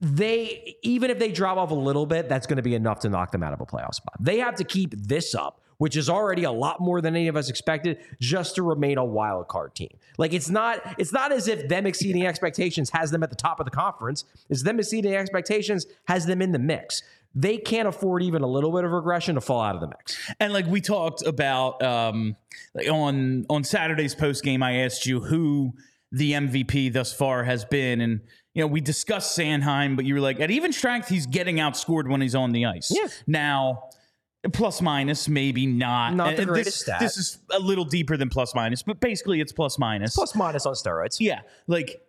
They 0.00 0.76
even 0.82 1.10
if 1.10 1.18
they 1.18 1.30
drop 1.30 1.58
off 1.58 1.72
a 1.72 1.74
little 1.74 2.06
bit, 2.06 2.28
that's 2.28 2.46
going 2.46 2.56
to 2.56 2.62
be 2.62 2.74
enough 2.74 3.00
to 3.00 3.08
knock 3.08 3.32
them 3.32 3.42
out 3.42 3.52
of 3.52 3.60
a 3.60 3.66
playoff 3.66 3.94
spot. 3.94 4.14
They 4.20 4.38
have 4.38 4.54
to 4.56 4.64
keep 4.64 4.94
this 4.96 5.34
up, 5.34 5.60
which 5.78 5.96
is 5.96 6.10
already 6.10 6.44
a 6.44 6.52
lot 6.52 6.80
more 6.80 7.00
than 7.00 7.16
any 7.16 7.28
of 7.28 7.36
us 7.36 7.48
expected, 7.48 7.98
just 8.20 8.56
to 8.56 8.62
remain 8.62 8.98
a 8.98 9.04
wild 9.04 9.48
card 9.48 9.74
team. 9.74 9.96
Like 10.18 10.34
it's 10.34 10.50
not 10.50 10.80
it's 10.98 11.12
not 11.12 11.32
as 11.32 11.48
if 11.48 11.68
them 11.68 11.86
exceeding 11.86 12.26
expectations 12.26 12.90
has 12.90 13.10
them 13.10 13.22
at 13.22 13.30
the 13.30 13.36
top 13.36 13.60
of 13.60 13.64
the 13.64 13.70
conference. 13.70 14.24
It's 14.50 14.62
them 14.62 14.78
exceeding 14.78 15.14
expectations 15.14 15.86
has 16.06 16.26
them 16.26 16.42
in 16.42 16.52
the 16.52 16.58
mix. 16.58 17.02
They 17.34 17.58
can't 17.58 17.86
afford 17.86 18.22
even 18.22 18.42
a 18.42 18.46
little 18.46 18.72
bit 18.72 18.84
of 18.84 18.90
regression 18.90 19.36
to 19.36 19.40
fall 19.40 19.60
out 19.60 19.74
of 19.76 19.80
the 19.80 19.88
mix. 19.88 20.18
And 20.40 20.52
like 20.52 20.66
we 20.66 20.80
talked 20.80 21.22
about 21.24 21.82
um, 21.82 22.36
like 22.74 22.90
on 22.90 23.46
on 23.48 23.64
Saturday's 23.64 24.14
post 24.14 24.42
game, 24.42 24.62
I 24.62 24.82
asked 24.82 25.06
you 25.06 25.20
who 25.20 25.74
the 26.10 26.32
MVP 26.32 26.92
thus 26.92 27.12
far 27.12 27.44
has 27.44 27.64
been, 27.64 28.00
and 28.00 28.20
you 28.54 28.62
know 28.62 28.66
we 28.66 28.80
discussed 28.80 29.38
Sanheim, 29.38 29.94
but 29.94 30.04
you 30.04 30.14
were 30.14 30.20
like 30.20 30.40
at 30.40 30.50
even 30.50 30.72
strength, 30.72 31.08
he's 31.08 31.26
getting 31.26 31.56
outscored 31.56 32.08
when 32.08 32.20
he's 32.20 32.34
on 32.34 32.50
the 32.50 32.66
ice. 32.66 32.90
Yeah. 32.90 33.08
Now. 33.26 33.84
Plus 34.52 34.80
minus, 34.80 35.28
maybe 35.28 35.66
not. 35.66 36.14
Not 36.14 36.36
the 36.36 36.44
greatest 36.44 36.76
this, 36.76 36.80
stat. 36.82 37.00
This 37.00 37.16
is 37.16 37.38
a 37.50 37.58
little 37.58 37.84
deeper 37.84 38.16
than 38.16 38.28
plus 38.28 38.54
minus, 38.54 38.82
but 38.82 39.00
basically 39.00 39.40
it's 39.40 39.52
plus 39.52 39.78
minus. 39.78 40.14
Plus 40.14 40.34
minus 40.34 40.66
on 40.66 40.74
steroids. 40.74 41.16
Yeah, 41.20 41.40
like 41.66 42.00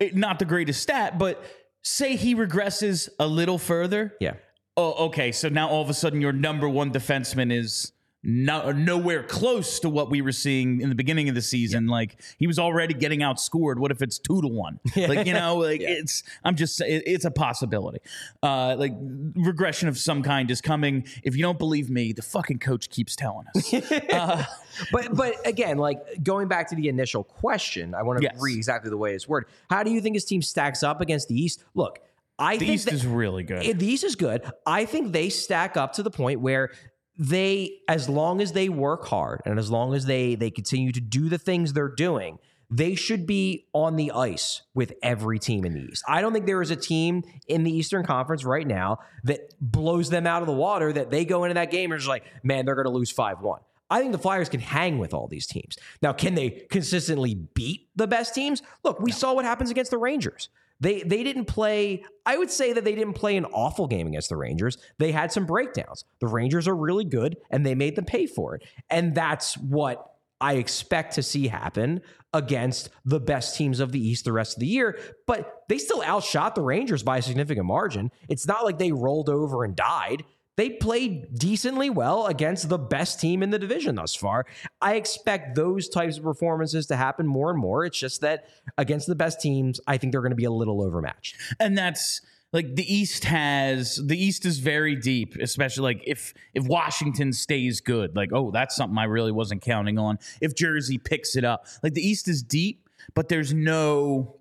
it, 0.00 0.16
not 0.16 0.38
the 0.38 0.44
greatest 0.44 0.82
stat, 0.82 1.18
but 1.18 1.42
say 1.82 2.16
he 2.16 2.34
regresses 2.34 3.08
a 3.18 3.26
little 3.26 3.58
further. 3.58 4.14
Yeah. 4.20 4.34
Oh, 4.76 5.06
okay. 5.06 5.32
So 5.32 5.48
now 5.48 5.68
all 5.68 5.82
of 5.82 5.90
a 5.90 5.94
sudden 5.94 6.20
your 6.20 6.32
number 6.32 6.68
one 6.68 6.92
defenseman 6.92 7.52
is 7.52 7.92
no, 8.30 8.70
nowhere 8.72 9.22
close 9.22 9.80
to 9.80 9.88
what 9.88 10.10
we 10.10 10.20
were 10.20 10.32
seeing 10.32 10.82
in 10.82 10.90
the 10.90 10.94
beginning 10.94 11.30
of 11.30 11.34
the 11.34 11.40
season. 11.40 11.86
Like 11.86 12.20
he 12.38 12.46
was 12.46 12.58
already 12.58 12.92
getting 12.92 13.20
outscored. 13.20 13.78
What 13.78 13.90
if 13.90 14.02
it's 14.02 14.18
two 14.18 14.42
to 14.42 14.48
one? 14.48 14.78
Like 14.96 15.26
you 15.26 15.32
know, 15.32 15.56
like 15.56 15.80
it's. 15.80 16.22
I'm 16.44 16.54
just. 16.54 16.80
It, 16.82 17.04
it's 17.06 17.24
a 17.24 17.30
possibility. 17.30 18.00
Uh, 18.42 18.76
like 18.78 18.92
regression 19.34 19.88
of 19.88 19.96
some 19.96 20.22
kind 20.22 20.50
is 20.50 20.60
coming. 20.60 21.06
If 21.22 21.36
you 21.36 21.42
don't 21.42 21.58
believe 21.58 21.88
me, 21.88 22.12
the 22.12 22.20
fucking 22.20 22.58
coach 22.58 22.90
keeps 22.90 23.16
telling 23.16 23.46
us. 23.56 23.72
But 24.92 25.16
but 25.16 25.34
again, 25.46 25.78
like 25.78 26.22
going 26.22 26.46
back 26.46 26.68
to 26.68 26.76
the 26.76 26.88
initial 26.88 27.24
question, 27.24 27.94
I 27.94 28.02
want 28.02 28.18
to 28.18 28.22
Yes. 28.24 28.36
read 28.40 28.56
exactly 28.56 28.90
the 28.90 28.96
way 28.98 29.14
it's 29.14 29.26
worded. 29.26 29.48
How 29.70 29.82
do 29.82 29.90
you 29.90 30.00
think 30.00 30.14
his 30.14 30.24
team 30.24 30.40
stacks 30.42 30.82
up 30.84 31.00
against 31.00 31.26
the 31.28 31.34
East? 31.40 31.64
Look, 31.74 31.98
I 32.38 32.54
The 32.56 32.58
think 32.66 32.70
East 32.74 32.84
that- 32.84 32.94
is 32.94 33.06
really 33.06 33.42
good. 33.42 33.64
Eh, 33.66 33.72
The 33.72 33.86
East 33.86 34.04
is 34.04 34.14
good. 34.14 34.42
I 34.66 34.84
think 34.84 35.12
they 35.12 35.30
stack 35.30 35.76
up 35.76 35.94
to 35.94 36.02
the 36.04 36.10
point 36.10 36.40
where 36.40 36.70
they, 37.18 37.80
as 37.88 38.08
long 38.08 38.40
as 38.40 38.52
they 38.52 38.68
work 38.68 39.06
hard 39.06 39.42
and 39.44 39.58
as 39.58 39.70
long 39.70 39.94
as 39.94 40.06
they 40.06 40.36
they 40.36 40.50
continue 40.50 40.92
to 40.92 41.00
do 41.00 41.28
the 41.28 41.38
things 41.38 41.72
they're 41.72 41.88
doing, 41.88 42.38
they 42.70 42.94
should 42.94 43.26
be 43.26 43.66
on 43.72 43.96
the 43.96 44.12
ice 44.12 44.62
with 44.74 44.92
every 45.02 45.38
team 45.38 45.64
in 45.64 45.74
the 45.74 45.80
East. 45.80 46.04
I 46.06 46.20
don't 46.20 46.32
think 46.32 46.46
there 46.46 46.62
is 46.62 46.70
a 46.70 46.76
team 46.76 47.24
in 47.46 47.64
the 47.64 47.74
Eastern 47.74 48.04
Conference 48.04 48.44
right 48.44 48.66
now 48.66 48.98
that 49.24 49.54
blows 49.60 50.10
them 50.10 50.26
out 50.26 50.42
of 50.42 50.46
the 50.46 50.54
water 50.54 50.92
that 50.92 51.10
they 51.10 51.24
go 51.24 51.44
into 51.44 51.54
that 51.54 51.70
game 51.70 51.90
and 51.92 52.00
is 52.00 52.06
like, 52.06 52.24
man, 52.42 52.66
they're 52.66 52.74
going 52.74 52.84
to 52.84 52.92
lose 52.92 53.10
5 53.10 53.40
1. 53.40 53.60
I 53.90 54.00
think 54.00 54.12
the 54.12 54.18
Flyers 54.18 54.50
can 54.50 54.60
hang 54.60 54.98
with 54.98 55.14
all 55.14 55.28
these 55.28 55.46
teams. 55.46 55.78
Now, 56.02 56.12
can 56.12 56.34
they 56.34 56.50
consistently 56.70 57.34
beat 57.34 57.88
the 57.96 58.06
best 58.06 58.34
teams? 58.34 58.62
Look, 58.84 59.00
we 59.00 59.10
saw 59.12 59.32
what 59.32 59.46
happens 59.46 59.70
against 59.70 59.90
the 59.90 59.98
Rangers. 59.98 60.50
They 60.80 61.02
they 61.02 61.22
didn't 61.22 61.46
play. 61.46 62.04
I 62.24 62.36
would 62.36 62.50
say 62.50 62.72
that 62.72 62.84
they 62.84 62.94
didn't 62.94 63.14
play 63.14 63.36
an 63.36 63.46
awful 63.46 63.86
game 63.86 64.06
against 64.06 64.28
the 64.28 64.36
Rangers. 64.36 64.78
They 64.98 65.12
had 65.12 65.32
some 65.32 65.46
breakdowns. 65.46 66.04
The 66.20 66.28
Rangers 66.28 66.68
are 66.68 66.76
really 66.76 67.04
good, 67.04 67.36
and 67.50 67.64
they 67.66 67.74
made 67.74 67.96
them 67.96 68.04
pay 68.04 68.26
for 68.26 68.54
it. 68.54 68.62
And 68.90 69.14
that's 69.14 69.56
what 69.56 70.04
I 70.40 70.54
expect 70.54 71.14
to 71.14 71.22
see 71.22 71.48
happen 71.48 72.00
against 72.32 72.90
the 73.04 73.18
best 73.18 73.56
teams 73.56 73.80
of 73.80 73.90
the 73.92 74.06
East 74.06 74.24
the 74.24 74.32
rest 74.32 74.56
of 74.56 74.60
the 74.60 74.66
year. 74.66 74.98
But 75.26 75.64
they 75.68 75.78
still 75.78 76.02
outshot 76.02 76.54
the 76.54 76.62
Rangers 76.62 77.02
by 77.02 77.18
a 77.18 77.22
significant 77.22 77.66
margin. 77.66 78.10
It's 78.28 78.46
not 78.46 78.64
like 78.64 78.78
they 78.78 78.92
rolled 78.92 79.28
over 79.28 79.64
and 79.64 79.74
died. 79.74 80.24
They 80.58 80.70
played 80.70 81.38
decently 81.38 81.88
well 81.88 82.26
against 82.26 82.68
the 82.68 82.78
best 82.78 83.20
team 83.20 83.44
in 83.44 83.50
the 83.50 83.60
division 83.60 83.94
thus 83.94 84.16
far. 84.16 84.44
I 84.82 84.96
expect 84.96 85.54
those 85.54 85.88
types 85.88 86.16
of 86.16 86.24
performances 86.24 86.88
to 86.88 86.96
happen 86.96 87.28
more 87.28 87.50
and 87.50 87.60
more. 87.60 87.84
It's 87.84 87.96
just 87.96 88.22
that 88.22 88.48
against 88.76 89.06
the 89.06 89.14
best 89.14 89.40
teams, 89.40 89.80
I 89.86 89.98
think 89.98 90.10
they're 90.10 90.20
going 90.20 90.32
to 90.32 90.36
be 90.36 90.46
a 90.46 90.50
little 90.50 90.82
overmatched. 90.82 91.36
and 91.60 91.78
that's 91.78 92.22
like 92.52 92.74
the 92.74 92.92
East 92.92 93.24
has 93.26 94.04
the 94.04 94.20
East 94.20 94.44
is 94.46 94.58
very 94.58 94.96
deep, 94.96 95.36
especially 95.36 95.94
like 95.94 96.02
if 96.04 96.34
if 96.54 96.66
Washington 96.66 97.32
stays 97.32 97.80
good, 97.80 98.16
like 98.16 98.30
oh 98.32 98.50
that's 98.50 98.74
something 98.74 98.98
I 98.98 99.04
really 99.04 99.30
wasn't 99.30 99.62
counting 99.62 99.96
on. 99.96 100.18
If 100.40 100.56
Jersey 100.56 100.98
picks 100.98 101.36
it 101.36 101.44
up, 101.44 101.66
like 101.84 101.94
the 101.94 102.04
East 102.04 102.26
is 102.26 102.42
deep, 102.42 102.88
but 103.14 103.28
there's 103.28 103.54
no 103.54 104.37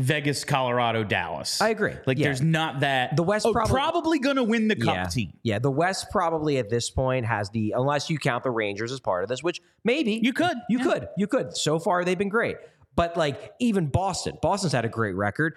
Vegas, 0.00 0.44
Colorado, 0.44 1.04
Dallas. 1.04 1.60
I 1.60 1.70
agree. 1.70 1.94
Like 2.06 2.18
Yeah. 2.18 2.24
there's 2.26 2.42
not 2.42 2.80
that 2.80 3.16
The 3.16 3.22
West 3.22 3.46
oh, 3.46 3.52
probably- 3.52 3.72
probably 3.72 4.18
gonna 4.18 4.42
win 4.44 4.68
the 4.68 4.76
cup 4.76 4.94
yeah. 4.94 5.04
team. 5.06 5.32
Yeah, 5.42 5.58
the 5.58 5.70
West 5.70 6.10
probably 6.10 6.58
at 6.58 6.68
this 6.70 6.90
point 6.90 7.26
has 7.26 7.50
the 7.50 7.74
unless 7.76 8.08
you 8.10 8.18
count 8.18 8.44
the 8.44 8.50
Rangers 8.50 8.92
as 8.92 9.00
part 9.00 9.22
of 9.22 9.28
this, 9.28 9.42
which 9.42 9.60
maybe 9.84 10.20
You 10.22 10.32
could, 10.32 10.56
you 10.68 10.78
yeah. 10.78 10.84
could, 10.84 11.08
you 11.16 11.26
could. 11.26 11.56
So 11.56 11.78
far, 11.78 12.04
they've 12.04 12.16
been 12.18 12.28
great, 12.28 12.56
but 12.96 13.16
like 13.16 13.52
even 13.58 13.86
Boston, 13.86 14.36
Boston's 14.40 14.72
had 14.72 14.84
a 14.84 14.88
great 14.88 15.14
record. 15.14 15.54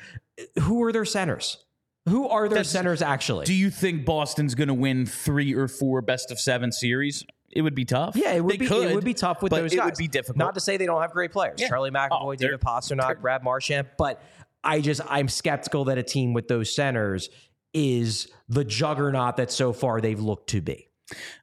Who 0.61 0.83
are 0.83 0.91
their 0.91 1.05
centers? 1.05 1.63
Who 2.09 2.27
are 2.29 2.47
their 2.49 2.55
That's- 2.57 2.69
centers 2.69 3.01
actually? 3.01 3.45
Do 3.45 3.53
you 3.53 3.69
think 3.69 4.05
Boston's 4.05 4.55
gonna 4.55 4.73
win 4.73 5.05
three 5.05 5.53
or 5.53 5.67
four 5.67 6.01
best 6.01 6.31
of 6.31 6.39
seven 6.39 6.71
series? 6.71 7.23
It 7.51 7.61
would 7.61 7.75
be 7.75 7.85
tough. 7.85 8.15
yeah, 8.15 8.31
it 8.33 8.43
would 8.43 8.53
They 8.53 8.57
be 8.57 8.67
could, 8.67 8.89
it 8.91 8.95
would 8.95 9.03
be 9.03 9.13
tough 9.13 9.41
with 9.41 9.49
but 9.49 9.61
those 9.61 9.73
it 9.73 9.77
guys. 9.77 9.85
would 9.85 9.97
be 9.97 10.07
difficult. 10.07 10.37
Not 10.37 10.53
to 10.55 10.59
say 10.59 10.77
they 10.77 10.85
don't 10.85 11.01
have 11.01 11.11
great 11.11 11.31
players, 11.31 11.59
Yeah. 11.59 11.67
Charlie 11.67 11.91
McAvoy, 11.91 12.07
Oh, 12.11 12.35
David 12.35 12.59
Pastrnak, 12.61 13.21
Brad 13.21 13.43
Marchand, 13.43 13.87
but 13.97 14.21
I 14.63 14.79
just 14.81 15.01
I'm 15.09 15.27
skeptical 15.27 15.85
that 15.85 15.97
a 15.97 16.03
team 16.03 16.33
with 16.33 16.47
those 16.47 16.73
centers 16.73 17.29
is 17.73 18.27
the 18.49 18.63
juggernaut 18.63 19.37
that 19.37 19.51
so 19.51 19.73
far 19.73 20.01
they've 20.01 20.19
looked 20.19 20.49
to 20.51 20.61
be. 20.61 20.87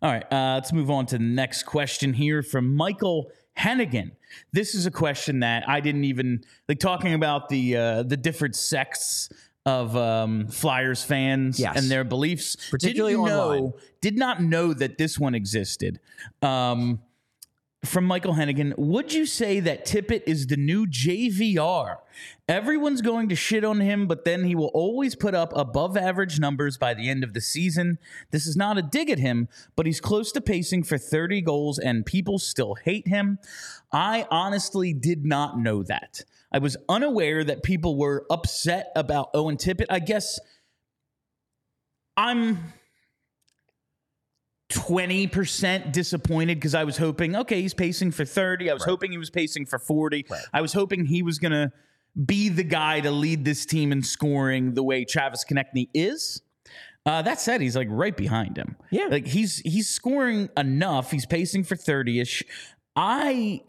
All 0.02 0.10
right, 0.10 0.24
uh, 0.32 0.54
let's 0.54 0.72
move 0.72 0.90
on 0.90 1.06
to 1.06 1.18
the 1.18 1.24
next 1.24 1.64
question 1.64 2.12
here 2.14 2.42
from 2.42 2.74
Michael 2.74 3.30
Hennigan. 3.58 4.12
This 4.52 4.74
is 4.74 4.86
a 4.86 4.90
question 4.90 5.40
that 5.40 5.68
I 5.68 5.80
didn't 5.80 6.04
even 6.04 6.44
like 6.68 6.78
talking 6.78 7.12
about 7.14 7.48
the 7.48 7.76
uh, 7.76 8.02
the 8.04 8.16
different 8.16 8.56
sects 8.56 9.28
of 9.66 9.96
um, 9.96 10.46
Flyers 10.48 11.02
fans 11.02 11.60
Yes. 11.60 11.76
and 11.76 11.90
their 11.90 12.04
beliefs. 12.04 12.56
Particularly 12.70 13.14
Didn't 13.14 13.26
know, 13.26 13.48
online. 13.50 13.72
Did 14.00 14.16
not 14.16 14.42
know 14.42 14.72
that 14.72 14.98
this 14.98 15.18
one 15.18 15.34
existed. 15.34 16.00
Um, 16.42 17.00
from 17.84 18.04
Michael 18.04 18.34
Hennigan, 18.34 18.76
would 18.76 19.12
you 19.12 19.24
say 19.24 19.60
that 19.60 19.86
Tippett 19.86 20.22
is 20.26 20.48
the 20.48 20.56
new 20.56 20.84
JVR? 20.86 21.98
Everyone's 22.48 23.02
going 23.02 23.28
to 23.28 23.36
shit 23.36 23.62
on 23.62 23.78
him, 23.80 24.08
but 24.08 24.24
then 24.24 24.42
he 24.44 24.56
will 24.56 24.70
always 24.74 25.14
put 25.14 25.32
up 25.34 25.52
above 25.54 25.96
average 25.96 26.40
numbers 26.40 26.76
by 26.76 26.92
the 26.92 27.08
end 27.08 27.22
of 27.22 27.34
the 27.34 27.40
season. 27.40 27.98
This 28.32 28.46
is 28.48 28.56
not 28.56 28.78
a 28.78 28.82
dig 28.82 29.10
at 29.10 29.20
him, 29.20 29.48
but 29.76 29.86
he's 29.86 30.00
close 30.00 30.32
to 30.32 30.40
pacing 30.40 30.82
for 30.82 30.98
30 30.98 31.40
goals 31.42 31.78
and 31.78 32.04
people 32.04 32.40
still 32.40 32.74
hate 32.74 33.06
him. 33.06 33.38
I 33.92 34.26
honestly 34.28 34.92
did 34.92 35.24
not 35.24 35.58
know 35.60 35.84
that. 35.84 36.24
I 36.52 36.58
was 36.58 36.76
unaware 36.88 37.44
that 37.44 37.62
people 37.62 37.96
were 37.96 38.24
upset 38.30 38.90
about 38.96 39.30
Owen 39.34 39.56
Tippett. 39.56 39.86
I 39.90 39.98
guess 39.98 40.40
I'm 42.16 42.72
20% 44.70 45.92
disappointed 45.92 46.56
because 46.56 46.74
I 46.74 46.84
was 46.84 46.96
hoping, 46.96 47.36
okay, 47.36 47.62
he's 47.62 47.74
pacing 47.74 48.12
for 48.12 48.24
30. 48.24 48.70
I 48.70 48.74
was 48.74 48.84
hoping 48.84 49.10
he 49.10 49.18
was 49.18 49.30
pacing 49.30 49.66
for 49.66 49.78
40. 49.78 50.26
I 50.52 50.60
was 50.60 50.72
hoping 50.72 51.04
he 51.06 51.22
was 51.22 51.38
going 51.38 51.52
to 51.52 51.72
be 52.26 52.48
the 52.48 52.64
guy 52.64 53.00
to 53.00 53.10
lead 53.10 53.44
this 53.44 53.64
team 53.64 53.92
in 53.92 54.02
scoring 54.02 54.74
the 54.74 54.82
way 54.82 55.04
Travis 55.04 55.44
Konecny 55.48 55.88
is. 55.94 56.42
Uh, 57.06 57.22
that 57.22 57.40
said, 57.40 57.60
he's 57.60 57.76
like 57.76 57.88
right 57.90 58.16
behind 58.16 58.56
him. 58.58 58.76
Yeah. 58.90 59.06
Like 59.06 59.26
he's 59.26 59.58
he's 59.60 59.88
scoring 59.88 60.50
enough. 60.58 61.10
He's 61.10 61.24
pacing 61.24 61.64
for 61.64 61.74
30-ish. 61.74 62.44
I 62.94 63.62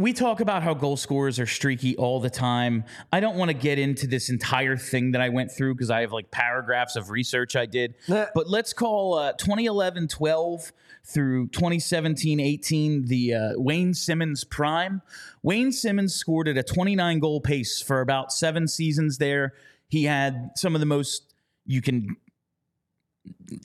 we 0.00 0.14
talk 0.14 0.40
about 0.40 0.62
how 0.62 0.72
goal 0.72 0.96
scorers 0.96 1.38
are 1.38 1.46
streaky 1.46 1.94
all 1.96 2.20
the 2.20 2.30
time. 2.30 2.84
I 3.12 3.20
don't 3.20 3.36
want 3.36 3.50
to 3.50 3.54
get 3.54 3.78
into 3.78 4.06
this 4.06 4.30
entire 4.30 4.78
thing 4.78 5.12
that 5.12 5.20
I 5.20 5.28
went 5.28 5.52
through 5.52 5.74
because 5.74 5.90
I 5.90 6.00
have 6.00 6.10
like 6.10 6.30
paragraphs 6.30 6.96
of 6.96 7.10
research 7.10 7.54
I 7.54 7.66
did. 7.66 7.94
But 8.34 8.48
let's 8.48 8.72
call 8.72 9.14
uh, 9.14 9.32
2011 9.34 10.08
12 10.08 10.72
through 11.04 11.48
2017 11.48 12.40
18 12.40 13.06
the 13.06 13.34
uh, 13.34 13.52
Wayne 13.56 13.92
Simmonds 13.92 14.42
prime. 14.42 15.02
Wayne 15.42 15.70
Simmonds 15.70 16.14
scored 16.14 16.48
at 16.48 16.56
a 16.56 16.62
29 16.62 17.18
goal 17.18 17.42
pace 17.42 17.82
for 17.82 18.00
about 18.00 18.32
seven 18.32 18.68
seasons 18.68 19.18
there. 19.18 19.52
He 19.88 20.04
had 20.04 20.52
some 20.56 20.74
of 20.74 20.80
the 20.80 20.86
most 20.86 21.34
you 21.66 21.82
can 21.82 22.16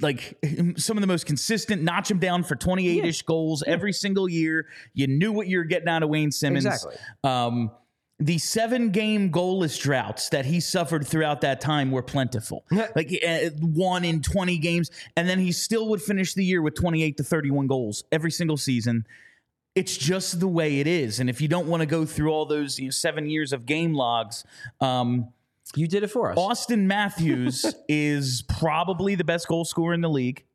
like 0.01 0.37
some 0.77 0.97
of 0.97 1.01
the 1.01 1.07
most 1.07 1.25
consistent, 1.25 1.81
notch 1.81 2.09
him 2.09 2.19
down 2.19 2.43
for 2.43 2.55
28 2.55 3.05
ish 3.05 3.21
goals 3.21 3.63
every 3.65 3.93
single 3.93 4.27
year. 4.27 4.67
You 4.93 5.07
knew 5.07 5.31
what 5.31 5.47
you 5.47 5.57
were 5.57 5.63
getting 5.63 5.87
out 5.87 6.03
of 6.03 6.09
Wayne 6.09 6.31
Simmonds. 6.31 6.65
Exactly. 6.65 6.95
Um, 7.23 7.71
the 8.19 8.37
seven 8.37 8.91
game 8.91 9.29
goalless 9.29 9.79
droughts 9.81 10.29
that 10.29 10.45
he 10.45 10.59
suffered 10.59 11.05
throughout 11.05 11.41
that 11.41 11.59
time 11.59 11.91
were 11.91 12.01
plentiful. 12.01 12.63
like 12.95 13.11
uh, 13.27 13.49
one 13.59 14.05
in 14.05 14.21
20 14.21 14.57
games. 14.57 14.89
And 15.17 15.27
then 15.27 15.39
he 15.39 15.51
still 15.51 15.89
would 15.89 16.01
finish 16.01 16.33
the 16.33 16.43
year 16.43 16.61
with 16.61 16.75
28 16.75 17.17
to 17.17 17.23
31 17.23 17.67
goals 17.67 18.05
every 18.11 18.31
single 18.31 18.57
season. 18.57 19.05
It's 19.75 19.97
just 19.97 20.39
the 20.39 20.47
way 20.47 20.79
it 20.79 20.87
is. 20.87 21.19
And 21.19 21.29
if 21.29 21.41
you 21.41 21.49
don't 21.49 21.67
want 21.67 21.81
to 21.81 21.85
go 21.85 22.05
through 22.05 22.31
all 22.31 22.45
those 22.45 22.79
you 22.79 22.85
know, 22.85 22.91
seven 22.91 23.29
years 23.29 23.51
of 23.51 23.65
game 23.65 23.93
logs, 23.93 24.45
um, 24.79 25.33
You 25.73 25.87
did 25.87 26.03
it 26.03 26.07
for 26.07 26.31
us. 26.31 26.37
Auston 26.37 26.83
Matthews 26.83 27.65
is 27.89 28.43
probably 28.47 29.15
the 29.15 29.23
best 29.23 29.47
goal 29.47 29.65
scorer 29.65 29.93
in 29.93 30.01
the 30.01 30.09
league, 30.09 30.45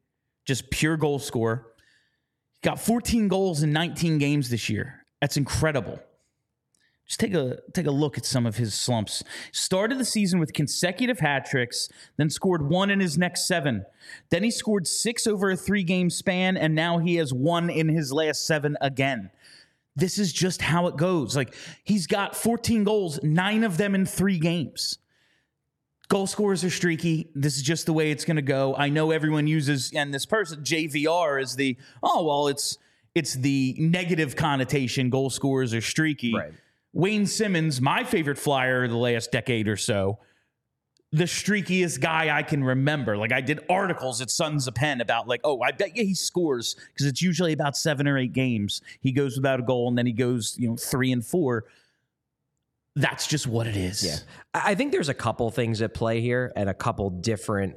just 0.46 0.70
pure 0.70 0.96
goal 0.96 1.18
scorer. 1.18 1.66
He 2.62 2.68
Got 2.68 2.80
14 2.80 3.28
goals 3.28 3.62
in 3.62 3.72
19 3.72 4.18
games 4.18 4.50
this 4.50 4.68
year. 4.68 5.06
That's 5.20 5.36
incredible. 5.36 6.00
Just 7.06 7.18
take 7.18 7.34
a 7.34 7.58
take 7.74 7.86
a 7.86 7.90
look 7.90 8.16
at 8.16 8.24
some 8.24 8.46
of 8.46 8.56
his 8.56 8.72
slumps. 8.72 9.24
Started 9.50 9.98
the 9.98 10.04
season 10.04 10.38
with 10.38 10.52
consecutive 10.52 11.18
hat 11.18 11.44
tricks, 11.44 11.88
then 12.16 12.30
scored 12.30 12.70
one 12.70 12.88
in 12.88 13.00
his 13.00 13.18
next 13.18 13.48
seven. 13.48 13.84
Then 14.30 14.44
he 14.44 14.50
scored 14.52 14.86
six 14.86 15.26
over 15.26 15.50
a 15.50 15.56
three 15.56 15.82
game 15.82 16.08
span, 16.08 16.56
and 16.56 16.72
now 16.72 16.98
he 16.98 17.16
has 17.16 17.34
one 17.34 17.68
in 17.68 17.88
his 17.88 18.12
last 18.12 18.46
seven 18.46 18.76
again. 18.80 19.30
This 20.00 20.18
is 20.18 20.32
just 20.32 20.62
how 20.62 20.86
it 20.86 20.96
goes. 20.96 21.36
Like 21.36 21.54
he's 21.84 22.06
got 22.06 22.34
14 22.34 22.84
goals, 22.84 23.20
nine 23.22 23.62
of 23.64 23.76
them 23.76 23.94
in 23.94 24.06
three 24.06 24.38
games. 24.38 24.98
Goal 26.08 26.26
scorers 26.26 26.64
are 26.64 26.70
streaky. 26.70 27.30
This 27.36 27.56
is 27.56 27.62
just 27.62 27.86
the 27.86 27.92
way 27.92 28.10
it's 28.10 28.24
going 28.24 28.36
to 28.36 28.42
go. 28.42 28.74
I 28.76 28.88
know 28.88 29.12
everyone 29.12 29.46
uses 29.46 29.92
and 29.94 30.12
this 30.12 30.26
person 30.26 30.64
JVR 30.64 31.40
is 31.40 31.54
the 31.54 31.76
oh 32.02 32.24
well 32.24 32.48
it's 32.48 32.78
it's 33.14 33.34
the 33.34 33.76
negative 33.78 34.34
connotation. 34.34 35.10
Goal 35.10 35.30
scorers 35.30 35.74
are 35.74 35.80
streaky. 35.80 36.34
Right. 36.34 36.52
Wayne 36.92 37.26
Simmonds, 37.26 37.80
my 37.80 38.02
favorite 38.02 38.38
flyer 38.38 38.84
of 38.84 38.90
the 38.90 38.96
last 38.96 39.30
decade 39.30 39.68
or 39.68 39.76
so, 39.76 40.18
the 41.12 41.24
streakiest 41.24 42.00
guy 42.00 42.36
I 42.36 42.42
can 42.42 42.62
remember. 42.62 43.16
Like 43.16 43.32
I 43.32 43.40
did 43.40 43.60
articles 43.68 44.20
at 44.20 44.30
Sons 44.30 44.68
of 44.68 44.74
Penn 44.74 45.00
about 45.00 45.26
like, 45.26 45.40
oh, 45.42 45.60
I 45.60 45.72
bet 45.72 45.96
you 45.96 46.04
he 46.04 46.14
scores 46.14 46.76
because 46.92 47.06
it's 47.06 47.20
usually 47.20 47.52
about 47.52 47.76
seven 47.76 48.06
or 48.06 48.16
eight 48.16 48.32
games. 48.32 48.80
He 49.00 49.10
goes 49.10 49.36
without 49.36 49.58
a 49.58 49.62
goal 49.64 49.88
and 49.88 49.98
then 49.98 50.06
he 50.06 50.12
goes, 50.12 50.56
you 50.56 50.68
know, 50.68 50.76
three 50.76 51.10
and 51.10 51.24
four. 51.24 51.64
That's 52.94 53.26
just 53.26 53.46
what 53.46 53.66
it 53.66 53.76
is. 53.76 54.04
Yeah. 54.04 54.16
I 54.54 54.74
think 54.74 54.92
there's 54.92 55.08
a 55.08 55.14
couple 55.14 55.50
things 55.50 55.82
at 55.82 55.94
play 55.94 56.20
here 56.20 56.52
and 56.54 56.68
a 56.68 56.74
couple 56.74 57.10
different, 57.10 57.76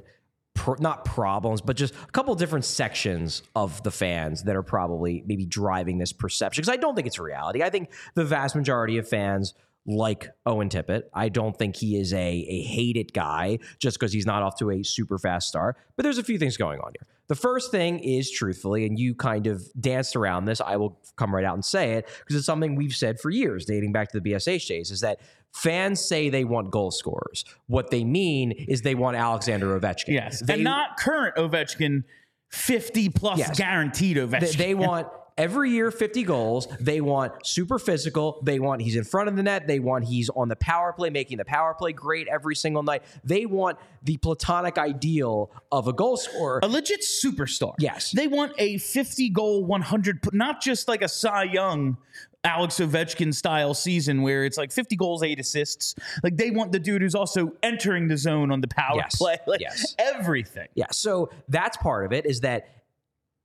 pro- 0.54 0.76
not 0.78 1.04
problems, 1.04 1.60
but 1.60 1.76
just 1.76 1.94
a 1.94 2.12
couple 2.12 2.34
different 2.36 2.64
sections 2.64 3.42
of 3.56 3.82
the 3.82 3.90
fans 3.90 4.44
that 4.44 4.54
are 4.54 4.62
probably 4.62 5.24
maybe 5.26 5.44
driving 5.44 5.98
this 5.98 6.12
perception. 6.12 6.62
Because 6.62 6.72
I 6.72 6.76
don't 6.76 6.94
think 6.94 7.08
it's 7.08 7.18
reality. 7.18 7.62
I 7.62 7.70
think 7.70 7.90
the 8.14 8.24
vast 8.24 8.54
majority 8.54 8.98
of 8.98 9.08
fans 9.08 9.54
like 9.86 10.30
Owen 10.46 10.68
Tippett. 10.68 11.02
I 11.12 11.28
don't 11.28 11.56
think 11.56 11.76
he 11.76 11.96
is 11.96 12.12
a, 12.12 12.16
a 12.48 12.62
hated 12.62 13.12
guy 13.12 13.58
just 13.78 13.98
because 13.98 14.12
he's 14.12 14.26
not 14.26 14.42
off 14.42 14.56
to 14.58 14.70
a 14.70 14.82
super 14.82 15.18
fast 15.18 15.48
start. 15.48 15.76
But 15.96 16.04
there's 16.04 16.18
a 16.18 16.24
few 16.24 16.38
things 16.38 16.56
going 16.56 16.80
on 16.80 16.92
here. 16.98 17.06
The 17.26 17.34
first 17.34 17.70
thing 17.70 17.98
is 18.00 18.30
truthfully, 18.30 18.86
and 18.86 18.98
you 18.98 19.14
kind 19.14 19.46
of 19.46 19.62
danced 19.80 20.14
around 20.16 20.44
this, 20.44 20.60
I 20.60 20.76
will 20.76 20.98
come 21.16 21.34
right 21.34 21.44
out 21.44 21.54
and 21.54 21.64
say 21.64 21.92
it 21.94 22.06
because 22.20 22.36
it's 22.36 22.46
something 22.46 22.74
we've 22.76 22.94
said 22.94 23.18
for 23.20 23.30
years, 23.30 23.64
dating 23.64 23.92
back 23.92 24.10
to 24.12 24.20
the 24.20 24.30
BSH 24.32 24.66
days, 24.68 24.90
is 24.90 25.00
that 25.00 25.20
fans 25.52 26.00
say 26.00 26.28
they 26.28 26.44
want 26.44 26.70
goal 26.70 26.90
scorers. 26.90 27.44
What 27.66 27.90
they 27.90 28.04
mean 28.04 28.52
is 28.52 28.82
they 28.82 28.94
want 28.94 29.16
Alexander 29.16 29.78
Ovechkin. 29.78 30.08
Yes. 30.08 30.40
They, 30.42 30.54
and 30.54 30.64
not 30.64 30.98
current 30.98 31.36
Ovechkin, 31.36 32.04
50 32.50 33.08
plus 33.10 33.38
Yes. 33.38 33.58
guaranteed 33.58 34.16
Ovechkin. 34.18 34.40
they, 34.40 34.64
they 34.66 34.74
want 34.74 35.08
every 35.36 35.70
year 35.70 35.90
50 35.90 36.22
goals. 36.24 36.68
They 36.80 37.00
want 37.00 37.46
super 37.46 37.78
physical. 37.78 38.40
They 38.44 38.58
want 38.58 38.82
he's 38.82 38.96
in 38.96 39.04
front 39.04 39.28
of 39.28 39.36
the 39.36 39.42
net. 39.42 39.66
They 39.66 39.78
want 39.80 40.04
he's 40.04 40.30
on 40.30 40.48
the 40.48 40.56
power 40.56 40.92
play, 40.92 41.10
making 41.10 41.38
the 41.38 41.44
power 41.44 41.74
play 41.74 41.92
great 41.92 42.28
every 42.28 42.54
single 42.56 42.82
night. 42.82 43.02
They 43.24 43.46
want 43.46 43.78
the 44.02 44.16
platonic 44.18 44.78
ideal 44.78 45.50
of 45.72 45.88
a 45.88 45.92
goal 45.92 46.16
scorer. 46.16 46.60
a 46.62 46.68
legit 46.68 47.00
superstar. 47.02 47.74
Yes. 47.78 48.12
They 48.12 48.26
want 48.28 48.52
a 48.58 48.78
50 48.78 49.28
goal, 49.30 49.64
100, 49.64 50.32
not 50.32 50.60
just 50.60 50.88
like 50.88 51.02
a 51.02 51.08
Cy 51.08 51.44
Young, 51.44 51.96
Alex 52.44 52.76
Ovechkin 52.78 53.34
style 53.34 53.72
season 53.72 54.20
where 54.20 54.44
it's 54.44 54.58
like 54.58 54.70
50 54.70 54.96
goals, 54.96 55.22
eight 55.22 55.40
assists. 55.40 55.94
Like 56.22 56.36
they 56.36 56.50
want 56.50 56.72
the 56.72 56.78
dude 56.78 57.00
who's 57.00 57.14
also 57.14 57.52
entering 57.62 58.06
the 58.08 58.18
zone 58.18 58.50
on 58.52 58.60
the 58.60 58.68
power 58.68 58.96
Yes. 58.96 59.16
play. 59.16 59.38
Like 59.46 59.60
Yes. 59.60 59.94
everything. 59.98 60.68
Yeah, 60.74 60.86
so 60.92 61.30
that's 61.48 61.76
part 61.78 62.04
of 62.04 62.12
it 62.12 62.26
is 62.26 62.40
that 62.40 62.68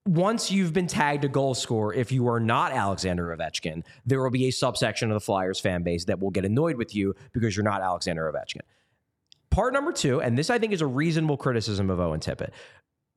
once 0.09 0.49
you've 0.49 0.73
been 0.73 0.87
tagged 0.87 1.23
a 1.23 1.27
goal 1.27 1.53
scorer, 1.53 1.93
if 1.93 2.11
you 2.11 2.27
are 2.27 2.39
not 2.39 2.71
Alexander 2.71 3.27
Ovechkin, 3.37 3.83
there 4.07 4.23
will 4.23 4.31
be 4.31 4.47
a 4.47 4.51
subsection 4.51 5.11
of 5.11 5.13
the 5.13 5.19
Flyers 5.19 5.59
fan 5.59 5.83
base 5.83 6.05
that 6.05 6.19
will 6.19 6.31
get 6.31 6.45
annoyed 6.45 6.77
with 6.77 6.95
you 6.95 7.15
because 7.31 7.55
you're 7.55 7.63
not 7.63 7.83
Alexander 7.83 8.23
Ovechkin. 8.33 8.61
Part 9.51 9.71
number 9.71 9.91
two, 9.91 10.19
and 10.19 10.35
this 10.35 10.49
I 10.49 10.57
think 10.57 10.73
is 10.73 10.81
a 10.81 10.87
reasonable 10.87 11.37
criticism 11.37 11.91
of 11.91 11.99
Owen 11.99 12.19
Tippett. 12.19 12.49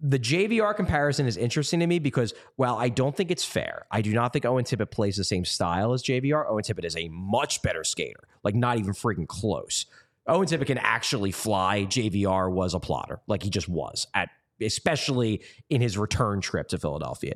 The 0.00 0.18
JVR 0.18 0.76
comparison 0.76 1.26
is 1.26 1.38
interesting 1.38 1.80
to 1.80 1.86
me 1.86 1.98
because 1.98 2.34
while 2.56 2.76
I 2.76 2.90
don't 2.90 3.16
think 3.16 3.30
it's 3.30 3.44
fair, 3.44 3.86
I 3.90 4.02
do 4.02 4.12
not 4.12 4.34
think 4.34 4.44
Owen 4.44 4.66
Tippett 4.66 4.90
plays 4.90 5.16
the 5.16 5.24
same 5.24 5.46
style 5.46 5.94
as 5.94 6.02
JVR. 6.02 6.44
Owen 6.46 6.62
Tippett 6.62 6.84
is 6.84 6.96
a 6.96 7.08
much 7.08 7.62
better 7.62 7.84
skater, 7.84 8.28
like 8.42 8.54
not 8.54 8.78
even 8.78 8.92
freaking 8.92 9.26
close. 9.26 9.86
Owen 10.26 10.46
Tippett 10.46 10.66
can 10.66 10.78
actually 10.78 11.32
fly. 11.32 11.86
JVR 11.86 12.52
was 12.52 12.74
a 12.74 12.80
plotter, 12.80 13.20
like 13.28 13.42
he 13.42 13.48
just 13.48 13.68
was 13.68 14.06
at 14.12 14.28
especially 14.60 15.42
in 15.70 15.80
his 15.80 15.96
return 15.96 16.40
trip 16.40 16.68
to 16.68 16.78
Philadelphia. 16.78 17.34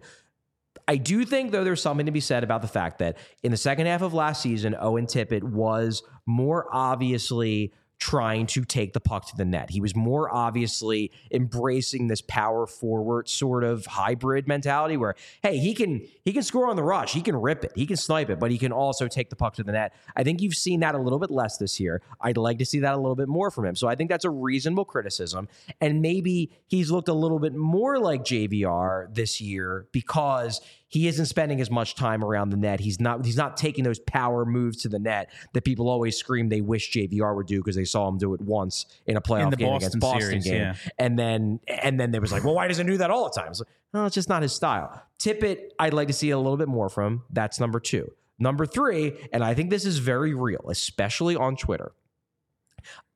I 0.88 0.96
do 0.96 1.24
think, 1.24 1.50
though, 1.50 1.64
there's 1.64 1.82
something 1.82 2.06
to 2.06 2.12
be 2.12 2.20
said 2.20 2.44
about 2.44 2.62
the 2.62 2.68
fact 2.68 2.98
that 2.98 3.16
in 3.42 3.50
the 3.50 3.56
second 3.56 3.86
half 3.86 4.02
of 4.02 4.14
last 4.14 4.42
season, 4.42 4.76
Owen 4.78 5.06
Tippett 5.06 5.42
was 5.42 6.02
more 6.26 6.68
obviously 6.72 7.72
trying 7.98 8.46
to 8.46 8.64
take 8.64 8.92
the 8.92 9.00
puck 9.00 9.26
to 9.26 9.36
the 9.36 9.44
net. 9.44 9.70
He 9.70 9.80
was 9.80 9.96
more 9.96 10.32
obviously 10.32 11.10
embracing 11.30 12.08
this 12.08 12.20
power 12.20 12.66
forward 12.66 13.28
sort 13.28 13.64
of 13.64 13.86
hybrid 13.86 14.46
mentality 14.46 14.96
where, 14.96 15.14
hey, 15.42 15.58
he 15.58 15.74
can 15.74 16.06
he 16.24 16.32
can 16.32 16.42
score 16.42 16.68
on 16.68 16.76
the 16.76 16.82
rush, 16.82 17.12
he 17.12 17.22
can 17.22 17.36
rip 17.36 17.64
it, 17.64 17.72
he 17.74 17.86
can 17.86 17.96
snipe 17.96 18.28
it, 18.28 18.38
but 18.38 18.50
he 18.50 18.58
can 18.58 18.72
also 18.72 19.08
take 19.08 19.30
the 19.30 19.36
puck 19.36 19.54
to 19.54 19.64
the 19.64 19.72
net. 19.72 19.94
I 20.14 20.24
think 20.24 20.42
you've 20.42 20.54
seen 20.54 20.80
that 20.80 20.94
a 20.94 20.98
little 20.98 21.18
bit 21.18 21.30
less 21.30 21.56
this 21.56 21.80
year. 21.80 22.02
I'd 22.20 22.36
like 22.36 22.58
to 22.58 22.66
see 22.66 22.80
that 22.80 22.94
a 22.94 22.98
little 22.98 23.16
bit 23.16 23.28
more 23.28 23.50
from 23.50 23.64
him. 23.64 23.76
So 23.76 23.88
I 23.88 23.94
think 23.94 24.10
that's 24.10 24.24
a 24.24 24.30
reasonable 24.30 24.84
criticism. 24.84 25.48
And 25.80 26.02
maybe 26.02 26.52
he's 26.66 26.90
looked 26.90 27.08
a 27.08 27.14
little 27.14 27.38
bit 27.38 27.54
more 27.54 27.98
like 27.98 28.24
JVR 28.24 29.14
this 29.14 29.40
year 29.40 29.88
because 29.92 30.60
he 30.88 31.08
isn't 31.08 31.26
spending 31.26 31.60
as 31.60 31.70
much 31.70 31.94
time 31.96 32.22
around 32.22 32.50
the 32.50 32.56
net. 32.56 32.80
He's 32.80 33.00
not 33.00 33.24
he's 33.24 33.36
not 33.36 33.56
taking 33.56 33.82
those 33.84 33.98
power 33.98 34.44
moves 34.44 34.82
to 34.82 34.88
the 34.88 34.98
net 34.98 35.30
that 35.52 35.64
people 35.64 35.88
always 35.88 36.16
scream 36.16 36.48
they 36.48 36.60
wish 36.60 36.92
JVR 36.92 37.34
would 37.34 37.46
do 37.46 37.58
because 37.58 37.76
they 37.76 37.84
saw 37.84 38.08
him 38.08 38.18
do 38.18 38.34
it 38.34 38.40
once 38.40 38.86
in 39.06 39.16
a 39.16 39.20
playoff 39.20 39.52
In 39.52 39.58
game 39.58 39.68
Boston 39.68 39.76
against 39.88 40.00
Boston 40.00 40.20
series, 40.20 40.44
game. 40.44 40.54
yeah. 40.54 40.74
And 40.98 41.18
then 41.18 41.60
and 41.66 41.98
then 41.98 42.10
there 42.12 42.20
was 42.20 42.32
like, 42.32 42.44
well, 42.44 42.54
why 42.54 42.68
doesn't 42.68 42.86
he 42.86 42.92
do 42.92 42.98
that 42.98 43.10
all 43.10 43.24
the 43.24 43.40
time? 43.40 43.50
It's 43.50 43.60
like, 43.60 43.68
no, 43.92 44.06
it's 44.06 44.14
just 44.14 44.28
not 44.28 44.42
his 44.42 44.52
style. 44.52 45.02
Tippett, 45.18 45.70
I'd 45.78 45.94
like 45.94 46.08
to 46.08 46.14
see 46.14 46.30
a 46.30 46.36
little 46.38 46.56
bit 46.56 46.68
more 46.68 46.88
from. 46.88 47.24
That's 47.30 47.58
number 47.58 47.80
two. 47.80 48.12
Number 48.38 48.66
three, 48.66 49.14
and 49.32 49.42
I 49.42 49.54
think 49.54 49.70
this 49.70 49.86
is 49.86 49.98
very 49.98 50.34
real, 50.34 50.66
especially 50.68 51.36
on 51.36 51.56
Twitter. 51.56 51.92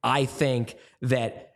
I 0.02 0.24
think 0.24 0.76
that 1.02 1.49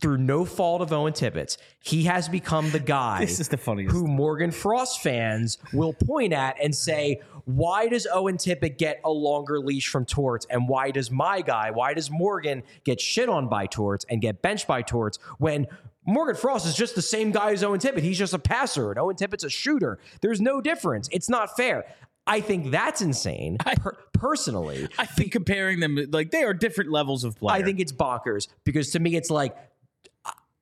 through 0.00 0.18
no 0.18 0.44
fault 0.44 0.82
of 0.82 0.92
Owen 0.92 1.12
Tippett's, 1.12 1.56
he 1.78 2.04
has 2.04 2.28
become 2.28 2.70
the 2.70 2.78
guy 2.78 3.20
This 3.20 3.40
is 3.40 3.48
the 3.48 3.56
funniest. 3.56 3.94
who 3.94 4.06
Morgan 4.06 4.50
Frost 4.50 5.00
fans 5.02 5.58
will 5.72 5.92
point 5.94 6.32
at 6.32 6.56
and 6.62 6.74
say, 6.74 7.20
why 7.46 7.88
does 7.88 8.06
Owen 8.12 8.36
Tippett 8.36 8.76
get 8.78 9.00
a 9.04 9.10
longer 9.10 9.58
leash 9.58 9.88
from 9.88 10.04
Torts? 10.04 10.46
And 10.50 10.68
why 10.68 10.90
does 10.90 11.10
my 11.10 11.40
guy, 11.40 11.70
why 11.70 11.94
does 11.94 12.10
Morgan 12.10 12.62
get 12.84 13.00
shit 13.00 13.28
on 13.28 13.48
by 13.48 13.66
Torts 13.66 14.04
and 14.10 14.20
get 14.20 14.42
benched 14.42 14.66
by 14.66 14.82
Torts 14.82 15.18
when 15.38 15.66
Morgan 16.06 16.36
Frost 16.36 16.66
is 16.66 16.74
just 16.74 16.94
the 16.94 17.02
same 17.02 17.30
guy 17.30 17.52
as 17.52 17.64
Owen 17.64 17.80
Tippett? 17.80 18.02
He's 18.02 18.18
just 18.18 18.34
a 18.34 18.38
passer 18.38 18.90
and 18.90 18.98
Owen 18.98 19.16
Tippett's 19.16 19.44
a 19.44 19.50
shooter. 19.50 19.98
There's 20.20 20.40
no 20.40 20.60
difference. 20.60 21.08
It's 21.10 21.28
not 21.28 21.56
fair. 21.56 21.86
I 22.26 22.40
think 22.42 22.70
that's 22.70 23.00
insane 23.00 23.56
per- 23.58 23.96
personally. 24.12 24.86
I 24.98 25.06
think 25.06 25.32
comparing 25.32 25.80
them, 25.80 25.98
like 26.10 26.30
they 26.30 26.44
are 26.44 26.54
different 26.54 26.90
levels 26.92 27.24
of 27.24 27.36
play. 27.36 27.54
I 27.54 27.62
think 27.62 27.80
it's 27.80 27.92
bonkers 27.92 28.46
because 28.64 28.90
to 28.92 29.00
me, 29.00 29.16
it's 29.16 29.30
like 29.30 29.56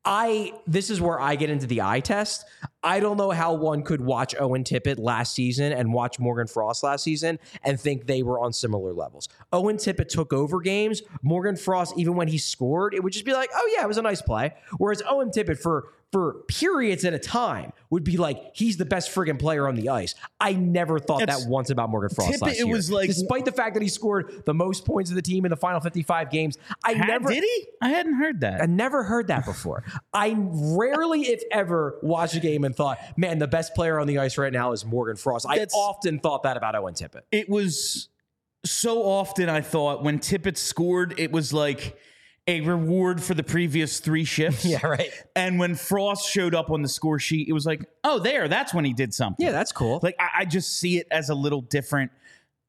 I 0.04 0.52
this 0.66 0.90
is 0.90 1.00
where 1.00 1.20
I 1.20 1.36
get 1.36 1.50
into 1.50 1.66
the 1.66 1.82
eye 1.82 2.00
test. 2.00 2.44
I 2.82 3.00
don't 3.00 3.16
know 3.16 3.30
how 3.30 3.54
one 3.54 3.82
could 3.82 4.00
watch 4.00 4.34
Owen 4.38 4.64
Tippett 4.64 4.98
last 4.98 5.34
season 5.34 5.72
and 5.72 5.92
watch 5.92 6.18
Morgan 6.18 6.46
Frost 6.46 6.82
last 6.82 7.02
season 7.02 7.38
and 7.64 7.78
think 7.78 8.06
they 8.06 8.22
were 8.22 8.38
on 8.38 8.52
similar 8.52 8.94
levels. 8.94 9.28
Owen 9.52 9.76
Tippett 9.76 10.08
took 10.08 10.32
over 10.32 10.60
games. 10.60 11.02
Morgan 11.22 11.56
Frost, 11.56 11.94
even 11.96 12.14
when 12.14 12.28
he 12.28 12.38
scored, 12.38 12.94
it 12.94 13.02
would 13.02 13.12
just 13.12 13.24
be 13.24 13.32
like, 13.32 13.50
oh 13.54 13.70
yeah, 13.74 13.84
it 13.84 13.88
was 13.88 13.98
a 13.98 14.02
nice 14.02 14.22
play. 14.22 14.54
Whereas 14.78 15.02
Owen 15.08 15.30
Tippett 15.30 15.58
for 15.58 15.92
for 16.10 16.42
periods 16.48 17.04
at 17.04 17.12
a 17.12 17.18
time 17.18 17.70
would 17.90 18.02
be 18.02 18.16
like 18.16 18.40
he's 18.54 18.78
the 18.78 18.84
best 18.86 19.14
friggin' 19.14 19.38
player 19.38 19.68
on 19.68 19.74
the 19.74 19.90
ice. 19.90 20.14
I 20.40 20.54
never 20.54 20.98
thought 20.98 21.20
It's- 21.22 21.44
that 21.44 21.50
once 21.50 21.68
about 21.68 21.90
Morgan 21.90 22.08
Frost 22.14 22.30
Tippett, 22.32 22.42
last 22.42 22.60
it 22.60 22.66
year. 22.66 22.74
was 22.74 22.90
like- 22.90 23.08
despite 23.08 23.44
the 23.44 23.52
fact 23.52 23.74
that 23.74 23.82
he 23.82 23.88
scored 23.90 24.42
the 24.46 24.54
most 24.54 24.86
points 24.86 25.10
of 25.10 25.16
the 25.16 25.22
team 25.22 25.44
in 25.44 25.50
the 25.50 25.56
final 25.56 25.80
55 25.80 26.30
games, 26.30 26.56
I 26.82 26.94
Ha- 26.94 27.04
never 27.04 27.28
did 27.28 27.42
he? 27.44 27.66
I 27.82 27.90
hadn't 27.90 28.14
heard 28.14 28.40
that. 28.40 28.62
I 28.62 28.66
never 28.66 29.02
heard 29.02 29.26
that 29.28 29.44
before. 29.44 29.84
I 30.14 30.34
rarely, 30.38 31.22
if 31.22 31.42
ever, 31.50 31.98
watched 32.02 32.34
a 32.36 32.40
game 32.40 32.64
and 32.64 32.74
thought, 32.74 32.98
man, 33.18 33.38
the 33.38 33.48
best 33.48 33.74
player 33.74 33.98
on 34.00 34.06
the 34.06 34.18
ice 34.18 34.38
right 34.38 34.52
now 34.52 34.72
is 34.72 34.86
Morgan 34.86 35.16
Frost. 35.16 35.44
I 35.46 35.56
That's- 35.58 35.74
often 35.74 36.20
thought 36.20 36.42
that 36.44 36.56
about 36.56 36.74
Owen 36.74 36.94
Tippett. 36.94 37.22
it 37.30 37.50
was 37.50 38.08
so 38.64 39.02
often 39.02 39.48
I 39.50 39.60
thought 39.60 40.02
when 40.02 40.18
Tippett 40.18 40.56
scored, 40.56 41.14
it 41.18 41.30
was 41.32 41.52
like 41.52 41.96
a 42.48 42.60
reward 42.62 43.22
for 43.22 43.34
the 43.34 43.44
previous 43.44 44.00
three 44.00 44.24
shifts. 44.24 44.64
Yeah, 44.68 44.84
right. 44.84 45.10
And 45.36 45.58
when 45.58 45.74
Frost 45.76 46.28
showed 46.28 46.54
up 46.54 46.70
on 46.70 46.82
the 46.82 46.88
score 46.88 47.18
sheet, 47.20 47.46
it 47.48 47.52
was 47.52 47.66
like, 47.66 47.84
oh, 48.02 48.18
there, 48.18 48.48
that's 48.48 48.74
when 48.74 48.84
he 48.84 48.92
did 48.92 49.14
something. 49.14 49.44
Yeah, 49.46 49.52
that's 49.52 49.70
cool. 49.70 50.00
Like 50.02 50.16
I, 50.18 50.40
I 50.40 50.44
just 50.46 50.78
see 50.78 50.98
it 50.98 51.06
as 51.10 51.28
a 51.28 51.34
little 51.34 51.60
different. 51.60 52.10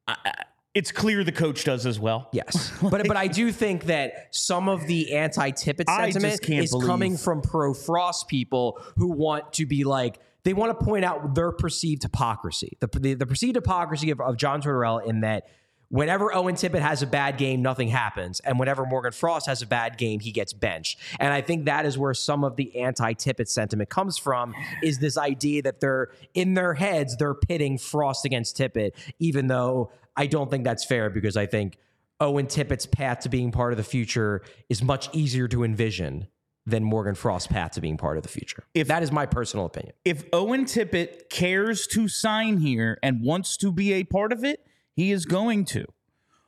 I, 0.08 0.16
I- 0.26 0.34
it's 0.76 0.92
clear 0.92 1.24
the 1.24 1.32
coach 1.32 1.64
does 1.64 1.88
as 1.88 2.00
well. 2.00 2.30
Yes, 2.32 2.72
but 2.82 3.08
but 3.08 3.18
I 3.18 3.26
do 3.28 3.52
think 3.52 3.86
that 3.86 4.28
some 4.36 4.70
of 4.70 4.86
the 4.86 5.16
anti-Tippett 5.16 5.90
sentiment 5.90 6.48
is 6.48 6.70
believe- 6.70 6.88
coming 6.88 7.18
from 7.18 7.42
pro 7.42 7.74
Frost 7.74 8.28
people 8.28 8.80
who 8.96 9.08
want 9.08 9.52
to 9.54 9.66
be 9.66 9.84
like 9.84 10.20
they 10.44 10.54
want 10.54 10.78
to 10.80 10.86
point 10.86 11.04
out 11.04 11.34
their 11.34 11.52
perceived 11.52 12.04
hypocrisy, 12.04 12.78
the 12.82 12.88
the, 13.00 13.14
the 13.16 13.26
perceived 13.26 13.56
hypocrisy 13.56 14.12
of, 14.12 14.22
of 14.22 14.38
John 14.38 14.62
Tortorella 14.62 15.06
in 15.08 15.22
that. 15.22 15.48
Whenever 15.90 16.34
Owen 16.34 16.54
Tippett 16.54 16.82
has 16.82 17.02
a 17.02 17.08
bad 17.08 17.38
game, 17.38 17.64
nothing 17.64 17.88
happens. 17.88 18.40
And 18.42 18.60
whenever 18.60 18.86
Morgan 18.86 19.12
Frost 19.12 19.48
has 19.48 19.64
a 19.64 19.66
bad 19.66 19.98
game, 19.98 20.20
he 20.20 20.32
gets 20.32 20.54
benched. 20.54 21.00
And 21.20 21.34
I 21.34 21.42
think 21.42 21.66
that 21.66 21.86
is 21.86 21.98
where 21.98 22.14
some 22.14 22.44
of 22.44 22.56
the 22.56 22.76
anti 22.80 23.14
Tippett 23.14 23.48
sentiment 23.48 23.90
comes 23.90 24.18
from 24.18 24.54
is 24.84 25.00
this 25.00 25.18
idea 25.18 25.64
that 25.64 25.80
they're 25.80 26.10
in 26.36 26.54
their 26.54 26.76
heads, 26.76 27.18
they're 27.18 27.34
pitting 27.34 27.80
Frost 27.80 28.24
against 28.24 28.56
Tippett, 28.56 28.92
even 29.18 29.48
though 29.48 29.92
I 30.16 30.28
don't 30.28 30.50
think 30.52 30.64
that's 30.64 30.86
fair 30.86 31.10
because 31.10 31.36
I 31.36 31.48
think 31.48 31.78
Owen 32.20 32.46
Tippett's 32.46 32.86
path 32.86 33.22
to 33.22 33.30
being 33.30 33.52
part 33.52 33.74
of 33.74 33.78
the 33.78 33.84
future 33.84 34.42
is 34.68 34.84
much 34.84 35.10
easier 35.14 35.48
to 35.48 35.64
envision 35.64 36.28
than 36.66 36.84
Morgan 36.84 37.16
Frost's 37.16 37.48
path 37.48 37.72
to 37.72 37.82
being 37.82 37.98
part 37.98 38.18
of 38.18 38.24
the 38.24 38.30
future. 38.30 38.64
If- 38.76 38.88
that 38.90 39.02
is 39.02 39.12
my 39.12 39.26
personal 39.26 39.66
opinion. 39.66 39.94
If 40.06 40.24
Owen 40.34 40.66
Tippett 40.66 41.30
cares 41.30 41.88
to 41.88 42.08
sign 42.08 42.58
here 42.58 43.00
and 43.02 43.24
wants 43.24 43.58
to 43.58 43.72
be 43.72 43.94
a 43.94 44.04
part 44.04 44.32
of 44.32 44.44
it, 44.44 44.66
he 45.00 45.14
is 45.14 45.24
going 45.26 45.64
to. 45.64 45.86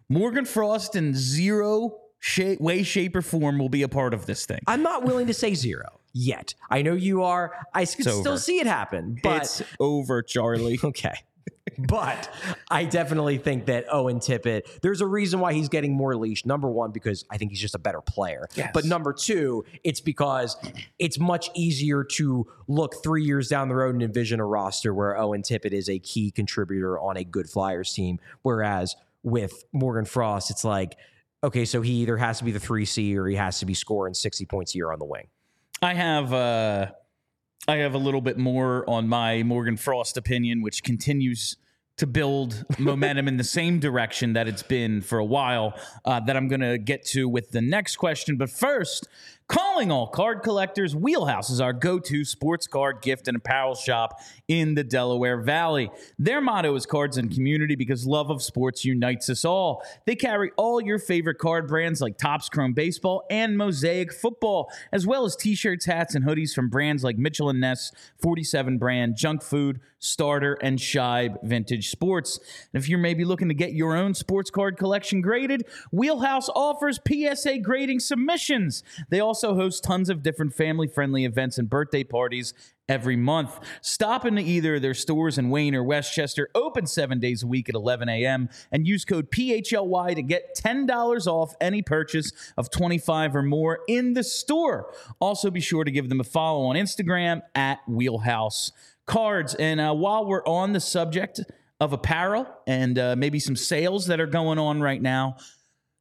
Morgan 0.10 0.44
Frost 0.44 0.98
in 0.98 1.16
zero 1.16 1.98
shape, 2.20 2.60
way, 2.60 2.84
shape, 2.84 3.16
or 3.16 3.22
form 3.22 3.58
will 3.58 3.70
be 3.70 3.82
a 3.82 3.88
part 3.88 4.14
of 4.14 4.26
this 4.26 4.46
thing. 4.46 4.60
I'm 4.68 4.84
not 4.84 5.06
willing 5.06 5.28
to 5.28 5.34
say 5.34 5.54
zero 5.54 6.02
yet. 6.12 6.54
I 6.70 6.82
know 6.82 6.92
you 6.92 7.24
are. 7.24 7.54
I 7.74 7.86
could 7.86 8.00
It's 8.08 8.18
still 8.18 8.28
over. 8.34 8.38
see 8.38 8.60
it 8.60 8.68
happen, 8.68 9.18
but 9.24 9.44
it's 9.44 9.64
over, 9.80 10.22
Charlie. 10.22 10.82
okay. 10.84 11.14
But 11.88 12.30
I 12.70 12.86
definitely 12.86 13.38
think 13.38 13.66
that 13.66 13.86
Owen 13.92 14.20
Tippett, 14.20 14.82
there's 14.82 15.02
a 15.02 15.08
reason 15.08 15.40
why 15.40 15.54
he's 15.54 15.70
getting 15.70 15.94
more 15.94 16.16
leash. 16.16 16.46
Number 16.46 16.70
one, 16.70 16.92
because 16.92 17.26
I 17.30 17.38
think 17.38 17.52
he's 17.52 17.62
just 17.62 17.76
a 17.76 17.80
better 17.80 18.02
player. 18.02 18.48
Yes. 18.56 18.72
But 18.74 18.86
number 18.86 19.14
two, 19.14 19.66
it's 19.84 20.02
because 20.02 20.58
it's 21.00 21.20
much 21.20 21.50
easier 21.54 22.04
to 22.04 22.48
look 22.68 23.04
three 23.04 23.24
years 23.24 23.48
down 23.48 23.70
the 23.70 23.76
road 23.76 23.96
and 23.96 24.04
envision 24.04 24.40
a 24.40 24.46
roster 24.46 24.94
where 24.94 25.18
Owen 25.18 25.42
Tippett 25.42 25.72
is 25.72 25.90
a 25.90 26.00
key 26.00 26.32
contributor 26.32 27.00
on 27.00 27.18
a 27.18 27.24
good 27.24 27.50
Flyers 27.50 27.94
team. 27.94 28.20
Whereas 28.42 28.96
with 29.24 29.64
Morgan 29.72 30.06
Frost, 30.06 30.50
it's 30.50 30.64
like, 30.64 30.98
okay, 31.44 31.66
so 31.66 31.82
he 31.82 31.94
either 32.02 32.18
has 32.18 32.40
to 32.40 32.44
be 32.44 32.52
the 32.52 32.60
3C 32.60 33.16
or 33.16 33.28
he 33.28 33.36
has 33.36 33.60
to 33.60 33.66
be 33.66 33.74
scoring 33.74 34.14
60 34.14 34.46
points 34.46 34.74
a 34.74 34.78
year 34.78 34.92
on 34.92 35.00
the 35.00 35.06
wing. 35.06 35.28
I 35.82 35.94
have 35.96 36.32
uh 36.32 36.92
I 37.68 37.78
have 37.78 37.94
a 37.94 37.98
little 37.98 38.22
bit 38.22 38.38
more 38.38 38.88
on 38.90 39.08
my 39.08 39.44
Morgan 39.44 39.78
Frost 39.78 40.18
opinion, 40.18 40.62
which 40.62 40.84
continues 40.84 41.58
to 42.02 42.08
build 42.08 42.66
momentum 42.80 43.28
in 43.28 43.38
the 43.38 43.44
same 43.44 43.80
direction 43.80 44.34
that 44.34 44.48
it's 44.48 44.64
been 44.64 45.02
for 45.02 45.20
a 45.20 45.26
while. 45.26 45.80
Uh, 46.04 46.20
that 46.20 46.36
I'm 46.36 46.48
going 46.48 46.62
to 46.62 46.80
get 46.80 47.06
to 47.08 47.30
with 47.30 47.52
the 47.52 47.62
next 47.62 47.98
question. 47.98 48.38
But 48.38 48.50
first, 48.50 49.08
calling 49.52 49.92
all 49.92 50.08
card 50.08 50.44
collectors, 50.44 50.96
Wheelhouse 50.96 51.50
is 51.50 51.60
our 51.60 51.74
go-to 51.74 52.24
sports 52.24 52.68
card 52.68 53.02
gift 53.02 53.28
and 53.28 53.36
apparel 53.36 53.76
shop 53.76 54.22
in 54.48 54.76
the 54.76 54.84
Delaware 54.84 55.42
Valley. 55.42 55.92
Their 56.18 56.40
motto 56.40 56.74
is 56.76 56.86
cards 56.86 57.18
and 57.18 57.30
community 57.30 57.76
because 57.76 58.08
love 58.08 58.30
of 58.30 58.42
sports 58.42 58.86
unites 58.86 59.30
us 59.30 59.44
all. 59.44 59.84
They 60.06 60.16
carry 60.16 60.52
all 60.56 60.80
your 60.80 61.00
favorite 61.00 61.38
card 61.38 61.68
brands 61.68 62.00
like 62.00 62.18
Topps 62.18 62.48
Chrome 62.48 62.72
Baseball 62.72 63.26
and 63.30 63.58
Mosaic 63.58 64.14
Football, 64.14 64.72
as 64.94 65.06
well 65.06 65.26
as 65.26 65.36
t-shirts, 65.36 65.86
hats, 65.86 66.16
and 66.16 66.24
hoodies 66.24 66.54
from 66.54 66.70
brands 66.70 67.04
like 67.04 67.18
Mitchell 67.18 67.50
and 67.50 67.60
Ness, 67.60 67.92
47 68.22 68.78
Brand, 68.78 69.18
Junk 69.18 69.42
Food, 69.42 69.82
Starter, 69.98 70.58
and 70.62 70.80
Shibe 70.80 71.38
Vintage 71.44 71.90
Sports. 71.90 72.40
And 72.74 72.82
if 72.82 72.88
you're 72.88 73.00
maybe 73.00 73.26
looking 73.26 73.50
to 73.50 73.54
get 73.54 73.74
your 73.74 73.96
own 73.96 74.14
sports 74.14 74.50
card 74.50 74.78
collection 74.78 75.22
graded, 75.22 75.66
Wheelhouse 75.92 76.50
offers 76.50 77.00
PSA 77.08 77.60
grading 77.60 78.00
submissions. 78.00 78.84
They 79.10 79.20
also 79.20 79.41
host 79.42 79.84
tons 79.84 80.10
of 80.10 80.24
different 80.24 80.54
family-friendly 80.54 81.26
events 81.26 81.58
and 81.58 81.70
birthday 81.70 82.04
parties 82.04 82.54
every 82.88 83.16
month. 83.16 83.60
Stop 83.82 84.26
into 84.26 84.42
either 84.42 84.76
of 84.76 84.82
their 84.82 84.94
stores 84.94 85.38
in 85.38 85.50
Wayne 85.50 85.74
or 85.74 85.84
West 85.84 86.14
Chester, 86.14 86.50
open 86.54 86.86
seven 86.86 87.20
days 87.20 87.42
a 87.42 87.48
week 87.48 87.70
at 87.70 87.76
11 87.76 88.10
a.m., 88.10 88.50
and 88.72 88.86
use 88.86 89.06
code 89.06 89.32
PHLY 89.32 90.16
to 90.16 90.22
get 90.22 90.56
$10 90.58 91.28
off 91.28 91.56
any 91.62 91.82
purchase 91.82 92.32
of 92.58 92.70
25 92.70 93.36
or 93.36 93.44
more 93.44 93.80
in 93.88 94.14
the 94.14 94.24
store. 94.24 94.94
Also, 95.20 95.50
be 95.50 95.62
sure 95.62 95.84
to 95.84 95.92
give 95.92 96.10
them 96.10 96.20
a 96.20 96.26
follow 96.26 96.66
on 96.66 96.76
Instagram 96.76 97.42
at 97.56 97.80
Wheelhouse 97.88 98.72
Cards. 99.06 99.56
And 99.56 99.80
uh, 99.80 99.94
while 99.94 100.26
we're 100.26 100.46
on 100.46 100.74
the 100.74 100.80
subject 100.80 101.40
of 101.80 101.94
apparel 101.94 102.48
and 102.68 103.00
uh, 103.00 103.16
maybe 103.16 103.40
some 103.40 103.56
sales 103.56 104.06
that 104.08 104.20
are 104.20 104.28
going 104.28 104.60
on 104.60 104.82
right 104.82 105.02
now, 105.02 105.38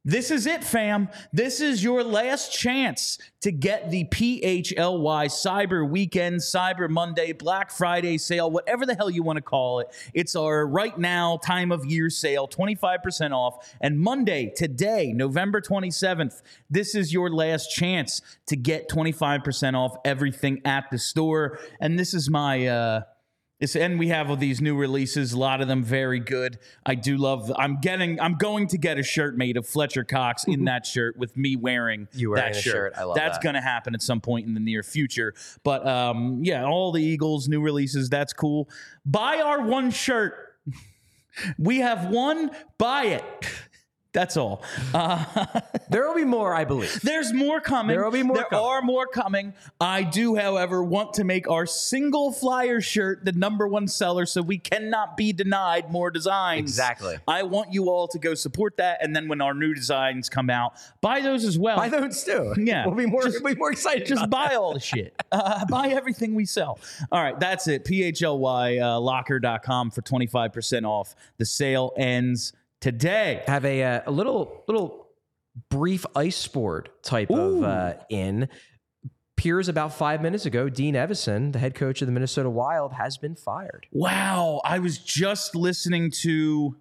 this 0.03 0.31
is 0.31 0.47
it, 0.47 0.63
fam. 0.63 1.09
This 1.31 1.61
is 1.61 1.83
your 1.83 2.03
last 2.03 2.51
chance 2.51 3.19
to 3.41 3.51
get 3.51 3.91
the 3.91 4.05
PHLY 4.05 5.27
Cyber 5.27 5.87
Weekend, 5.87 6.37
Cyber 6.37 6.89
Monday, 6.89 7.33
Black 7.33 7.69
Friday 7.69 8.17
sale, 8.17 8.49
whatever 8.49 8.87
the 8.87 8.95
hell 8.95 9.11
you 9.11 9.21
want 9.21 9.37
to 9.37 9.43
call 9.43 9.79
it. 9.79 9.87
It's 10.15 10.35
our 10.35 10.65
right 10.65 10.97
now 10.97 11.37
time 11.37 11.71
of 11.71 11.85
year 11.85 12.09
sale, 12.09 12.47
25% 12.47 13.31
off. 13.31 13.75
And 13.79 13.99
Monday, 13.99 14.51
today, 14.55 15.13
November 15.13 15.61
27th, 15.61 16.41
this 16.67 16.95
is 16.95 17.13
your 17.13 17.29
last 17.29 17.67
chance 17.67 18.21
to 18.47 18.55
get 18.55 18.89
25% 18.89 19.75
off 19.75 19.97
everything 20.03 20.61
at 20.65 20.85
the 20.89 20.97
store. 20.97 21.59
And 21.79 21.99
this 21.99 22.15
is 22.15 22.27
my, 22.27 22.65
uh, 22.65 23.01
it's, 23.61 23.75
and 23.75 23.97
we 23.99 24.07
have 24.09 24.29
all 24.29 24.35
these 24.35 24.59
new 24.59 24.75
releases, 24.75 25.33
a 25.33 25.39
lot 25.39 25.61
of 25.61 25.67
them 25.67 25.83
very 25.83 26.19
good. 26.19 26.57
I 26.85 26.95
do 26.95 27.15
love. 27.15 27.51
I'm 27.55 27.79
getting. 27.79 28.19
I'm 28.19 28.35
going 28.35 28.67
to 28.69 28.77
get 28.77 28.97
a 28.97 29.03
shirt 29.03 29.37
made 29.37 29.55
of 29.55 29.67
Fletcher 29.67 30.03
Cox 30.03 30.43
in 30.45 30.65
that 30.71 30.85
shirt 30.85 31.15
with 31.15 31.37
me 31.37 31.55
wearing 31.55 32.07
You 32.13 32.31
wearing 32.31 32.53
that 32.53 32.59
shirt. 32.59 32.73
shirt. 32.73 32.93
I 32.97 33.03
love 33.03 33.15
That's 33.15 33.37
that. 33.37 33.43
going 33.43 33.55
to 33.55 33.61
happen 33.61 33.93
at 33.93 34.01
some 34.01 34.19
point 34.19 34.47
in 34.47 34.53
the 34.55 34.59
near 34.59 34.83
future. 34.83 35.33
But 35.63 35.87
um, 35.87 36.39
yeah, 36.43 36.65
all 36.65 36.91
the 36.91 37.03
Eagles 37.03 37.47
new 37.47 37.61
releases. 37.61 38.09
That's 38.09 38.33
cool. 38.33 38.67
Buy 39.05 39.37
our 39.41 39.61
one 39.61 39.91
shirt. 39.91 40.33
We 41.57 41.77
have 41.77 42.07
one. 42.09 42.51
Buy 42.77 43.05
it. 43.05 43.23
That's 44.13 44.35
all. 44.37 44.61
Uh, 44.93 45.23
There 45.89 46.07
will 46.07 46.15
be 46.15 46.23
more, 46.23 46.55
I 46.55 46.63
believe. 46.63 47.01
there's 47.01 47.33
more 47.33 47.59
coming. 47.59 47.93
There 47.93 48.05
will 48.05 48.11
be 48.11 48.23
more 48.23 48.37
There 48.37 48.45
coming. 48.45 48.63
are 48.65 48.81
more 48.81 49.07
coming. 49.07 49.53
I 49.81 50.03
do, 50.03 50.35
however, 50.37 50.81
want 50.81 51.15
to 51.15 51.25
make 51.25 51.49
our 51.49 51.65
single 51.65 52.31
flyer 52.31 52.79
shirt 52.79 53.25
the 53.25 53.33
number 53.33 53.67
one 53.67 53.89
seller, 53.89 54.25
so 54.25 54.41
we 54.41 54.57
cannot 54.57 55.17
be 55.17 55.33
denied 55.33 55.91
more 55.91 56.09
designs. 56.09 56.61
Exactly. 56.69 57.17
I 57.27 57.43
want 57.43 57.73
you 57.73 57.89
all 57.89 58.07
to 58.07 58.19
go 58.19 58.35
support 58.35 58.77
that, 58.77 58.99
and 59.03 59.13
then 59.13 59.27
when 59.27 59.41
our 59.41 59.53
new 59.53 59.73
designs 59.73 60.29
come 60.29 60.49
out, 60.49 60.75
buy 61.01 61.19
those 61.19 61.43
as 61.43 61.59
well. 61.59 61.75
Buy 61.75 61.89
those 61.89 62.23
too. 62.23 62.53
Yeah. 62.57 62.85
We'll 62.85 62.95
be 62.95 63.05
more, 63.05 63.23
Just- 63.23 63.43
we'll 63.43 63.53
be 63.53 63.59
more 63.59 63.71
excited. 63.73 64.05
Just 64.07 64.29
buy 64.29 64.55
all 64.55 64.73
the 64.73 64.79
shit. 64.79 65.13
Uh, 65.29 65.65
buy 65.65 65.89
everything 65.89 66.35
we 66.35 66.45
sell. 66.45 66.79
All 67.11 67.21
right, 67.21 67.37
that's 67.37 67.67
it. 67.67 67.83
PHLY 67.83 68.81
uh, 68.81 68.97
locker.com 68.99 69.91
for 69.91 70.01
25% 70.01 70.85
off. 70.87 71.15
The 71.37 71.45
sale 71.45 71.91
ends 71.97 72.53
today. 72.81 73.43
have 73.47 73.63
a 73.63 73.83
uh, 73.83 74.01
a 74.05 74.11
little 74.11 74.63
little 74.67 75.07
brief 75.69 76.05
ice 76.15 76.35
sport 76.35 77.03
type 77.03 77.31
of 77.31 77.63
uh, 77.63 77.93
in. 78.09 78.49
Appears 79.37 79.67
about 79.67 79.95
five 79.95 80.21
minutes 80.21 80.45
ago, 80.45 80.69
Dean 80.69 80.93
Evason, 80.93 81.51
the 81.51 81.57
head 81.57 81.73
coach 81.73 82.03
of 82.03 82.05
the 82.05 82.11
Minnesota 82.11 82.47
Wild, 82.47 82.93
has 82.93 83.17
been 83.17 83.35
fired. 83.35 83.87
Wow, 83.91 84.61
I 84.63 84.77
was 84.77 84.99
just 84.99 85.55
listening 85.55 86.11
to 86.21 86.75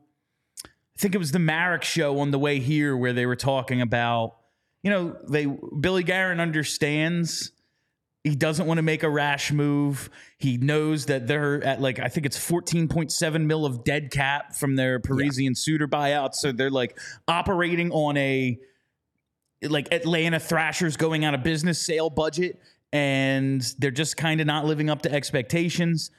I 0.67 1.01
think 1.01 1.15
it 1.15 1.19
was 1.19 1.33
the 1.33 1.39
Marek 1.39 1.83
show 1.83 2.19
on 2.19 2.31
the 2.31 2.39
way 2.39 2.59
here 2.59 2.95
where 2.95 3.15
they 3.15 3.25
were 3.25 3.37
talking 3.37 3.81
about, 3.81 4.37
you 4.83 4.91
know, 4.91 5.17
they 5.27 5.47
Billy 5.47 6.03
Guerin 6.03 6.41
understands 6.41 7.53
he 8.25 8.35
doesn't 8.35 8.67
want 8.67 8.79
to 8.79 8.83
make 8.83 9.03
a 9.03 9.09
rash 9.09 9.51
move. 9.51 10.11
He 10.37 10.59
knows 10.59 11.07
that 11.07 11.27
they're 11.27 11.63
at 11.65 11.81
like 11.81 11.99
I 11.99 12.09
think 12.09 12.27
it's 12.27 12.39
14.7 12.39 13.45
mil 13.47 13.65
of 13.65 13.83
dead 13.83 14.11
cap 14.11 14.55
from 14.55 14.77
their 14.77 15.01
Parise 15.01 15.57
Suter 15.57 15.89
buyout. 15.89 16.35
So 16.35 16.53
they're 16.53 16.71
like 16.71 16.99
operating 17.27 17.91
on 17.93 18.17
a 18.19 18.59
like 19.63 19.93
Atlanta 19.93 20.39
Thrashers 20.39 20.97
going 20.97 21.25
out 21.25 21.35
of 21.35 21.43
business 21.43 21.85
sale 21.85 22.11
budget 22.11 22.61
and 22.93 23.63
they're 23.79 23.91
just 23.91 24.17
kind 24.17 24.41
of 24.41 24.47
not 24.47 24.67
living 24.67 24.91
up 24.91 25.03
to 25.03 25.13
expectations. 25.13 26.11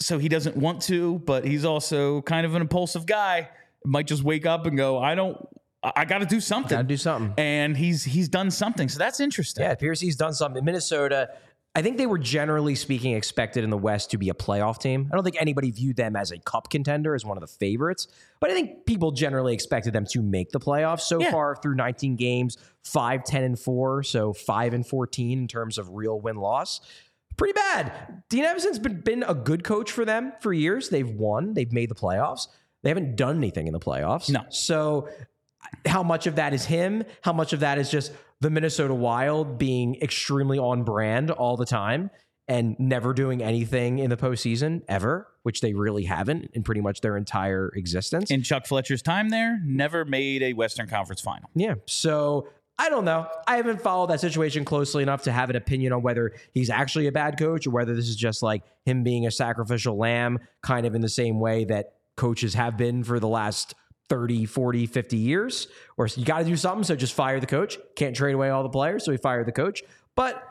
So 0.00 0.18
he 0.18 0.28
doesn't 0.28 0.56
want 0.56 0.80
to, 0.82 1.18
but 1.20 1.44
he's 1.44 1.66
also 1.66 2.22
kind 2.22 2.46
of 2.46 2.54
an 2.54 2.62
impulsive 2.62 3.04
guy. 3.04 3.50
Might 3.84 4.06
just 4.06 4.22
wake 4.22 4.46
up 4.46 4.64
and 4.64 4.76
go, 4.76 4.98
I 4.98 5.14
don't 5.14 5.36
I 5.82 6.04
got 6.04 6.18
to 6.18 6.26
do 6.26 6.40
something. 6.40 6.70
Got 6.76 6.82
to 6.82 6.88
do 6.88 6.96
something. 6.96 7.32
And 7.38 7.76
he's 7.76 8.04
he's 8.04 8.28
done 8.28 8.50
something. 8.50 8.88
So 8.88 8.98
that's 8.98 9.20
interesting. 9.20 9.64
Yeah, 9.64 9.74
he's 9.80 10.16
done 10.16 10.34
something. 10.34 10.62
Minnesota, 10.64 11.30
I 11.74 11.80
think 11.82 11.96
they 11.96 12.06
were 12.06 12.18
generally 12.18 12.74
speaking 12.74 13.12
expected 13.14 13.64
in 13.64 13.70
the 13.70 13.78
West 13.78 14.10
to 14.10 14.18
be 14.18 14.28
a 14.28 14.34
playoff 14.34 14.78
team. 14.78 15.08
I 15.10 15.14
don't 15.14 15.24
think 15.24 15.36
anybody 15.40 15.70
viewed 15.70 15.96
them 15.96 16.16
as 16.16 16.32
a 16.32 16.38
cup 16.38 16.68
contender, 16.68 17.14
as 17.14 17.24
one 17.24 17.36
of 17.36 17.40
the 17.40 17.46
favorites. 17.46 18.08
But 18.40 18.50
I 18.50 18.54
think 18.54 18.84
people 18.86 19.12
generally 19.12 19.54
expected 19.54 19.92
them 19.94 20.04
to 20.10 20.20
make 20.20 20.50
the 20.50 20.60
playoffs. 20.60 21.00
So 21.02 21.18
Yeah. 21.20 21.30
far 21.30 21.56
through 21.56 21.76
19 21.76 22.16
games, 22.16 22.58
5, 22.84 23.24
10, 23.24 23.44
and 23.44 23.58
4. 23.58 24.02
So 24.02 24.32
5 24.34 24.74
and 24.74 24.86
14 24.86 25.38
in 25.38 25.48
terms 25.48 25.78
of 25.78 25.88
real 25.90 26.20
win 26.20 26.36
loss. 26.36 26.80
Pretty 27.38 27.54
bad. 27.54 28.22
Dean 28.28 28.44
Evason's 28.44 28.78
been, 28.78 29.00
been 29.00 29.22
a 29.22 29.34
good 29.34 29.64
coach 29.64 29.90
for 29.92 30.04
them 30.04 30.32
for 30.40 30.52
years. 30.52 30.90
They've 30.90 31.08
won, 31.08 31.54
they've 31.54 31.72
made 31.72 31.88
the 31.88 31.94
playoffs. 31.94 32.48
They 32.82 32.90
haven't 32.90 33.16
done 33.16 33.36
anything 33.38 33.66
in 33.66 33.72
the 33.72 33.80
playoffs. 33.80 34.28
No. 34.30 34.40
So 34.50 35.08
how 35.86 36.02
much 36.02 36.26
of 36.26 36.36
that 36.36 36.52
is 36.54 36.64
him? 36.64 37.04
How 37.22 37.32
much 37.32 37.52
of 37.52 37.60
that 37.60 37.78
is 37.78 37.90
just 37.90 38.12
the 38.40 38.50
Minnesota 38.50 38.94
Wild 38.94 39.58
being 39.58 39.96
extremely 40.02 40.58
on 40.58 40.82
brand 40.82 41.30
all 41.30 41.56
the 41.56 41.66
time 41.66 42.10
and 42.48 42.74
never 42.78 43.12
doing 43.12 43.42
anything 43.42 43.98
in 43.98 44.10
the 44.10 44.16
postseason 44.16 44.82
ever, 44.88 45.28
which 45.42 45.60
they 45.60 45.72
really 45.72 46.04
haven't 46.04 46.50
in 46.54 46.62
pretty 46.62 46.80
much 46.80 47.00
their 47.00 47.16
entire 47.16 47.70
existence? 47.74 48.30
In 48.30 48.42
Chuck 48.42 48.66
Fletcher's 48.66 49.02
time 49.02 49.28
there, 49.28 49.60
never 49.64 50.04
made 50.04 50.42
a 50.42 50.52
Western 50.54 50.88
Conference 50.88 51.20
final. 51.20 51.48
Yeah. 51.54 51.74
So 51.86 52.48
I 52.78 52.88
don't 52.88 53.04
know. 53.04 53.28
I 53.46 53.56
haven't 53.56 53.82
followed 53.82 54.08
that 54.08 54.20
situation 54.20 54.64
closely 54.64 55.02
enough 55.02 55.22
to 55.24 55.32
have 55.32 55.50
an 55.50 55.56
opinion 55.56 55.92
on 55.92 56.00
whether 56.00 56.32
he's 56.54 56.70
actually 56.70 57.06
a 57.08 57.12
bad 57.12 57.38
coach 57.38 57.66
or 57.66 57.70
whether 57.70 57.94
this 57.94 58.08
is 58.08 58.16
just 58.16 58.42
like 58.42 58.62
him 58.86 59.02
being 59.02 59.26
a 59.26 59.30
sacrificial 59.30 59.98
lamb, 59.98 60.38
kind 60.62 60.86
of 60.86 60.94
in 60.94 61.02
the 61.02 61.08
same 61.08 61.38
way 61.40 61.64
that 61.66 61.92
coaches 62.16 62.54
have 62.54 62.78
been 62.78 63.04
for 63.04 63.20
the 63.20 63.28
last 63.28 63.74
30, 64.10 64.44
40, 64.44 64.86
50 64.86 65.16
years. 65.16 65.68
Or 65.96 66.06
you 66.08 66.24
got 66.26 66.40
to 66.40 66.44
do 66.44 66.56
something. 66.56 66.84
So 66.84 66.94
just 66.96 67.14
fire 67.14 67.40
the 67.40 67.46
coach. 67.46 67.78
Can't 67.96 68.14
trade 68.14 68.34
away 68.34 68.50
all 68.50 68.62
the 68.62 68.68
players. 68.68 69.04
So 69.06 69.12
he 69.12 69.16
fired 69.16 69.46
the 69.46 69.52
coach. 69.52 69.82
But 70.16 70.42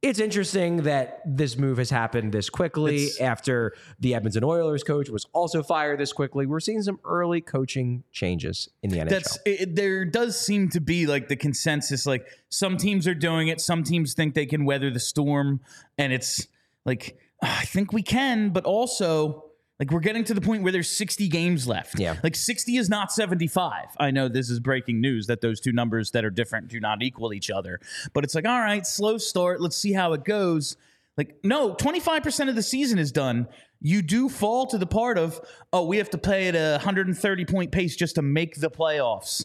it's 0.00 0.18
interesting 0.18 0.78
that 0.78 1.20
this 1.24 1.56
move 1.56 1.78
has 1.78 1.90
happened 1.90 2.32
this 2.32 2.50
quickly 2.50 3.04
It's- 3.04 3.20
after 3.20 3.74
the 4.00 4.16
Edmonton 4.16 4.42
Oilers 4.42 4.82
coach 4.82 5.08
was 5.08 5.26
also 5.32 5.62
fired 5.62 6.00
this 6.00 6.12
quickly. 6.12 6.44
We're 6.44 6.58
seeing 6.58 6.82
some 6.82 6.98
early 7.04 7.40
coaching 7.40 8.02
changes 8.10 8.68
in 8.82 8.90
the 8.90 8.98
NHL. 8.98 9.10
That's 9.10 9.38
it, 9.46 9.76
there 9.76 10.04
does 10.04 10.36
seem 10.40 10.70
to 10.70 10.80
be 10.80 11.06
like 11.06 11.28
the 11.28 11.36
consensus 11.36 12.04
like 12.04 12.26
some 12.48 12.76
teams 12.78 13.06
are 13.06 13.14
doing 13.14 13.46
it, 13.46 13.60
some 13.60 13.84
teams 13.84 14.14
think 14.14 14.34
they 14.34 14.46
can 14.46 14.64
weather 14.64 14.90
the 14.90 14.98
storm 14.98 15.60
and 15.96 16.12
it's 16.12 16.48
like 16.84 17.16
"Ah, 17.40 17.60
I 17.60 17.64
think 17.66 17.92
we 17.92 18.02
can, 18.02 18.50
but 18.50 18.64
also 18.64 19.41
like 19.82 19.90
we're 19.90 19.98
getting 19.98 20.22
to 20.22 20.32
the 20.32 20.40
point 20.40 20.62
where 20.62 20.70
there's 20.70 20.88
60 20.88 21.26
games 21.26 21.66
left. 21.66 21.98
Yeah. 21.98 22.14
Like 22.22 22.36
60 22.36 22.76
is 22.76 22.88
not 22.88 23.10
75. 23.10 23.86
I 23.98 24.12
know 24.12 24.28
this 24.28 24.48
is 24.48 24.60
breaking 24.60 25.00
news 25.00 25.26
that 25.26 25.40
those 25.40 25.58
two 25.58 25.72
numbers 25.72 26.12
that 26.12 26.24
are 26.24 26.30
different 26.30 26.68
do 26.68 26.78
not 26.78 27.02
equal 27.02 27.32
each 27.32 27.50
other. 27.50 27.80
But 28.12 28.22
it's 28.22 28.32
like, 28.36 28.46
all 28.46 28.60
right, 28.60 28.86
slow 28.86 29.18
start. 29.18 29.60
Let's 29.60 29.76
see 29.76 29.92
how 29.92 30.12
it 30.12 30.22
goes. 30.22 30.76
Like, 31.16 31.34
no, 31.42 31.74
25% 31.74 32.48
of 32.48 32.54
the 32.54 32.62
season 32.62 33.00
is 33.00 33.10
done. 33.10 33.48
You 33.80 34.02
do 34.02 34.28
fall 34.28 34.66
to 34.66 34.78
the 34.78 34.86
part 34.86 35.18
of, 35.18 35.40
oh, 35.72 35.84
we 35.84 35.96
have 35.96 36.10
to 36.10 36.18
play 36.18 36.46
at 36.46 36.54
a 36.54 36.74
130 36.74 37.44
point 37.46 37.72
pace 37.72 37.96
just 37.96 38.14
to 38.14 38.22
make 38.22 38.60
the 38.60 38.70
playoffs. 38.70 39.44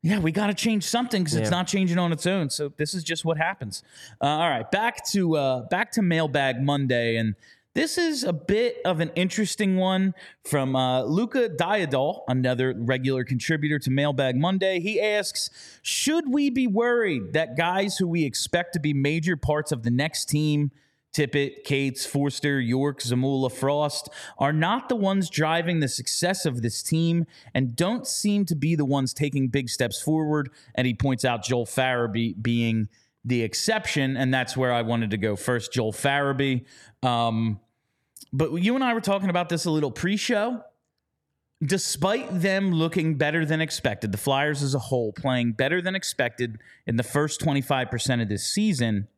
Yeah, 0.00 0.20
we 0.20 0.32
got 0.32 0.46
to 0.46 0.54
change 0.54 0.84
something 0.84 1.22
because 1.22 1.36
it's 1.36 1.50
not 1.50 1.66
changing 1.66 1.98
on 1.98 2.12
its 2.12 2.26
own. 2.26 2.48
So 2.48 2.72
this 2.78 2.94
is 2.94 3.04
just 3.04 3.26
what 3.26 3.36
happens. 3.36 3.82
Uh, 4.22 4.26
all 4.26 4.48
right, 4.48 4.70
back 4.70 5.04
to 5.08 5.36
uh, 5.36 5.60
back 5.62 5.90
to 5.92 6.02
Mailbag 6.02 6.62
Monday, 6.62 7.16
and 7.16 7.34
this 7.76 7.98
is 7.98 8.24
a 8.24 8.32
bit 8.32 8.78
of 8.86 9.00
an 9.00 9.10
interesting 9.16 9.76
one 9.76 10.14
from 10.46 10.74
uh, 10.74 11.02
Luca 11.02 11.50
Diadol, 11.50 12.22
another 12.26 12.74
regular 12.74 13.22
contributor 13.22 13.78
to 13.80 13.90
Mailbag 13.90 14.34
Monday. 14.34 14.80
He 14.80 14.98
asks, 14.98 15.50
"Should 15.82 16.32
we 16.32 16.48
be 16.48 16.66
worried 16.66 17.34
that 17.34 17.54
guys 17.54 17.98
who 17.98 18.08
we 18.08 18.24
expect 18.24 18.72
to 18.72 18.80
be 18.80 18.94
major 18.94 19.36
parts 19.36 19.72
of 19.72 19.82
the 19.82 19.90
next 19.90 20.24
team?" 20.24 20.70
Tippett, 21.12 21.64
Cates, 21.64 22.06
Foerster, 22.06 22.60
York, 22.60 23.00
Zamula, 23.00 23.52
Frost 23.52 24.08
are 24.38 24.54
not 24.54 24.88
the 24.88 24.96
ones 24.96 25.28
driving 25.28 25.80
the 25.80 25.88
success 25.88 26.46
of 26.46 26.62
this 26.62 26.82
team 26.82 27.26
and 27.54 27.76
don't 27.76 28.06
seem 28.06 28.46
to 28.46 28.54
be 28.54 28.74
the 28.74 28.84
ones 28.86 29.12
taking 29.12 29.48
big 29.48 29.68
steps 29.68 30.00
forward. 30.00 30.50
And 30.74 30.86
he 30.86 30.94
points 30.94 31.26
out 31.26 31.42
Joel 31.42 31.66
Farabee 31.66 32.34
being 32.40 32.88
the 33.24 33.42
exception. 33.42 34.16
And 34.16 34.32
that's 34.32 34.56
where 34.56 34.72
I 34.72 34.82
wanted 34.82 35.10
to 35.10 35.16
go 35.16 35.36
first, 35.36 35.72
Joel 35.72 35.92
Farabee. 35.92 36.64
Um, 37.02 37.60
but 38.36 38.52
you 38.62 38.74
and 38.74 38.84
I 38.84 38.92
were 38.92 39.00
talking 39.00 39.30
about 39.30 39.48
this 39.48 39.64
a 39.64 39.70
little 39.70 39.90
pre 39.90 40.16
show. 40.16 40.62
Despite 41.64 42.42
them 42.42 42.70
looking 42.70 43.14
better 43.14 43.46
than 43.46 43.62
expected, 43.62 44.12
the 44.12 44.18
Flyers 44.18 44.62
as 44.62 44.74
a 44.74 44.78
whole 44.78 45.14
playing 45.14 45.52
better 45.52 45.80
than 45.80 45.94
expected 45.94 46.58
in 46.86 46.96
the 46.96 47.02
first 47.02 47.40
25% 47.40 48.20
of 48.20 48.28
this 48.28 48.46
season, 48.46 49.08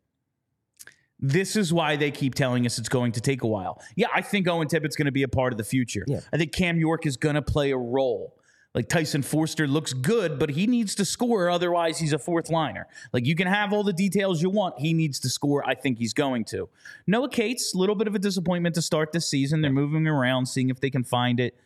this 1.18 1.56
is 1.56 1.72
why 1.72 1.96
they 1.96 2.12
keep 2.12 2.36
telling 2.36 2.64
us 2.64 2.78
it's 2.78 2.88
going 2.88 3.10
to 3.10 3.20
take 3.20 3.42
a 3.42 3.48
while. 3.48 3.82
Yeah, 3.96 4.06
I 4.14 4.22
think 4.22 4.46
Owen 4.46 4.68
Tippett's 4.68 4.94
going 4.94 5.06
to 5.06 5.12
be 5.12 5.24
a 5.24 5.28
part 5.28 5.52
of 5.52 5.56
the 5.56 5.64
future. 5.64 6.04
Yeah. 6.06 6.20
I 6.32 6.36
think 6.36 6.52
Cam 6.52 6.78
York 6.78 7.06
is 7.06 7.16
going 7.16 7.34
to 7.34 7.42
play 7.42 7.72
a 7.72 7.76
role. 7.76 8.37
Like 8.74 8.88
Tyson 8.88 9.22
Foerster 9.22 9.66
looks 9.66 9.92
good, 9.92 10.38
but 10.38 10.50
he 10.50 10.66
needs 10.66 10.94
to 10.96 11.04
score. 11.04 11.48
Otherwise, 11.48 11.98
he's 11.98 12.12
a 12.12 12.18
fourth 12.18 12.50
liner. 12.50 12.86
Like 13.12 13.26
you 13.26 13.34
can 13.34 13.46
have 13.48 13.72
all 13.72 13.82
the 13.82 13.92
details 13.92 14.42
you 14.42 14.50
want. 14.50 14.78
He 14.78 14.92
needs 14.92 15.18
to 15.20 15.30
score. 15.30 15.66
I 15.66 15.74
think 15.74 15.98
he's 15.98 16.12
going 16.12 16.44
to. 16.46 16.68
Noah 17.06 17.30
Cates, 17.30 17.74
a 17.74 17.78
little 17.78 17.94
bit 17.94 18.06
of 18.06 18.14
a 18.14 18.18
disappointment 18.18 18.74
to 18.74 18.82
start 18.82 19.12
this 19.12 19.26
season. 19.28 19.62
They're 19.62 19.72
moving 19.72 20.06
around, 20.06 20.46
seeing 20.46 20.68
if 20.68 20.80
they 20.80 20.90
can 20.90 21.02
find 21.02 21.40
it. 21.40 21.58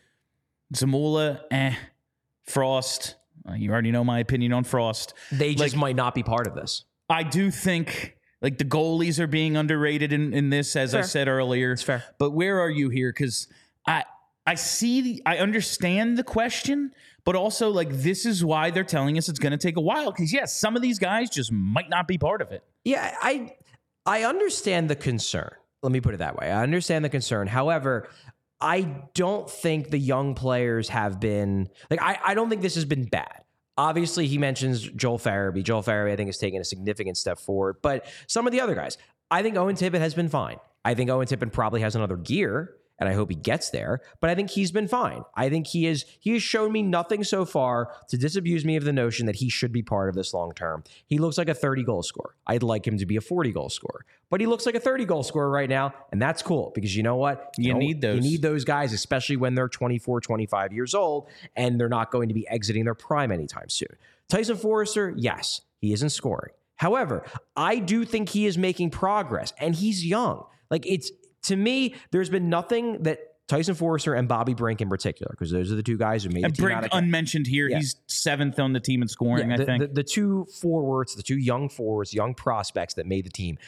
Zamula, 0.75 1.41
eh. 1.51 1.75
Frost, 2.47 3.17
uh, 3.49 3.55
you 3.55 3.71
already 3.71 3.91
know 3.91 4.05
my 4.05 4.19
opinion 4.19 4.53
on 4.53 4.65
Frost. 4.65 5.15
they 5.31 5.55
just 5.55 5.75
like- 5.75 5.81
might 5.81 5.97
not 5.97 6.15
be 6.15 6.23
part 6.23 6.47
of 6.47 6.55
this. 6.55 6.85
I 7.09 7.25
do 7.25 7.51
think 7.51 8.17
like 8.41 8.59
the 8.59 8.65
goalies 8.65 9.19
are 9.19 9.27
being 9.27 9.57
underrated 9.57 10.13
in, 10.13 10.33
in 10.33 10.51
this, 10.51 10.77
as 10.77 10.95
I 10.95 11.03
said 11.03 11.29
earlier. 11.29 11.73
It's 11.73 11.83
fair. 11.83 12.05
But 12.19 12.31
where 12.31 12.61
are 12.61 12.71
you 12.71 12.89
here? 12.89 13.13
Because 13.13 13.49
I 13.87 14.05
I 14.47 14.57
see 14.57 15.01
the 15.01 15.23
I 15.25 15.39
understand 15.39 16.19
the 16.19 16.25
question, 16.25 16.93
but 17.25 17.37
also 17.37 17.71
like 17.71 17.91
this 17.91 18.27
is 18.27 18.45
why 18.45 18.71
they're 18.71 18.85
telling 18.85 19.17
us 19.19 19.29
it's 19.29 19.39
going 19.39 19.53
to 19.53 19.59
take 19.59 19.77
a 19.77 19.81
while. 19.81 20.11
Because 20.11 20.33
yes, 20.33 20.59
some 20.59 20.75
of 20.77 20.83
these 20.83 20.99
guys 20.99 21.31
just 21.31 21.53
might 21.53 21.89
not 21.89 22.09
be 22.09 22.19
part 22.19 22.43
of 22.43 22.51
it. 22.51 22.65
Yeah, 22.85 23.15
I 23.21 23.55
I 24.05 24.25
understand 24.25 24.91
the 24.91 24.97
concern. 24.97 25.51
Let 25.83 25.93
me 25.93 26.01
put 26.01 26.15
it 26.15 26.19
that 26.19 26.37
way. 26.37 26.51
I 26.51 26.63
understand 26.63 27.05
the 27.05 27.09
concern. 27.09 27.47
However, 27.47 28.09
I 28.61 29.05
don't 29.15 29.49
think 29.49 29.91
the 29.91 29.99
young 29.99 30.35
players 30.35 30.89
have 30.89 31.21
been 31.21 31.69
like 31.91 32.03
I, 32.03 32.19
I 32.25 32.35
don't 32.35 32.49
think 32.49 32.63
this 32.63 32.75
has 32.75 32.85
been 32.85 33.05
bad. 33.05 33.43
Obviously, 33.79 34.27
he 34.27 34.39
mentions 34.39 34.83
Joel 34.83 35.19
Farabee. 35.19 35.63
Joel 35.63 35.83
Farabee, 35.83 36.13
I 36.13 36.17
think, 36.17 36.29
has 36.29 36.39
taken 36.39 36.61
a 36.61 36.65
significant 36.65 37.17
step 37.17 37.39
forward. 37.39 37.77
But 37.83 38.05
some 38.27 38.47
of 38.47 38.53
the 38.53 38.61
other 38.61 38.75
guys, 38.75 38.99
I 39.31 39.43
think 39.43 39.57
Owen 39.57 39.77
Tippett 39.77 40.01
has 40.01 40.15
been 40.15 40.29
fine. 40.29 40.59
I 40.85 40.95
think 40.95 41.09
Owen 41.11 41.27
Tippett 41.27 41.53
probably 41.53 41.81
has 41.81 41.97
another 41.97 42.17
gear, 42.17 42.75
and 43.03 43.11
I 43.11 43.15
hope 43.15 43.31
he 43.31 43.37
gets 43.37 43.71
there. 43.71 44.01
But 44.21 44.31
I 44.31 44.35
think 44.35 44.51
he's 44.51 44.73
been 44.73 44.89
fine. 44.89 45.23
I 45.35 45.49
think 45.49 45.67
he 45.67 45.87
is 45.87 46.05
he 46.21 46.33
has 46.33 46.43
shown 46.43 46.73
me 46.73 46.83
nothing 46.83 47.25
so 47.25 47.45
far 47.45 47.95
to 48.09 48.17
disabuse 48.17 48.65
me 48.65 48.77
of 48.77 48.85
the 48.85 48.93
notion 48.93 49.27
that 49.27 49.37
he 49.37 49.49
should 49.49 49.73
be 49.73 49.83
part 49.83 50.09
of 50.09 50.15
this 50.15 50.33
long 50.33 50.53
term. 50.53 50.85
He 51.07 51.19
looks 51.19 51.37
like 51.37 51.49
a 51.49 51.55
30 51.55 51.83
goal 51.85 52.03
scorer. 52.03 52.35
I'd 52.47 52.63
like 52.63 52.87
him 52.87 52.99
to 52.99 53.07
be 53.07 53.17
a 53.17 53.21
40 53.21 53.53
goal 53.53 53.69
scorer. 53.69 54.05
But 54.31 54.41
he 54.41 54.47
looks 54.47 54.65
like 54.65 54.75
a 54.75 54.81
30 54.81 55.05
goal 55.05 55.23
scorer 55.23 55.51
right 55.51 55.69
now, 55.69 55.93
and 56.11 56.23
that's 56.23 56.43
cool 56.43 56.73
because 56.75 56.97
you 56.97 57.03
know 57.03 57.17
what? 57.17 57.53
You 57.59 57.75
know, 57.75 57.79
need 57.79 58.01
those. 58.01 58.17
You 58.17 58.23
need 58.23 58.43
those 58.43 58.65
guys, 58.65 58.93
especially 58.93 59.37
when 59.37 59.55
they're 59.55 59.69
24, 59.69 60.23
25 60.23 60.73
years 60.73 60.95
old 60.95 61.29
and 61.57 61.79
they're 61.79 61.89
not 61.89 62.11
going 62.11 62.29
to 62.29 62.35
be 62.35 62.49
exiting 62.49 62.85
their 62.85 62.95
prime 62.95 63.31
anytime 63.31 63.69
soon. 63.69 63.89
Tyson 64.29 64.57
Foerster, 64.57 65.13
yes, 65.17 65.61
he 65.81 65.93
isn't 65.93 66.11
scoring. 66.11 66.55
However, 66.77 67.25
I 67.55 67.79
do 67.79 68.05
think 68.05 68.31
he 68.31 68.47
is 68.47 68.59
making 68.59 68.91
progress 68.91 69.53
and 69.59 69.75
he's 69.75 70.05
young. 70.05 70.45
Like 70.71 70.87
it's 70.87 71.13
to 71.43 71.57
me, 71.57 71.95
there's 72.11 72.31
been 72.31 72.49
nothing 72.49 73.03
that 73.03 73.21
Tyson 73.49 73.75
Foerster 73.75 74.15
and 74.15 74.29
Bobby 74.29 74.55
Brink 74.55 74.81
in 74.81 74.89
particular, 74.89 75.31
because 75.33 75.51
those 75.51 75.71
are 75.71 75.75
the 75.75 75.83
two 75.83 75.99
guys 75.99 76.25
who 76.25 76.31
made 76.31 76.45
And 76.45 76.55
the 76.55 76.57
team 76.57 76.65
Brink 76.65 76.89
unmentioned 76.93 77.47
here. 77.47 77.69
Yeah. 77.69 77.79
He's 77.79 77.97
seventh 78.07 78.59
on 78.59 78.73
the 78.73 78.81
team 78.81 79.03
in 79.03 79.09
scoring. 79.09 79.51
yeah, 79.51 79.57
I 79.61 79.65
think. 79.65 79.81
the, 79.81 79.89
the 79.89 80.03
two 80.05 80.47
forwards, 80.61 81.15
the 81.15 81.23
two 81.23 81.39
young 81.39 81.69
forwards, 81.69 82.15
young 82.15 82.35
prospects 82.35 82.95
that 82.95 83.07
made 83.07 83.27
the 83.27 83.31
team. 83.31 83.59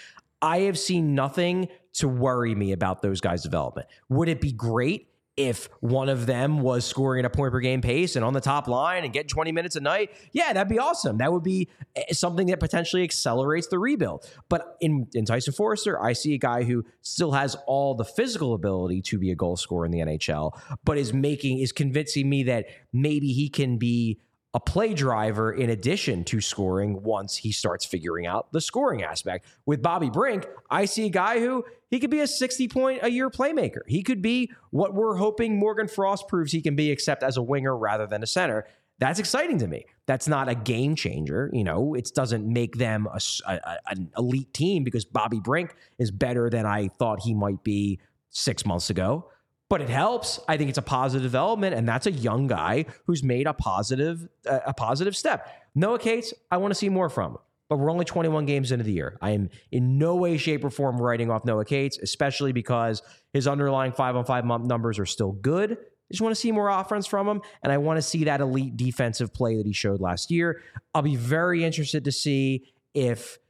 I 0.41 0.61
have 0.61 0.79
seen 0.79 1.15
nothing 1.15 1.69
to 1.95 2.09
worry 2.09 2.55
me 2.55 2.73
about 2.73 3.03
those 3.03 3.21
guys' 3.21 3.43
development. 3.43 3.89
Would 4.09 4.29
it 4.29 4.41
be 4.41 4.53
great 4.53 5.09
if 5.37 5.69
one 5.81 6.09
of 6.09 6.27
them 6.27 6.61
was 6.61 6.85
scoring 6.85 7.25
at 7.25 7.25
a 7.25 7.31
point 7.31 7.51
per 7.51 7.61
game 7.61 7.81
pace 7.81 8.15
and 8.15 8.25
on 8.25 8.33
the 8.33 8.41
top 8.41 8.69
line 8.69 9.05
and 9.05 9.13
getting 9.13 9.29
20 9.29 9.53
minutes 9.53 9.75
a 9.75 9.81
night, 9.81 10.11
yeah, 10.33 10.53
that'd 10.53 10.69
be 10.69 10.79
awesome. 10.79 11.19
That 11.19 11.33
would 11.33 11.43
be 11.43 11.69
eh, 11.97 12.13
something 12.13 12.47
that 12.49 12.61
potentially 12.61 13.03
accelerates 13.03 13.67
the 13.67 13.79
rebuild. 13.79 14.29
But 14.49 14.77
in, 14.81 15.09
in 15.15 15.25
Tyson 15.25 15.53
Foerster, 15.53 16.01
I 16.01 16.13
see 16.13 16.35
a 16.35 16.39
guy 16.39 16.63
who 16.63 16.85
still 17.03 17.33
has 17.33 17.57
all 17.67 17.95
the 17.95 18.05
physical 18.05 18.55
ability 18.55 19.03
to 19.03 19.19
be 19.19 19.31
a 19.33 19.35
goal 19.35 19.57
scorer 19.57 19.87
in 19.87 19.91
the 19.91 20.01
NHL, 20.01 20.59
but 20.85 20.99
is 20.99 21.13
making, 21.13 21.59
is 21.59 21.73
convincing 21.73 22.29
me 22.29 22.45
that 22.45 22.67
maybe 22.93 23.33
he 23.33 23.49
can 23.49 23.77
be 23.77 24.21
a 24.55 24.61
play 24.61 24.95
driver 24.95 25.53
in 25.53 25.69
addition 25.71 26.23
to 26.23 26.41
scoring 26.41 27.03
once 27.03 27.37
he 27.37 27.51
starts 27.51 27.85
figuring 27.85 28.25
out 28.25 28.53
the 28.53 28.61
scoring 28.61 29.03
aspect. 29.03 29.45
With 29.67 29.83
Bobby 29.83 30.11
Brink, 30.11 30.47
I 30.71 30.85
see 30.85 31.07
a 31.07 31.11
guy 31.11 31.41
who 31.41 31.65
he 31.91 31.99
could 31.99 32.11
be 32.11 32.21
a 32.21 32.27
60 32.27 32.69
point 32.69 33.01
a 33.03 33.11
year 33.11 33.29
playmaker. 33.31 33.81
He 33.89 34.05
could 34.05 34.23
be 34.23 34.53
what 34.71 34.95
we're 34.95 35.17
hoping 35.17 35.59
Morgan 35.59 35.89
Frost 35.89 36.29
proves 36.29 36.53
he 36.53 36.63
can 36.63 36.77
be, 36.77 36.93
except 36.93 37.25
as 37.25 37.37
a 37.37 37.43
winger 37.43 37.77
rather 37.77 38.07
than 38.07 38.23
a 38.23 38.27
center. 38.27 38.65
That's 39.01 39.19
exciting 39.19 39.59
to 39.59 39.67
me. 39.67 39.87
That's 40.07 40.29
not 40.29 40.49
a 40.49 40.55
game 40.55 40.95
changer. 40.95 41.51
You 41.53 41.65
know, 41.65 41.95
it 41.95 42.13
doesn't 42.15 42.47
make 42.47 42.79
them 42.79 43.09
a, 43.13 43.21
a, 43.49 43.79
an 43.89 44.13
elite 44.17 44.55
team 44.55 44.85
because 44.85 45.05
Bobby 45.05 45.41
Brink 45.41 45.75
is 45.99 46.13
better 46.13 46.49
than 46.49 46.65
I 46.65 46.89
thought 46.89 47.21
he 47.21 47.35
might 47.35 47.65
be 47.65 47.99
six 48.31 48.65
months 48.65 48.91
ago 48.91 49.29
but 49.75 49.83
it 49.83 49.89
helps. 49.89 50.39
I 50.47 50.57
think 50.57 50.69
it's 50.69 50.79
a 50.79 50.83
positive 50.83 51.25
development, 51.25 51.75
and 51.75 51.89
that's 51.89 52.07
a 52.07 52.13
young 52.13 52.47
guy 52.47 52.87
who's 53.09 53.25
made 53.25 53.49
a 53.49 53.53
positive 53.53 54.29
uh, 54.49 54.61
a 54.67 54.73
positive 54.73 55.17
step. 55.17 55.49
Noah 55.75 55.99
Cates, 55.99 56.33
I 56.49 56.59
want 56.59 56.71
to 56.71 56.77
see 56.77 56.89
more 56.89 57.09
from. 57.09 57.33
Him, 57.33 57.39
but 57.69 57.81
we're 57.81 57.91
only 57.91 58.05
21 58.05 58.47
games 58.47 58.71
into 58.71 58.85
the 58.85 58.93
year. 58.93 59.19
I 59.21 59.31
am 59.31 59.51
in 59.73 59.99
no 59.99 60.15
way, 60.15 60.37
shape, 60.37 60.65
or 60.65 60.71
form 60.71 60.99
writing 60.99 61.29
off 61.29 61.45
Noah 61.45 61.65
Cates, 61.65 61.99
especially 62.01 62.53
because 62.53 63.03
his 63.33 63.49
underlying 63.49 63.91
five 63.91 64.15
on 64.15 64.25
five 64.25 64.45
month 64.45 64.65
numbers 64.65 65.01
are 65.01 65.07
still 65.07 65.33
good. 65.33 65.73
I 65.73 66.13
just 66.13 66.23
want 66.23 66.33
to 66.37 66.41
see 66.41 66.53
more 66.53 66.69
offense 66.69 67.09
from 67.09 67.27
him, 67.27 67.43
and 67.65 67.73
I 67.73 67.79
want 67.79 67.97
to 67.97 68.03
see 68.03 68.23
that 68.27 68.41
elite 68.41 68.77
defensive 68.77 69.35
play 69.35 69.57
that 69.57 69.67
he 69.67 69.73
showed 69.73 70.01
last 70.01 70.31
year. 70.31 70.63
I'll 70.95 71.03
be 71.03 71.17
very 71.17 71.65
interested 71.65 72.05
to 72.05 72.13
see 72.13 72.73
if 72.95 73.41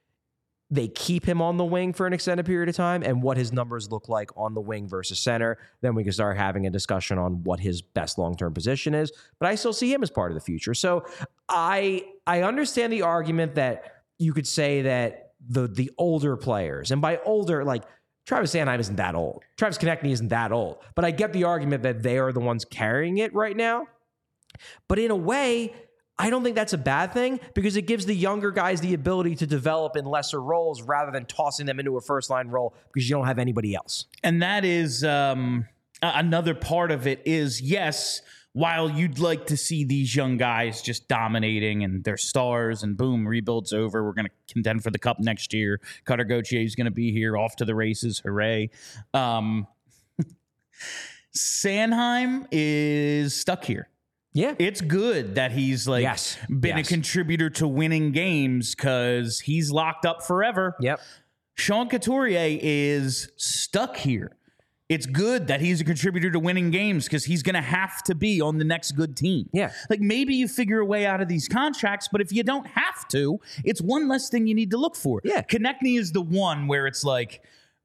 they 0.74 0.88
keep 0.88 1.24
him 1.24 1.40
on 1.40 1.56
the 1.56 1.64
wing 1.64 1.92
for 1.92 2.04
an 2.04 2.12
extended 2.12 2.44
period 2.44 2.68
of 2.68 2.74
time 2.74 3.04
and 3.04 3.22
what 3.22 3.36
his 3.36 3.52
numbers 3.52 3.92
look 3.92 4.08
like 4.08 4.30
on 4.36 4.54
the 4.54 4.60
wing 4.60 4.88
versus 4.88 5.20
center. 5.20 5.56
Then 5.82 5.94
we 5.94 6.02
can 6.02 6.12
start 6.12 6.36
having 6.36 6.66
a 6.66 6.70
discussion 6.70 7.16
on 7.16 7.44
what 7.44 7.60
his 7.60 7.80
best 7.80 8.18
long 8.18 8.36
term 8.36 8.52
position 8.52 8.92
is. 8.92 9.12
But 9.38 9.48
I 9.48 9.54
still 9.54 9.72
see 9.72 9.92
him 9.92 10.02
as 10.02 10.10
part 10.10 10.32
of 10.32 10.34
the 10.34 10.40
future. 10.40 10.74
So 10.74 11.06
I 11.48 12.04
I 12.26 12.42
understand 12.42 12.92
the 12.92 13.02
argument 13.02 13.54
that 13.54 14.02
you 14.18 14.32
could 14.32 14.48
say 14.48 14.82
that 14.82 15.34
the 15.48 15.68
the 15.68 15.92
older 15.96 16.36
players, 16.36 16.90
and 16.90 17.00
by 17.00 17.20
older, 17.24 17.64
like 17.64 17.84
Travis 18.26 18.52
Sanheim 18.52 18.80
isn't 18.80 18.96
that 18.96 19.14
old. 19.14 19.44
Travis 19.56 19.78
Konecny 19.78 20.10
isn't 20.10 20.28
that 20.28 20.50
old. 20.50 20.78
But 20.96 21.04
I 21.04 21.12
get 21.12 21.32
the 21.32 21.44
argument 21.44 21.84
that 21.84 22.02
they 22.02 22.18
are 22.18 22.32
the 22.32 22.40
ones 22.40 22.64
carrying 22.64 23.18
it 23.18 23.32
right 23.32 23.56
now. 23.56 23.86
But 24.88 24.98
in 24.98 25.12
a 25.12 25.16
way, 25.16 25.72
I 26.18 26.30
don't 26.30 26.44
think 26.44 26.54
that's 26.54 26.72
a 26.72 26.78
bad 26.78 27.12
thing 27.12 27.40
because 27.54 27.76
it 27.76 27.82
gives 27.82 28.06
the 28.06 28.14
younger 28.14 28.52
guys 28.52 28.80
the 28.80 28.94
ability 28.94 29.34
to 29.36 29.46
develop 29.46 29.96
in 29.96 30.04
lesser 30.04 30.40
roles 30.40 30.82
rather 30.82 31.10
than 31.10 31.26
tossing 31.26 31.66
them 31.66 31.80
into 31.80 31.96
a 31.96 32.00
first 32.00 32.30
line 32.30 32.48
role 32.48 32.74
because 32.92 33.08
you 33.08 33.16
don't 33.16 33.26
have 33.26 33.38
anybody 33.38 33.74
else. 33.74 34.06
And 34.22 34.40
that 34.42 34.64
is 34.64 35.02
um, 35.02 35.66
another 36.02 36.54
part 36.54 36.92
of 36.92 37.08
it 37.08 37.22
is 37.24 37.60
yes, 37.60 38.22
while 38.52 38.88
you'd 38.88 39.18
like 39.18 39.46
to 39.46 39.56
see 39.56 39.82
these 39.82 40.14
young 40.14 40.36
guys 40.36 40.80
just 40.80 41.08
dominating 41.08 41.82
and 41.82 42.04
they're 42.04 42.16
stars 42.16 42.84
and 42.84 42.96
boom, 42.96 43.26
rebuild's 43.26 43.72
over. 43.72 44.04
We're 44.04 44.12
going 44.12 44.26
to 44.26 44.52
contend 44.52 44.84
for 44.84 44.92
the 44.92 44.98
cup 45.00 45.18
next 45.18 45.52
year. 45.52 45.80
Cutter 46.04 46.22
Gauthier 46.22 46.60
is 46.60 46.76
going 46.76 46.84
to 46.84 46.92
be 46.92 47.10
here, 47.10 47.36
off 47.36 47.56
to 47.56 47.64
the 47.64 47.74
races. 47.74 48.20
Hooray. 48.20 48.70
Um, 49.12 49.66
Sanheim 51.36 52.46
is 52.52 53.34
stuck 53.34 53.64
here. 53.64 53.88
Yeah. 54.34 54.54
It's 54.58 54.80
good 54.80 55.36
that 55.36 55.52
he's 55.52 55.86
like 55.86 56.02
yes. 56.02 56.36
been 56.48 56.76
yes. 56.76 56.86
a 56.86 56.90
contributor 56.92 57.48
to 57.50 57.68
winning 57.68 58.10
games 58.10 58.74
because 58.74 59.40
he's 59.40 59.70
locked 59.70 60.04
up 60.04 60.22
forever. 60.22 60.74
Yep. 60.80 61.00
Sean 61.54 61.88
Couturier 61.88 62.58
is 62.60 63.30
stuck 63.36 63.96
here. 63.96 64.36
It's 64.88 65.06
good 65.06 65.46
that 65.46 65.60
he's 65.60 65.80
a 65.80 65.84
contributor 65.84 66.30
to 66.32 66.38
winning 66.38 66.70
games 66.70 67.04
because 67.04 67.24
he's 67.24 67.42
going 67.42 67.54
to 67.54 67.62
have 67.62 68.02
to 68.02 68.14
be 68.14 68.40
on 68.40 68.58
the 68.58 68.64
next 68.64 68.92
good 68.92 69.16
team. 69.16 69.48
Yeah. 69.52 69.72
Like 69.88 70.00
maybe 70.00 70.34
you 70.34 70.46
figure 70.46 70.80
a 70.80 70.84
way 70.84 71.06
out 71.06 71.22
of 71.22 71.28
these 71.28 71.48
contracts, 71.48 72.08
but 72.10 72.20
if 72.20 72.32
you 72.32 72.42
don't 72.42 72.66
have 72.66 73.08
to, 73.08 73.40
it's 73.64 73.80
one 73.80 74.08
less 74.08 74.28
thing 74.28 74.46
you 74.46 74.54
need 74.54 74.72
to 74.72 74.76
look 74.76 74.94
for. 74.96 75.20
Yeah. 75.24 75.42
Konecny 75.42 75.98
is 75.98 76.12
the 76.12 76.20
one 76.20 76.66
where 76.66 76.86
it's 76.86 77.02
like, 77.02 77.42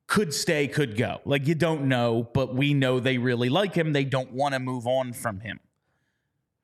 could 0.08 0.34
stay, 0.34 0.68
could 0.68 0.98
go. 0.98 1.22
Like 1.24 1.48
you 1.48 1.56
don't 1.56 1.84
know, 1.84 2.28
but 2.34 2.56
we 2.56 2.74
know 2.74 3.00
they 3.00 3.20
really 3.20 3.50
like 3.50 3.76
him. 3.76 3.94
They 3.94 4.04
don't 4.04 4.34
want 4.34 4.56
to 4.56 4.60
move 4.60 4.88
on 4.88 5.14
from 5.14 5.40
him. 5.40 5.60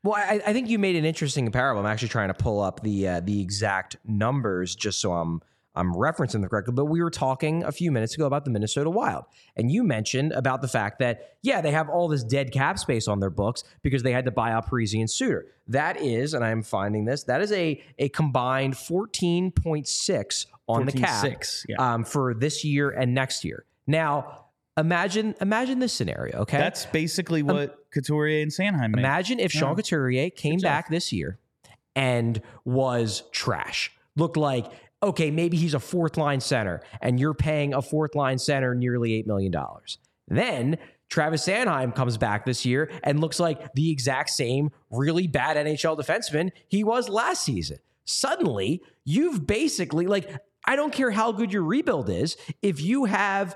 Well, 0.06 0.14
I, 0.16 0.40
I, 0.46 0.54
think 0.54 0.70
you 0.70 0.78
made 0.78 0.96
an 0.96 1.04
interesting 1.04 1.46
comparable. 1.46 1.82
I'm 1.82 1.88
actually 1.88 2.10
trying 2.10 2.28
to 2.28 2.36
pull 2.36 2.62
up 2.62 2.84
the 2.84 3.08
uh, 3.08 3.20
the 3.22 3.42
exact 3.42 3.98
numbers 4.06 4.76
just 4.76 5.02
so 5.02 5.12
I'm 5.14 5.42
I'm 5.74 5.96
referencing 5.96 6.42
them 6.42 6.48
correctly. 6.48 6.76
But 6.76 6.86
we 6.86 7.02
were 7.02 7.10
talking 7.10 7.64
a 7.64 7.72
few 7.72 7.92
minutes 7.92 8.14
ago 8.14 8.28
about 8.28 8.46
the 8.46 8.52
Minnesota 8.52 8.92
Wild, 8.92 9.26
and 9.56 9.72
you 9.72 9.84
mentioned 9.84 10.32
about 10.34 10.62
the 10.62 10.68
fact 10.68 11.00
that 11.00 11.38
yeah, 11.42 11.60
they 11.60 11.72
have 11.72 11.90
all 11.90 12.08
this 12.08 12.24
dead 12.24 12.52
cap 12.52 12.78
space 12.78 13.08
on 13.08 13.20
their 13.20 13.32
books 13.32 13.64
because 13.82 14.04
they 14.04 14.12
had 14.12 14.26
to 14.26 14.32
buy 14.32 14.52
out 14.52 14.70
Parise 14.70 14.94
and 14.94 15.10
Suter. 15.10 15.48
That 15.70 16.00
is, 16.00 16.36
and 16.36 16.46
I'm 16.46 16.62
finding 16.62 17.06
this, 17.06 17.24
that 17.24 17.42
is 17.42 17.52
a 17.52 17.82
a 17.98 18.10
combined 18.10 18.76
14.6 18.76 20.46
on 20.68 20.84
14, 20.84 20.86
the 20.86 21.02
cap 21.02 21.22
six, 21.22 21.66
yeah. 21.68 21.78
um, 21.80 22.04
for 22.04 22.36
this 22.36 22.64
year 22.64 22.92
and 22.92 23.16
next 23.16 23.44
year. 23.44 23.66
Now 23.88 24.46
imagine 24.78 25.36
imagine 25.42 25.80
this 25.80 25.94
scenario. 25.94 26.42
Okay, 26.42 26.58
that's 26.58 26.86
basically 26.86 27.44
what 27.44 27.72
um, 27.72 27.78
Couturier 27.96 28.44
and 28.44 28.52
Sanheim. 28.52 28.92
Made. 28.92 29.00
Imagine 29.00 29.40
if 29.40 29.52
Sean 29.52 29.70
yeah. 29.70 29.76
Couturier 29.76 30.30
came 30.30 30.60
back 30.60 30.90
this 30.90 31.12
year 31.12 31.40
and 31.96 32.42
was 32.66 33.24
trash. 33.32 33.92
Looked 34.16 34.38
like 34.38 34.72
okay, 35.04 35.30
maybe 35.30 35.56
he's 35.56 35.74
a 35.76 35.80
fourth 35.80 36.18
line 36.18 36.40
center, 36.40 36.82
and 37.00 37.20
you're 37.20 37.36
paying 37.36 37.74
a 37.74 37.82
fourth 37.82 38.16
line 38.16 38.40
center 38.40 38.74
nearly 38.74 39.14
eight 39.14 39.28
million 39.28 39.52
dollars. 39.52 39.98
Then 40.28 40.78
Travis 41.10 41.46
Sanheim 41.46 41.94
comes 41.94 42.18
back 42.18 42.46
this 42.46 42.66
year 42.66 42.92
and 43.04 43.20
looks 43.20 43.40
like 43.40 43.74
the 43.74 43.92
exact 43.92 44.32
same 44.32 44.72
really 44.90 45.28
bad 45.28 45.58
NHL 45.58 45.98
defenseman 45.98 46.52
he 46.68 46.84
was 46.84 47.10
last 47.10 47.44
season. 47.44 47.78
Suddenly, 48.06 48.82
you've 49.04 49.46
basically 49.46 50.08
like 50.08 50.30
I 50.66 50.76
don't 50.76 50.94
care 50.94 51.12
how 51.12 51.32
good 51.32 51.54
your 51.54 51.64
rebuild 51.64 52.10
is, 52.10 52.38
if 52.62 52.82
you 52.82 53.06
have 53.06 53.56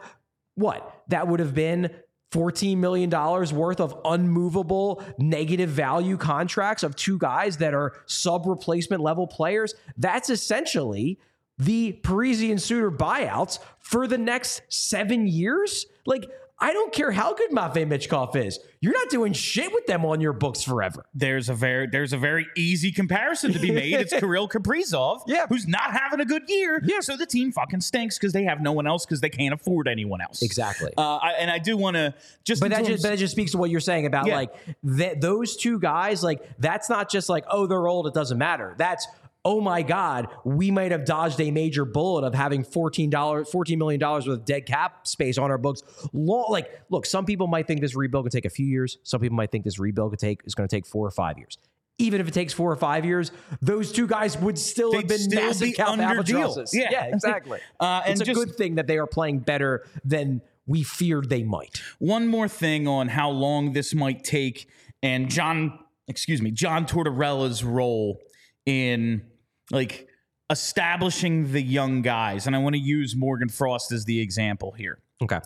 what? 0.55 1.03
That 1.07 1.27
would 1.27 1.39
have 1.39 1.55
been 1.55 1.89
$14 2.31 2.77
million 2.77 3.09
worth 3.09 3.79
of 3.79 3.99
unmovable 4.05 5.03
negative 5.17 5.69
value 5.69 6.17
contracts 6.17 6.83
of 6.83 6.95
two 6.95 7.17
guys 7.17 7.57
that 7.57 7.73
are 7.73 7.93
sub 8.05 8.45
replacement 8.45 9.01
level 9.01 9.25
players. 9.25 9.73
That's 9.97 10.29
essentially 10.29 11.19
the 11.57 11.99
Parise 12.03 12.59
Suter 12.61 12.91
buyouts 12.91 13.59
for 13.79 14.07
the 14.07 14.17
next 14.17 14.61
seven 14.69 15.27
years. 15.27 15.85
Like, 16.05 16.29
I 16.61 16.73
don't 16.73 16.91
care 16.91 17.11
how 17.11 17.33
good 17.33 17.51
Matvey 17.51 17.85
Michkov 17.85 18.35
is. 18.35 18.59
You're 18.81 18.93
not 18.93 19.09
doing 19.09 19.31
shit 19.33 19.73
with 19.73 19.85
them 19.87 20.05
on 20.05 20.19
your 20.19 20.33
books 20.33 20.61
forever. 20.61 21.05
There's 21.13 21.47
a 21.49 21.53
very 21.53 21.87
there's 21.87 22.11
a 22.11 22.17
very 22.17 22.47
easy 22.57 22.91
comparison 22.91 23.53
to 23.53 23.59
be 23.59 23.71
made. 23.71 23.93
It's 23.93 24.13
Kirill 24.19 24.47
Kaprizov, 24.47 25.21
yeah. 25.27 25.47
who's 25.47 25.67
not 25.67 25.91
having 25.91 26.19
a 26.19 26.25
good 26.25 26.43
year. 26.47 26.81
Yeah. 26.83 26.99
So 26.99 27.15
the 27.15 27.25
team 27.25 27.51
fucking 27.51 27.81
stinks 27.81 28.17
because 28.17 28.33
they 28.33 28.43
have 28.43 28.61
no 28.61 28.73
one 28.73 28.87
else 28.87 29.05
because 29.05 29.21
they 29.21 29.29
can't 29.29 29.53
afford 29.53 29.87
anyone 29.87 30.21
else. 30.21 30.41
Exactly. 30.41 30.91
Uh, 30.97 31.17
I, 31.17 31.31
and 31.33 31.49
I 31.49 31.59
do 31.59 31.77
want 31.77 31.95
to 31.95 32.13
just 32.43 32.61
but 32.61 32.71
that 32.71 32.85
just 32.85 33.03
but 33.03 33.09
that 33.09 33.19
just 33.19 33.33
speaks 33.33 33.51
to 33.51 33.57
what 33.57 33.69
you're 33.69 33.79
saying 33.79 34.05
about 34.05 34.27
yeah. 34.27 34.35
like 34.35 34.53
th- 34.97 35.19
those 35.19 35.55
two 35.55 35.79
guys. 35.79 36.23
Like 36.23 36.41
that's 36.57 36.89
not 36.89 37.09
just 37.09 37.29
like 37.29 37.45
oh 37.49 37.67
they're 37.67 37.87
old. 37.87 38.07
It 38.07 38.13
doesn't 38.13 38.37
matter. 38.37 38.75
That's 38.77 39.07
oh 39.45 39.61
my 39.61 39.81
God, 39.81 40.27
we 40.43 40.69
might 40.69 40.91
have 40.91 41.05
dodged 41.05 41.39
a 41.39 41.49
major 41.51 41.85
bullet 41.85 42.25
of 42.25 42.33
having 42.33 42.63
$14, 42.63 43.09
$14 43.09 43.77
million 43.77 43.99
worth 43.99 44.27
of 44.27 44.45
dead 44.45 44.65
cap 44.65 45.07
space 45.07 45.37
on 45.37 45.49
our 45.49 45.57
books. 45.57 45.81
like, 46.13 46.81
look, 46.89 47.05
some 47.05 47.25
people 47.25 47.47
might 47.47 47.65
think 47.65 47.81
this 47.81 47.95
rebuild 47.95 48.25
could 48.25 48.31
take 48.31 48.45
a 48.45 48.49
few 48.49 48.65
years. 48.65 48.97
Some 49.03 49.21
people 49.21 49.35
might 49.35 49.51
think 49.51 49.63
this 49.63 49.79
rebuild 49.79 50.11
could 50.11 50.19
take 50.19 50.41
is 50.45 50.55
going 50.55 50.67
to 50.67 50.75
take 50.75 50.85
four 50.85 51.07
or 51.07 51.11
five 51.11 51.37
years. 51.37 51.57
Even 52.01 52.21
if 52.21 52.27
it 52.29 52.33
takes 52.33 52.53
four 52.53 52.71
or 52.71 52.77
five 52.77 53.03
years, 53.05 53.31
those 53.61 53.91
two 53.91 54.07
guys 54.07 54.37
would 54.37 54.57
still 54.57 54.91
They'd 54.91 54.99
have 54.99 55.07
been 55.07 55.19
still 55.19 55.41
massive 55.41 55.67
be 55.67 55.73
cap 55.73 55.99
albatrosses. 55.99 56.73
Yeah. 56.73 56.87
yeah, 56.91 57.05
exactly. 57.05 57.59
uh, 57.79 58.01
and 58.05 58.13
it's 58.13 58.21
a 58.21 58.25
just, 58.25 58.39
good 58.39 58.55
thing 58.55 58.75
that 58.75 58.87
they 58.87 58.97
are 58.97 59.07
playing 59.07 59.39
better 59.39 59.85
than 60.05 60.41
we 60.65 60.83
feared 60.83 61.29
they 61.29 61.43
might. 61.43 61.81
One 61.97 62.27
more 62.27 62.47
thing 62.47 62.87
on 62.87 63.09
how 63.09 63.31
long 63.31 63.73
this 63.73 63.93
might 63.93 64.23
take, 64.23 64.69
and 65.03 65.29
John, 65.29 65.79
excuse 66.07 66.41
me, 66.41 66.51
John 66.51 66.85
Tortorella's 66.85 67.63
role 67.63 68.21
in 68.65 69.23
like 69.71 70.07
establishing 70.49 71.51
the 71.51 71.61
young 71.61 72.01
guys. 72.01 72.47
And 72.47 72.55
I 72.55 72.59
want 72.59 72.75
to 72.75 72.81
use 72.81 73.15
Morgan 73.15 73.49
Frost 73.49 73.91
as 73.91 74.05
the 74.05 74.19
example 74.19 74.71
here. 74.71 74.99
Okay. 75.21 75.39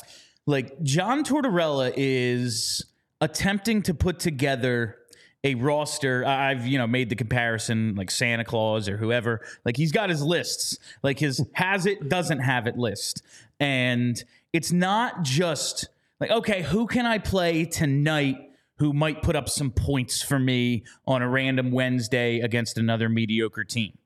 Like 0.46 0.82
John 0.84 1.24
Tortorella 1.24 1.94
is 1.96 2.86
attempting 3.22 3.82
to 3.84 3.94
put 3.94 4.20
together 4.20 4.98
a 5.44 5.56
roster. 5.56 6.26
I've 6.26 6.66
you 6.66 6.78
know 6.78 6.88
made 6.88 7.10
the 7.10 7.16
comparison 7.16 7.96
like 7.96 8.12
Santa 8.12 8.44
Claus 8.44 8.88
or 8.88 8.98
whoever. 8.98 9.42
Like 9.66 9.78
he's 9.78 9.92
got 9.92 10.10
his 10.10 10.22
lists, 10.22 10.78
like 11.02 11.20
his 11.20 11.46
has 11.54 11.86
it 11.86 12.10
doesn't 12.10 12.40
have 12.40 12.68
it 12.68 12.78
list, 12.78 13.24
and 13.60 14.22
it's 14.52 14.72
not 14.72 15.24
just 15.24 15.90
Like, 16.20 16.32
okay, 16.32 16.62
who 16.62 16.88
can 16.88 17.06
I 17.06 17.18
play 17.18 17.66
tonight 17.66 18.38
who 18.78 18.94
might 18.94 19.22
put 19.22 19.36
up 19.36 19.50
some 19.50 19.72
points 19.72 20.22
for 20.22 20.40
me 20.40 20.84
on 21.06 21.22
a 21.22 21.30
random 21.30 21.72
Wednesday 21.72 22.40
against 22.40 22.78
another 22.78 23.10
mediocre 23.10 23.64
team? 23.64 23.98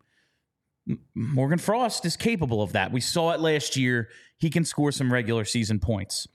Morgan 1.15 1.59
Frost 1.59 2.05
is 2.05 2.15
capable 2.15 2.61
of 2.61 2.73
that. 2.73 2.91
We 2.91 3.01
saw 3.01 3.31
it 3.31 3.39
last 3.39 3.75
year. 3.75 4.09
He 4.37 4.49
can 4.49 4.63
score 4.65 4.91
some 4.91 5.11
regular 5.11 5.45
season 5.45 5.79
points. 5.79 6.27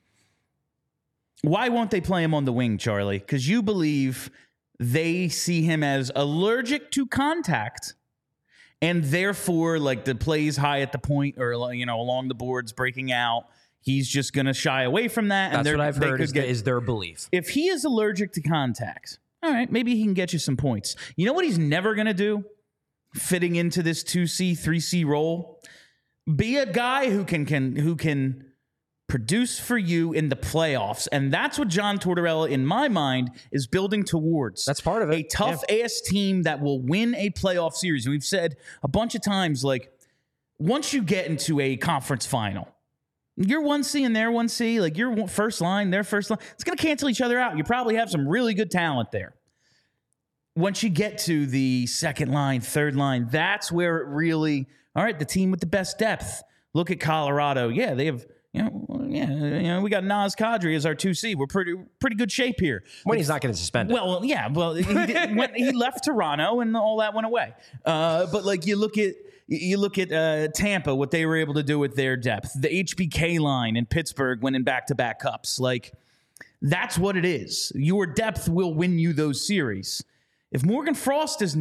Why 1.42 1.68
won't 1.68 1.90
they 1.90 2.00
play 2.00 2.22
him 2.22 2.34
on 2.34 2.44
the 2.44 2.52
wing, 2.52 2.78
Charlie? 2.78 3.18
Because 3.18 3.48
you 3.48 3.62
believe 3.62 4.30
they 4.78 5.28
see 5.28 5.62
him 5.62 5.82
as 5.82 6.10
allergic 6.14 6.90
to 6.92 7.06
contact 7.06 7.94
and 8.80 9.04
therefore 9.04 9.78
like 9.78 10.04
the 10.04 10.14
plays 10.14 10.56
high 10.56 10.80
at 10.80 10.90
the 10.92 10.98
point 10.98 11.36
or 11.38 11.72
you 11.72 11.86
know 11.86 12.00
along 12.00 12.26
the 12.26 12.34
boards 12.34 12.72
breaking 12.72 13.12
out 13.12 13.44
he's 13.80 14.08
just 14.08 14.32
going 14.32 14.46
to 14.46 14.52
shy 14.54 14.82
away 14.82 15.06
from 15.06 15.28
that 15.28 15.52
and 15.54 15.64
That's 15.64 15.76
what 15.76 15.80
I've 15.86 15.96
heard 15.96 16.20
is, 16.20 16.32
get- 16.32 16.46
is 16.48 16.64
their 16.64 16.80
belief. 16.80 17.28
if 17.30 17.50
he 17.50 17.68
is 17.68 17.84
allergic 17.84 18.32
to 18.32 18.40
contact 18.40 19.20
all 19.40 19.52
right 19.52 19.70
maybe 19.70 19.94
he 19.94 20.02
can 20.02 20.14
get 20.14 20.32
you 20.32 20.40
some 20.40 20.56
points 20.56 20.96
you 21.14 21.26
know 21.26 21.32
what 21.32 21.44
he's 21.44 21.58
never 21.58 21.94
going 21.94 22.08
to 22.08 22.14
do 22.14 22.44
fitting 23.14 23.56
into 23.56 23.82
this 23.82 24.02
2c 24.02 24.52
3c 24.52 25.04
role 25.06 25.60
be 26.36 26.56
a 26.56 26.66
guy 26.66 27.10
who 27.10 27.24
can 27.24 27.44
can 27.44 27.76
who 27.76 27.96
can 27.96 28.44
produce 29.08 29.58
for 29.58 29.76
you 29.76 30.12
in 30.14 30.30
the 30.30 30.36
playoffs 30.36 31.06
and 31.12 31.30
that's 31.30 31.58
what 31.58 31.68
John 31.68 31.98
Tortorella 31.98 32.48
in 32.48 32.64
my 32.64 32.88
mind 32.88 33.30
is 33.50 33.66
building 33.66 34.04
towards 34.04 34.64
That's 34.64 34.80
part 34.80 35.02
of 35.02 35.10
it. 35.10 35.14
a 35.14 35.22
tough 35.24 35.62
AS 35.68 36.00
team 36.00 36.44
that 36.44 36.62
will 36.62 36.80
win 36.80 37.14
a 37.16 37.28
playoff 37.30 37.74
series. 37.74 38.06
And 38.06 38.12
we've 38.12 38.24
said 38.24 38.56
a 38.82 38.88
bunch 38.88 39.14
of 39.14 39.20
times, 39.20 39.62
like, 39.62 39.92
once 40.58 40.94
you 40.94 41.02
get 41.02 41.26
into 41.26 41.60
a 41.60 41.76
conference 41.76 42.24
final, 42.24 42.68
you're 43.36 43.62
1C 43.62 44.06
and 44.06 44.14
they're 44.16 44.30
1C, 44.30 44.80
like 44.80 44.96
your 44.96 45.26
first 45.28 45.60
line, 45.60 45.90
their 45.90 46.04
first 46.04 46.30
line, 46.30 46.38
it's 46.54 46.64
going 46.64 46.78
to 46.78 46.82
cancel 46.82 47.10
each 47.10 47.20
other 47.20 47.38
out. 47.38 47.58
You 47.58 47.64
probably 47.64 47.96
have 47.96 48.10
some 48.10 48.26
really 48.26 48.54
good 48.54 48.70
talent 48.70 49.10
there. 49.10 49.34
Once 50.54 50.82
you 50.82 50.90
get 50.90 51.18
to 51.18 51.46
the 51.46 51.86
second 51.86 52.30
line, 52.30 52.60
third 52.60 52.94
line, 52.94 53.26
that's 53.30 53.72
where 53.72 53.98
it 53.98 54.06
really, 54.08 54.66
all 54.94 55.02
right, 55.02 55.18
the 55.18 55.24
team 55.24 55.50
with 55.50 55.60
the 55.60 55.66
best 55.66 55.98
depth. 55.98 56.42
Look 56.74 56.90
at 56.90 57.00
Colorado. 57.00 57.68
Yeah, 57.68 57.94
they 57.94 58.06
have, 58.06 58.26
you 58.52 58.62
know, 58.62 59.06
yeah, 59.08 59.30
you 59.30 59.62
know, 59.62 59.80
we 59.80 59.90
got 59.90 60.04
Naz 60.04 60.34
Kadri 60.34 60.74
as 60.76 60.86
our 60.86 60.94
2C. 60.94 61.36
We're 61.36 61.46
pretty 61.46 61.74
pretty 62.00 62.16
good 62.16 62.32
shape 62.32 62.56
here. 62.58 62.82
When 63.04 63.18
he's 63.18 63.28
not 63.28 63.40
going 63.40 63.52
to 63.52 63.58
suspend 63.58 63.90
it. 63.90 63.94
Well, 63.94 64.24
yeah, 64.24 64.48
well, 64.48 64.74
he, 64.74 64.82
did, 64.84 65.36
when 65.36 65.54
he 65.54 65.72
left 65.72 66.04
Toronto 66.04 66.60
and 66.60 66.76
all 66.76 66.98
that 66.98 67.14
went 67.14 67.26
away. 67.26 67.54
Uh, 67.84 68.26
but 68.32 68.44
like 68.44 68.66
you 68.66 68.76
look 68.76 68.96
at 68.98 69.14
you 69.48 69.76
look 69.76 69.98
at 69.98 70.12
uh, 70.12 70.48
Tampa, 70.48 70.94
what 70.94 71.10
they 71.10 71.26
were 71.26 71.36
able 71.36 71.54
to 71.54 71.62
do 71.62 71.78
with 71.78 71.94
their 71.94 72.16
depth, 72.16 72.52
the 72.58 72.84
HBK 72.84 73.38
line 73.38 73.76
in 73.76 73.86
Pittsburgh 73.86 74.42
winning 74.42 74.62
back 74.62 74.86
to 74.86 74.94
back 74.94 75.20
cups, 75.20 75.60
like 75.60 75.92
that's 76.62 76.96
what 76.96 77.16
it 77.16 77.24
is. 77.24 77.72
Your 77.74 78.06
depth 78.06 78.48
will 78.48 78.72
win 78.72 78.98
you 78.98 79.12
those 79.12 79.46
series. 79.46 80.02
If 80.52 80.64
Morgan 80.64 80.94
Frost 80.94 81.42
is 81.42 81.56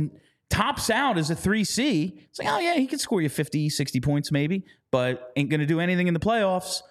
tops 0.50 0.89
out 0.89 1.18
as 1.18 1.32
a 1.32 1.36
3C, 1.36 2.18
it's 2.30 2.39
like, 2.39 2.48
oh 2.48 2.60
yeah, 2.60 2.76
he 2.76 2.86
could 2.86 3.00
score 3.00 3.22
you 3.22 3.30
50, 3.30 3.70
60 3.70 4.02
points 4.02 4.32
maybe, 4.32 4.66
but 4.92 5.32
ain't 5.36 5.50
going 5.50 5.62
to 5.62 5.66
do 5.66 5.80
anything 5.80 6.08
in 6.08 6.14
the 6.14 6.20
playoffs. 6.20 6.82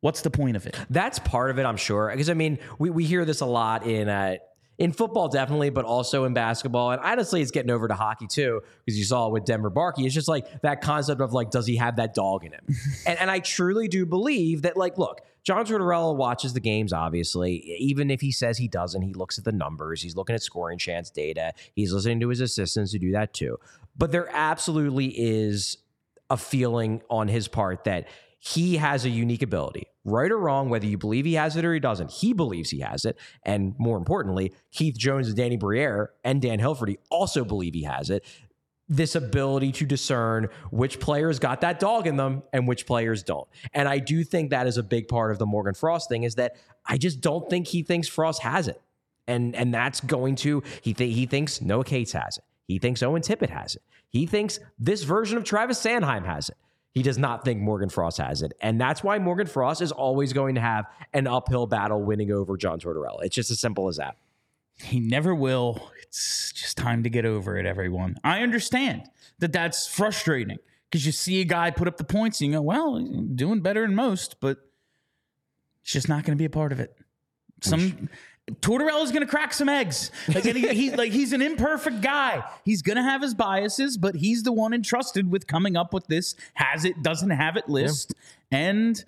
What's 0.00 0.20
the 0.20 0.30
point 0.30 0.56
of 0.56 0.66
it? 0.66 0.76
That's 0.90 1.18
part 1.18 1.50
of 1.50 1.58
it, 1.58 1.64
I'm 1.64 1.78
sure. 1.78 2.10
Because 2.10 2.28
I 2.28 2.34
mean, 2.34 2.58
we, 2.78 2.90
we 2.90 3.04
hear 3.04 3.24
this 3.24 3.40
a 3.40 3.46
lot 3.46 3.86
in 3.86 4.08
uh, 4.08 4.36
in 4.78 4.92
football, 4.92 5.28
definitely, 5.28 5.70
but 5.70 5.84
also 5.84 6.24
in 6.24 6.34
basketball. 6.34 6.90
And 6.90 7.00
honestly, 7.00 7.40
it's 7.40 7.52
getting 7.52 7.70
over 7.70 7.86
to 7.88 7.94
hockey 7.94 8.26
too, 8.26 8.60
because 8.84 8.98
you 8.98 9.04
saw 9.04 9.28
it 9.28 9.32
with 9.32 9.44
Denver 9.44 9.70
Barkey. 9.70 10.04
It's 10.04 10.14
just 10.14 10.28
like 10.28 10.62
that 10.62 10.80
concept 10.80 11.20
of 11.20 11.32
like, 11.32 11.50
does 11.50 11.66
he 11.66 11.76
have 11.76 11.96
that 11.96 12.12
dog 12.14 12.44
in 12.44 12.52
him? 12.52 12.66
and, 13.06 13.18
and 13.18 13.30
I 13.30 13.38
truly 13.38 13.88
do 13.88 14.04
believe 14.04 14.62
that, 14.62 14.76
like, 14.76 14.98
look, 14.98 15.20
John 15.44 15.66
Tortorella 15.66 16.16
watches 16.16 16.54
the 16.54 16.60
games, 16.60 16.92
obviously. 16.92 17.56
Even 17.78 18.10
if 18.10 18.20
he 18.20 18.32
says 18.32 18.56
he 18.56 18.66
doesn't, 18.66 19.02
he 19.02 19.12
looks 19.12 19.38
at 19.38 19.44
the 19.44 19.52
numbers. 19.52 20.02
He's 20.02 20.16
looking 20.16 20.34
at 20.34 20.42
scoring 20.42 20.78
chance 20.78 21.10
data. 21.10 21.52
He's 21.74 21.92
listening 21.92 22.20
to 22.20 22.30
his 22.30 22.40
assistants 22.40 22.92
who 22.92 22.98
do 22.98 23.12
that 23.12 23.34
too. 23.34 23.58
But 23.96 24.10
there 24.10 24.28
absolutely 24.32 25.08
is 25.08 25.76
a 26.30 26.36
feeling 26.36 27.02
on 27.10 27.28
his 27.28 27.46
part 27.46 27.84
that 27.84 28.08
he 28.38 28.76
has 28.76 29.04
a 29.04 29.08
unique 29.08 29.42
ability, 29.42 29.86
right 30.04 30.30
or 30.30 30.38
wrong, 30.38 30.68
whether 30.68 30.86
you 30.86 30.98
believe 30.98 31.24
he 31.24 31.34
has 31.34 31.56
it 31.56 31.64
or 31.64 31.72
he 31.72 31.80
doesn't. 31.80 32.10
He 32.10 32.34
believes 32.34 32.68
he 32.68 32.80
has 32.80 33.06
it. 33.06 33.18
And 33.42 33.74
more 33.78 33.96
importantly, 33.96 34.52
Keith 34.70 34.98
Jones 34.98 35.28
and 35.28 35.36
Danny 35.36 35.56
Briere 35.56 36.10
and 36.24 36.42
Dan 36.42 36.58
Hilferty 36.58 36.96
also 37.10 37.44
believe 37.44 37.72
he 37.72 37.84
has 37.84 38.10
it. 38.10 38.24
This 38.94 39.14
ability 39.14 39.72
to 39.72 39.86
discern 39.86 40.48
which 40.70 41.00
players 41.00 41.38
got 41.38 41.60
that 41.62 41.80
dog 41.80 42.06
in 42.06 42.16
them 42.16 42.42
and 42.52 42.68
which 42.68 42.86
players 42.86 43.22
don't. 43.22 43.48
And 43.72 43.88
I 43.88 43.98
do 43.98 44.24
think 44.24 44.50
that 44.50 44.66
is 44.66 44.76
a 44.76 44.82
big 44.82 45.08
part 45.08 45.30
of 45.30 45.38
the 45.38 45.46
Morgan 45.46 45.74
Frost 45.74 46.08
thing 46.08 46.22
is 46.22 46.36
that 46.36 46.56
I 46.86 46.98
just 46.98 47.20
don't 47.20 47.48
think 47.50 47.66
he 47.66 47.82
thinks 47.82 48.08
Frost 48.08 48.42
has 48.42 48.68
it. 48.68 48.80
And 49.26 49.56
and 49.56 49.72
that's 49.72 50.00
going 50.00 50.36
to 50.36 50.62
he 50.82 50.92
th- 50.92 51.14
he 51.14 51.26
thinks 51.26 51.60
Noah 51.60 51.84
Cates 51.84 52.12
has 52.12 52.38
it. 52.38 52.44
He 52.66 52.78
thinks 52.78 53.02
Owen 53.02 53.22
Tippett 53.22 53.50
has 53.50 53.74
it. 53.74 53.82
He 54.08 54.26
thinks 54.26 54.60
this 54.78 55.02
version 55.02 55.38
of 55.38 55.44
Travis 55.44 55.82
Sanheim 55.82 56.24
has 56.24 56.48
it. 56.48 56.56
He 56.92 57.02
does 57.02 57.18
not 57.18 57.44
think 57.44 57.60
Morgan 57.60 57.88
Frost 57.88 58.18
has 58.18 58.42
it. 58.42 58.52
And 58.60 58.80
that's 58.80 59.02
why 59.02 59.18
Morgan 59.18 59.48
Frost 59.48 59.82
is 59.82 59.90
always 59.90 60.32
going 60.32 60.54
to 60.54 60.60
have 60.60 60.86
an 61.12 61.26
uphill 61.26 61.66
battle 61.66 62.00
winning 62.00 62.30
over 62.30 62.56
John 62.56 62.78
Tortorella. 62.78 63.24
It's 63.24 63.34
just 63.34 63.50
as 63.50 63.58
simple 63.58 63.88
as 63.88 63.96
that. 63.96 64.16
He 64.80 65.00
never 65.00 65.34
will. 65.34 65.90
It's 66.14 66.52
just 66.52 66.76
time 66.76 67.02
to 67.02 67.10
get 67.10 67.24
over 67.24 67.56
it, 67.56 67.66
everyone. 67.66 68.16
I 68.22 68.42
understand 68.42 69.02
that 69.40 69.52
that's 69.52 69.88
frustrating 69.88 70.58
because 70.88 71.04
you 71.04 71.10
see 71.10 71.40
a 71.40 71.44
guy 71.44 71.72
put 71.72 71.88
up 71.88 71.96
the 71.96 72.04
points 72.04 72.40
and 72.40 72.52
you 72.52 72.56
go, 72.56 72.62
well, 72.62 73.00
doing 73.34 73.60
better 73.62 73.82
than 73.82 73.96
most, 73.96 74.36
but 74.40 74.58
it's 75.82 75.90
just 75.92 76.08
not 76.08 76.22
going 76.24 76.36
to 76.36 76.40
be 76.40 76.44
a 76.44 76.50
part 76.50 76.70
of 76.70 76.78
it. 76.78 76.96
Some 77.62 78.08
Tortorella's 78.60 79.10
going 79.10 79.22
to 79.22 79.26
crack 79.26 79.52
some 79.52 79.68
eggs. 79.68 80.12
Like 80.32 80.44
he, 80.44 80.90
like 80.92 81.10
he's 81.10 81.32
an 81.32 81.42
imperfect 81.42 82.00
guy. 82.00 82.44
He's 82.64 82.82
going 82.82 82.96
to 82.96 83.02
have 83.02 83.20
his 83.20 83.34
biases, 83.34 83.96
but 83.96 84.14
he's 84.14 84.44
the 84.44 84.52
one 84.52 84.72
entrusted 84.72 85.28
with 85.32 85.48
coming 85.48 85.76
up 85.76 85.92
with 85.92 86.06
this 86.06 86.36
has 86.54 86.84
it, 86.84 87.02
doesn't 87.02 87.30
have 87.30 87.56
it 87.56 87.68
list, 87.68 88.14
and 88.52 89.02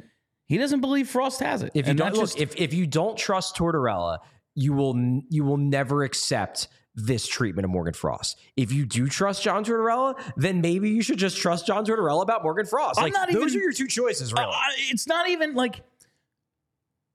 he 0.47 0.59
doesn't 0.59 0.81
believe 0.81 1.09
Frost 1.09 1.39
has 1.39 1.63
it. 1.63 1.71
If 1.75 1.87
you 1.87 1.91
And 1.91 1.99
don't 1.99 2.15
look, 2.15 2.23
just- 2.23 2.41
if, 2.41 2.57
if 2.57 2.75
you 2.75 2.87
don't 2.89 3.17
trust 3.17 3.55
Tortorella, 3.57 4.19
you 4.57 4.73
will 4.73 5.23
you 5.29 5.45
will 5.45 5.59
never 5.59 6.03
accept 6.03 6.67
this 6.97 7.27
treatment 7.29 7.65
of 7.65 7.71
Morgan 7.71 7.93
Frost. 7.93 8.39
If 8.57 8.73
you 8.73 8.87
do 8.87 9.07
trust 9.09 9.43
John 9.43 9.65
Tortorella, 9.65 10.19
then 10.37 10.61
maybe 10.63 10.89
you 10.91 11.03
should 11.03 11.19
just 11.19 11.37
trust 11.37 11.67
John 11.67 11.85
Tortorella 11.85 12.23
about 12.23 12.43
Morgan 12.43 12.65
Frost. 12.67 12.99
I'm 12.99 13.05
like 13.05 13.13
not 13.13 13.31
those 13.31 13.53
even- 13.53 13.59
are 13.59 13.63
your 13.65 13.73
two 13.73 13.87
choices, 13.87 14.33
really. 14.33 14.47
I- 14.47 14.75
it's 14.91 15.07
not 15.07 15.29
even 15.29 15.55
like 15.55 15.83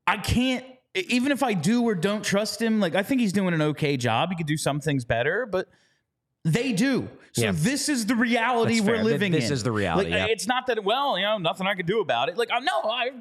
I 0.07 0.17
can't. 0.17 0.65
Even 0.93 1.31
if 1.31 1.41
I 1.41 1.53
do 1.53 1.83
or 1.83 1.95
don't 1.95 2.23
trust 2.23 2.61
him, 2.61 2.79
like 2.79 2.95
I 2.95 3.03
think 3.03 3.21
he's 3.21 3.31
doing 3.33 3.53
an 3.53 3.61
okay 3.61 3.95
job. 3.97 4.29
He 4.29 4.35
could 4.35 4.45
do 4.47 4.57
some 4.57 4.81
things 4.81 5.05
better, 5.05 5.45
but 5.45 5.67
they 6.43 6.73
do. 6.73 7.07
So 7.33 7.43
Yeah. 7.45 7.51
this 7.55 7.87
is 7.87 8.05
the 8.07 8.15
reality 8.15 8.75
That's 8.79 8.87
we're 8.87 8.95
fair. 8.95 9.03
Living 9.05 9.31
this 9.31 9.47
in. 9.47 9.53
is 9.53 9.63
the 9.63 9.71
reality, 9.71 10.09
Like, 10.11 10.19
yeah. 10.19 10.25
It's 10.33 10.47
not 10.47 10.67
that 10.67 10.83
well, 10.83 11.17
you 11.17 11.23
know, 11.23 11.37
nothing 11.37 11.65
I 11.65 11.75
can 11.75 11.85
do 11.85 12.01
about 12.01 12.27
it. 12.29 12.37
Like 12.37 12.49
I 12.51 12.59
know 12.59 12.81
I. 12.83 13.11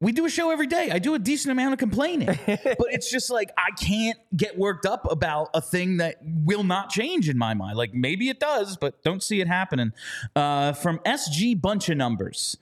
We 0.00 0.12
do 0.12 0.26
a 0.26 0.30
show 0.30 0.50
every 0.50 0.66
day. 0.66 0.90
I 0.90 0.98
do 0.98 1.14
a 1.14 1.18
decent 1.18 1.52
amount 1.52 1.72
of 1.72 1.78
complaining, 1.78 2.26
but 2.46 2.86
it's 2.90 3.10
just 3.10 3.30
like 3.30 3.50
I 3.56 3.70
can't 3.82 4.18
get 4.36 4.58
worked 4.58 4.84
up 4.84 5.10
about 5.10 5.48
a 5.54 5.62
thing 5.62 5.96
that 5.98 6.16
will 6.22 6.64
not 6.64 6.90
change 6.90 7.30
in 7.30 7.38
my 7.38 7.54
mind. 7.54 7.78
Like 7.78 7.94
maybe 7.94 8.28
it 8.28 8.38
does, 8.38 8.76
but 8.76 9.02
don't 9.02 9.22
see 9.22 9.40
it 9.40 9.48
happening. 9.48 9.92
Uh, 10.34 10.74
from 10.74 10.98
SG 11.00 11.58
Bunch 11.60 11.88
of 11.88 11.96
Numbers. 11.96 12.58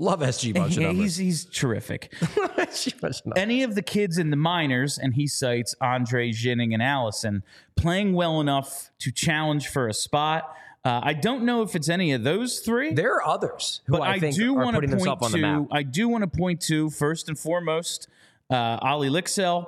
Love 0.00 0.20
SG 0.20 0.54
bunch 0.54 0.76
of 0.76 0.82
numbers. 0.84 1.16
he's 1.16 1.44
he's 1.44 1.44
terrific. 1.44 2.12
Of. 2.58 3.32
Any 3.36 3.62
of 3.62 3.74
the 3.74 3.82
kids 3.82 4.18
in 4.18 4.30
the 4.30 4.36
minors, 4.36 4.98
and 4.98 5.14
he 5.14 5.26
cites 5.26 5.74
Andrae 5.80 6.32
Ginning 6.32 6.74
and 6.74 6.82
Allison, 6.82 7.42
playing 7.76 8.12
well 8.12 8.40
enough 8.40 8.90
to 8.98 9.10
challenge 9.10 9.68
for 9.68 9.88
a 9.88 9.94
spot. 9.94 10.54
Uh, 10.88 11.00
I 11.02 11.12
don't 11.12 11.42
know 11.42 11.60
if 11.60 11.76
it's 11.76 11.90
any 11.90 12.12
of 12.12 12.24
those 12.24 12.60
three, 12.60 12.94
There 12.94 13.16
are 13.16 13.26
others 13.26 13.82
who 13.86 13.92
but 13.92 14.00
I, 14.00 14.12
I, 14.12 14.18
think 14.18 14.36
do 14.36 14.56
are 14.56 14.64
want 14.64 14.74
to 14.74 14.80
putting 14.80 14.90
point 14.90 15.00
themselves 15.00 15.22
on 15.26 15.32
the 15.32 15.36
to. 15.36 15.42
map. 15.42 15.68
I 15.70 15.82
do 15.82 16.08
want 16.08 16.22
to 16.22 16.38
point 16.38 16.62
to 16.62 16.88
first 16.88 17.28
and 17.28 17.38
foremost, 17.38 18.08
uh, 18.48 18.78
Olle 18.80 19.10
Lycksell, 19.10 19.66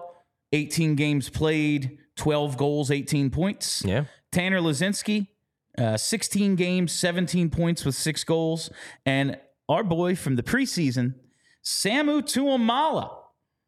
18 0.52 0.94
games 0.94 1.28
played, 1.28 1.98
12 2.16 2.56
goals, 2.56 2.90
18 2.90 3.28
points. 3.28 3.84
Yeah. 3.84 4.04
Tanner 4.32 4.60
Laczynski, 4.60 5.26
uh, 5.76 5.98
16 5.98 6.56
games, 6.56 6.90
17 6.92 7.50
points 7.50 7.84
with 7.84 7.94
six 7.94 8.24
goals. 8.24 8.70
And 9.04 9.38
our 9.68 9.84
boy 9.84 10.16
from 10.16 10.36
the 10.36 10.42
preseason, 10.42 11.16
Samu 11.62 12.22
Tuomaala, 12.22 13.14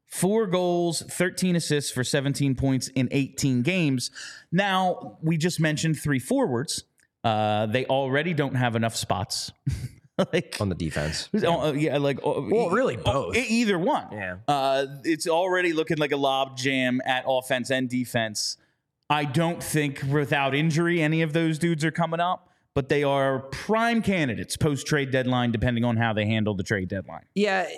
four 0.06 0.46
goals, 0.46 1.02
13 1.02 1.56
assists 1.56 1.90
for 1.90 2.02
17 2.02 2.54
points 2.54 2.88
in 2.88 3.08
18 3.10 3.60
games. 3.60 4.10
Now, 4.50 5.18
we 5.20 5.36
just 5.36 5.60
mentioned 5.60 5.98
three 5.98 6.18
forwards. 6.18 6.84
Uh, 7.24 7.66
they 7.66 7.86
already 7.86 8.34
don't 8.34 8.54
have 8.54 8.76
enough 8.76 8.96
spots. 8.96 9.52
like, 10.32 10.56
on 10.60 10.68
the 10.68 10.74
defense. 10.74 11.28
Oh, 11.44 11.72
yeah, 11.72 11.98
like 11.98 12.18
uh, 12.18 12.40
Well, 12.42 12.70
really 12.70 12.96
oh, 12.98 13.02
both. 13.02 13.36
e- 13.36 13.46
either 13.48 13.78
one. 13.78 14.06
Yeah. 14.12 14.36
Uh, 14.46 14.86
it's 15.04 15.26
already 15.28 15.72
looking 15.72 15.98
like 15.98 16.12
a 16.12 16.16
lob 16.16 16.56
jam 16.56 17.00
at 17.04 17.24
offense 17.26 17.70
and 17.70 17.88
defense. 17.88 18.56
I 19.08 19.24
don't 19.24 19.62
think 19.62 20.02
without 20.10 20.54
injury 20.54 21.02
any 21.02 21.22
of 21.22 21.32
those 21.32 21.58
dudes 21.58 21.84
are 21.84 21.90
coming 21.90 22.20
up, 22.20 22.48
but 22.74 22.88
they 22.88 23.04
are 23.04 23.40
prime 23.40 24.00
candidates 24.02 24.56
post 24.56 24.86
trade 24.86 25.10
deadline, 25.10 25.52
depending 25.52 25.84
on 25.84 25.96
how 25.96 26.12
they 26.12 26.26
handle 26.26 26.54
the 26.54 26.62
trade 26.62 26.88
deadline. 26.88 27.24
Yeah, 27.34 27.68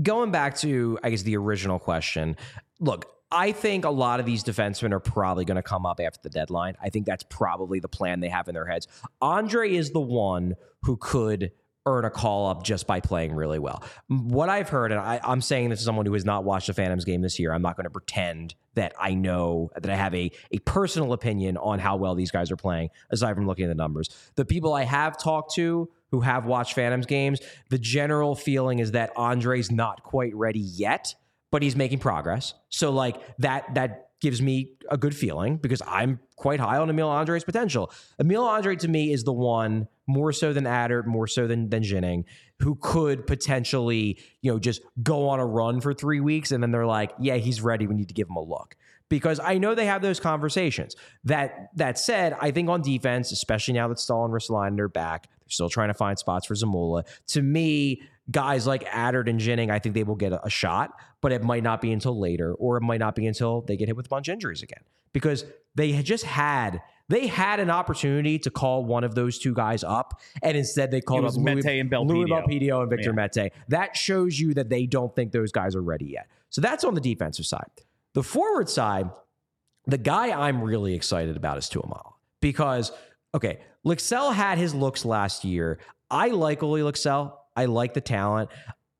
going 0.00 0.30
back 0.30 0.56
to, 0.58 0.98
I 1.02 1.10
guess, 1.10 1.22
the 1.22 1.36
original 1.36 1.78
question. 1.78 2.36
Look, 2.80 3.06
I 3.30 3.52
think 3.52 3.84
a 3.84 3.90
lot 3.90 4.20
of 4.20 4.26
these 4.26 4.42
defensemen 4.42 4.92
are 4.92 5.00
probably 5.00 5.44
going 5.44 5.56
to 5.56 5.62
come 5.62 5.84
up 5.84 6.00
after 6.00 6.20
the 6.22 6.30
deadline. 6.30 6.76
I 6.82 6.88
think 6.88 7.04
that's 7.04 7.24
probably 7.24 7.78
the 7.78 7.88
plan 7.88 8.20
they 8.20 8.28
have 8.28 8.48
in 8.48 8.54
their 8.54 8.66
heads. 8.66 8.88
Andrae 9.22 9.72
is 9.72 9.90
the 9.90 10.00
one 10.00 10.56
who 10.82 10.96
could 10.96 11.52
earn 11.88 12.04
a 12.04 12.10
call 12.10 12.48
up 12.48 12.62
just 12.62 12.86
by 12.86 13.00
playing 13.00 13.32
really 13.32 13.58
well. 13.58 13.82
What 14.08 14.48
I've 14.48 14.68
heard, 14.68 14.92
and 14.92 15.00
I, 15.00 15.20
am 15.22 15.40
saying 15.40 15.70
this 15.70 15.80
as 15.80 15.84
someone 15.84 16.06
who 16.06 16.12
has 16.12 16.24
not 16.24 16.44
watched 16.44 16.66
the 16.66 16.74
Phantoms 16.74 17.04
game 17.04 17.22
this 17.22 17.38
year, 17.38 17.52
I'm 17.52 17.62
not 17.62 17.76
going 17.76 17.84
to 17.84 17.90
pretend 17.90 18.54
that 18.74 18.92
I 19.00 19.14
know 19.14 19.70
that 19.74 19.90
I 19.90 19.96
have 19.96 20.14
a, 20.14 20.30
a 20.52 20.58
personal 20.60 21.12
opinion 21.12 21.56
on 21.56 21.78
how 21.78 21.96
well 21.96 22.14
these 22.14 22.30
guys 22.30 22.50
are 22.50 22.56
playing, 22.56 22.90
aside 23.10 23.34
from 23.34 23.46
looking 23.46 23.64
at 23.64 23.68
the 23.68 23.74
numbers. 23.74 24.08
The 24.36 24.44
people 24.44 24.74
I 24.74 24.84
have 24.84 25.18
talked 25.18 25.54
to 25.54 25.88
who 26.10 26.20
have 26.20 26.46
watched 26.46 26.74
Phantoms 26.74 27.06
games, 27.06 27.40
the 27.70 27.78
general 27.78 28.34
feeling 28.34 28.78
is 28.78 28.92
that 28.92 29.14
Andrae's 29.14 29.70
not 29.70 30.02
quite 30.02 30.34
ready 30.34 30.60
yet, 30.60 31.14
but 31.50 31.62
he's 31.62 31.76
making 31.76 31.98
progress. 31.98 32.54
So 32.68 32.90
like 32.90 33.16
that 33.38 33.74
that 33.74 34.08
gives 34.20 34.42
me 34.42 34.72
a 34.90 34.96
good 34.96 35.14
feeling 35.14 35.56
because 35.56 35.80
I'm 35.86 36.18
quite 36.36 36.60
high 36.60 36.78
on 36.78 36.90
Emil 36.90 37.08
Andrae's 37.08 37.44
potential. 37.44 37.92
Emil 38.18 38.44
Andrae 38.44 38.78
to 38.78 38.88
me 38.88 39.12
is 39.12 39.24
the 39.24 39.32
one 39.32 39.86
more 40.06 40.32
so 40.32 40.52
than 40.52 40.64
Attard, 40.64 41.06
more 41.06 41.26
so 41.26 41.46
than 41.46 41.68
than 41.68 41.82
Ginning, 41.82 42.24
who 42.60 42.76
could 42.80 43.26
potentially, 43.26 44.18
you 44.42 44.50
know, 44.50 44.58
just 44.58 44.82
go 45.02 45.28
on 45.28 45.38
a 45.38 45.46
run 45.46 45.80
for 45.80 45.94
three 45.94 46.20
weeks 46.20 46.50
and 46.50 46.62
then 46.62 46.70
they're 46.70 46.86
like, 46.86 47.12
yeah, 47.20 47.36
he's 47.36 47.60
ready. 47.60 47.86
We 47.86 47.94
need 47.94 48.08
to 48.08 48.14
give 48.14 48.28
him 48.28 48.36
a 48.36 48.42
look. 48.42 48.76
Because 49.10 49.40
I 49.42 49.56
know 49.56 49.74
they 49.74 49.86
have 49.86 50.02
those 50.02 50.20
conversations. 50.20 50.94
That 51.24 51.70
that 51.76 51.98
said, 51.98 52.36
I 52.40 52.50
think 52.50 52.68
on 52.68 52.82
defense, 52.82 53.32
especially 53.32 53.74
now 53.74 53.88
that 53.88 53.98
Staal 53.98 54.24
and 54.24 54.34
Ristolainen 54.34 54.78
are 54.80 54.88
back, 54.88 55.28
they're 55.28 55.48
still 55.48 55.70
trying 55.70 55.88
to 55.88 55.94
find 55.94 56.18
spots 56.18 56.46
for 56.46 56.54
Zamula. 56.54 57.04
To 57.28 57.40
me, 57.42 58.02
guys 58.30 58.66
like 58.66 58.84
Attard 58.84 59.28
and 59.28 59.38
Ginning, 59.38 59.70
I 59.70 59.78
think 59.78 59.94
they 59.94 60.02
will 60.04 60.16
get 60.16 60.32
a, 60.32 60.44
a 60.44 60.50
shot, 60.50 60.92
but 61.20 61.32
it 61.32 61.42
might 61.42 61.62
not 61.62 61.80
be 61.80 61.92
until 61.92 62.18
later, 62.18 62.54
or 62.54 62.76
it 62.76 62.82
might 62.82 63.00
not 63.00 63.14
be 63.14 63.26
until 63.26 63.62
they 63.62 63.76
get 63.76 63.88
hit 63.88 63.96
with 63.96 64.06
a 64.06 64.08
bunch 64.08 64.28
of 64.28 64.32
injuries 64.34 64.62
again. 64.62 64.82
Because 65.12 65.44
they 65.74 65.92
had 65.92 66.04
just 66.04 66.24
had 66.24 66.82
they 67.08 67.26
had 67.26 67.58
an 67.58 67.70
opportunity 67.70 68.38
to 68.40 68.50
call 68.50 68.84
one 68.84 69.02
of 69.02 69.14
those 69.14 69.38
two 69.38 69.54
guys 69.54 69.82
up, 69.82 70.20
and 70.42 70.56
instead 70.56 70.90
they 70.90 71.00
called 71.00 71.24
up 71.24 71.34
Mete 71.36 71.64
Louis, 71.64 71.80
and 71.80 71.90
Belpedio. 71.90 72.08
Louis 72.08 72.30
Belpedio 72.30 72.80
and 72.82 72.90
Victor 72.90 73.14
Yeah. 73.16 73.28
Mete. 73.44 73.52
That 73.68 73.96
shows 73.96 74.38
you 74.38 74.52
that 74.54 74.68
they 74.68 74.84
don't 74.84 75.14
think 75.16 75.32
those 75.32 75.50
guys 75.50 75.74
are 75.74 75.80
ready 75.82 76.04
yet. 76.06 76.28
So 76.50 76.60
that's 76.60 76.84
on 76.84 76.94
the 76.94 77.00
defensive 77.00 77.46
side. 77.46 77.70
The 78.12 78.22
forward 78.22 78.68
side, 78.68 79.10
the 79.86 79.96
guy 79.98 80.30
I'm 80.38 80.62
really 80.62 80.94
excited 80.94 81.36
about 81.36 81.56
is 81.56 81.70
Tuomaala 81.70 82.12
because 82.42 82.92
okay, 83.34 83.60
Lycksell 83.86 84.34
had 84.34 84.58
his 84.58 84.74
looks 84.74 85.04
last 85.06 85.44
year. 85.44 85.78
I 86.10 86.28
like 86.28 86.62
Olle 86.62 86.78
Lycksell. 86.80 87.32
I 87.58 87.64
like 87.64 87.94
the 87.94 88.00
talent. 88.00 88.50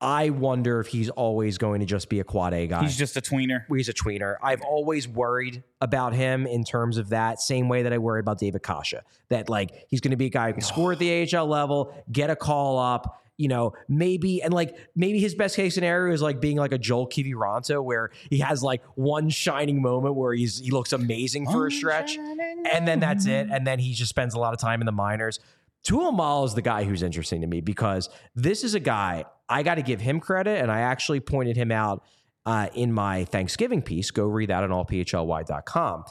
I 0.01 0.31
wonder 0.31 0.81
if 0.81 0.87
he's 0.89 1.11
always 1.11 1.59
going 1.59 1.81
to 1.81 1.87
just 1.87 2.09
be 2.09 2.21
a 2.21 2.25
quad 2.25 2.55
A 2.55 2.67
guy 2.67 2.83
He's 2.83 2.97
just 2.97 3.17
a 3.17 3.21
tweener. 3.21 3.65
he's 3.69 3.89
a 3.89 3.93
tweener. 3.93 4.37
I've 4.43 4.63
always 4.63 5.09
worried 5.09 5.63
about 5.81 6.13
him 6.15 6.47
in 6.47 6.65
terms 6.65 6.99
of 6.99 7.09
that 7.09 7.41
same 7.41 7.69
way 7.69 7.83
that 7.83 7.93
I 7.93 7.99
worried 7.99 8.21
about 8.21 8.39
David 8.39 8.63
Kase. 8.63 8.95
That 9.29 9.49
like 9.49 9.87
he's 9.89 10.01
going 10.01 10.13
to 10.13 10.17
be 10.17 10.27
a 10.27 10.31
guy 10.31 10.49
who 10.49 10.55
can 10.55 10.63
score 10.63 10.93
at 10.93 10.99
the 10.99 11.29
AHL 11.35 11.47
level, 11.47 11.93
get 12.11 12.31
a 12.31 12.37
call 12.37 12.79
up, 12.79 13.23
you 13.39 13.49
know, 13.49 13.73
maybe 13.89 14.43
and 14.43 14.53
like 14.53 14.77
maybe 14.97 15.21
his 15.21 15.35
best 15.35 15.55
case 15.57 15.75
scenario 15.75 16.13
is 16.13 16.21
like 16.21 16.41
being 16.41 16.57
like 16.59 16.73
a 16.73 16.79
Joel 16.79 17.09
Kiviranta 17.09 17.83
where 17.83 18.11
he 18.31 18.39
has 18.39 18.63
like 18.63 18.83
one 18.97 19.31
shining 19.31 19.81
moment 19.81 20.17
where 20.17 20.33
he's 20.33 20.59
he 20.59 20.71
looks 20.73 20.93
amazing 20.93 21.47
for 21.47 21.67
a 21.69 21.73
stretch, 21.73 22.17
and 22.19 22.87
then 22.87 22.99
that's 23.01 23.27
it, 23.27 23.49
and 23.51 23.65
then 23.67 23.79
he 23.79 23.95
just 23.95 24.11
spends 24.11 24.35
a 24.35 24.39
lot 24.39 24.55
of 24.55 24.61
time 24.61 24.81
in 24.81 24.87
the 24.87 24.93
minors. 24.93 25.39
Tuomaala 25.87 26.47
is 26.47 26.55
the 26.55 26.63
guy 26.63 26.85
who's 26.85 27.03
interesting 27.03 27.41
to 27.41 27.47
me 27.47 27.61
because 27.61 28.11
this 28.35 28.65
is 28.65 28.75
a 28.75 28.81
guy 28.81 29.25
I 29.49 29.63
got 29.63 29.77
to 29.77 29.83
give 29.83 30.01
him 30.01 30.21
credit, 30.21 30.61
and 30.61 30.71
I 30.71 30.81
actually 30.81 31.21
pointed 31.21 31.57
him 31.57 31.73
out 31.73 32.05
uh, 32.45 32.69
in 32.75 32.93
my 32.93 33.25
Thanksgiving 33.25 33.83
piece. 33.83 34.11
Go 34.11 34.25
read 34.25 34.51
that 34.51 34.63
on 34.63 34.71
allphly.com. 34.71 36.05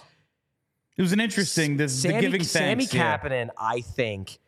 It 0.98 1.02
was 1.02 1.12
an 1.12 1.20
interesting. 1.20 1.78
This 1.78 1.94
the 1.94 2.10
Sammy, 2.10 2.22
giving 2.22 2.44
Sammy 2.44 2.86
thanks. 2.86 2.94
yeah. 2.94 3.48
I 3.58 3.82
think, 3.82 4.40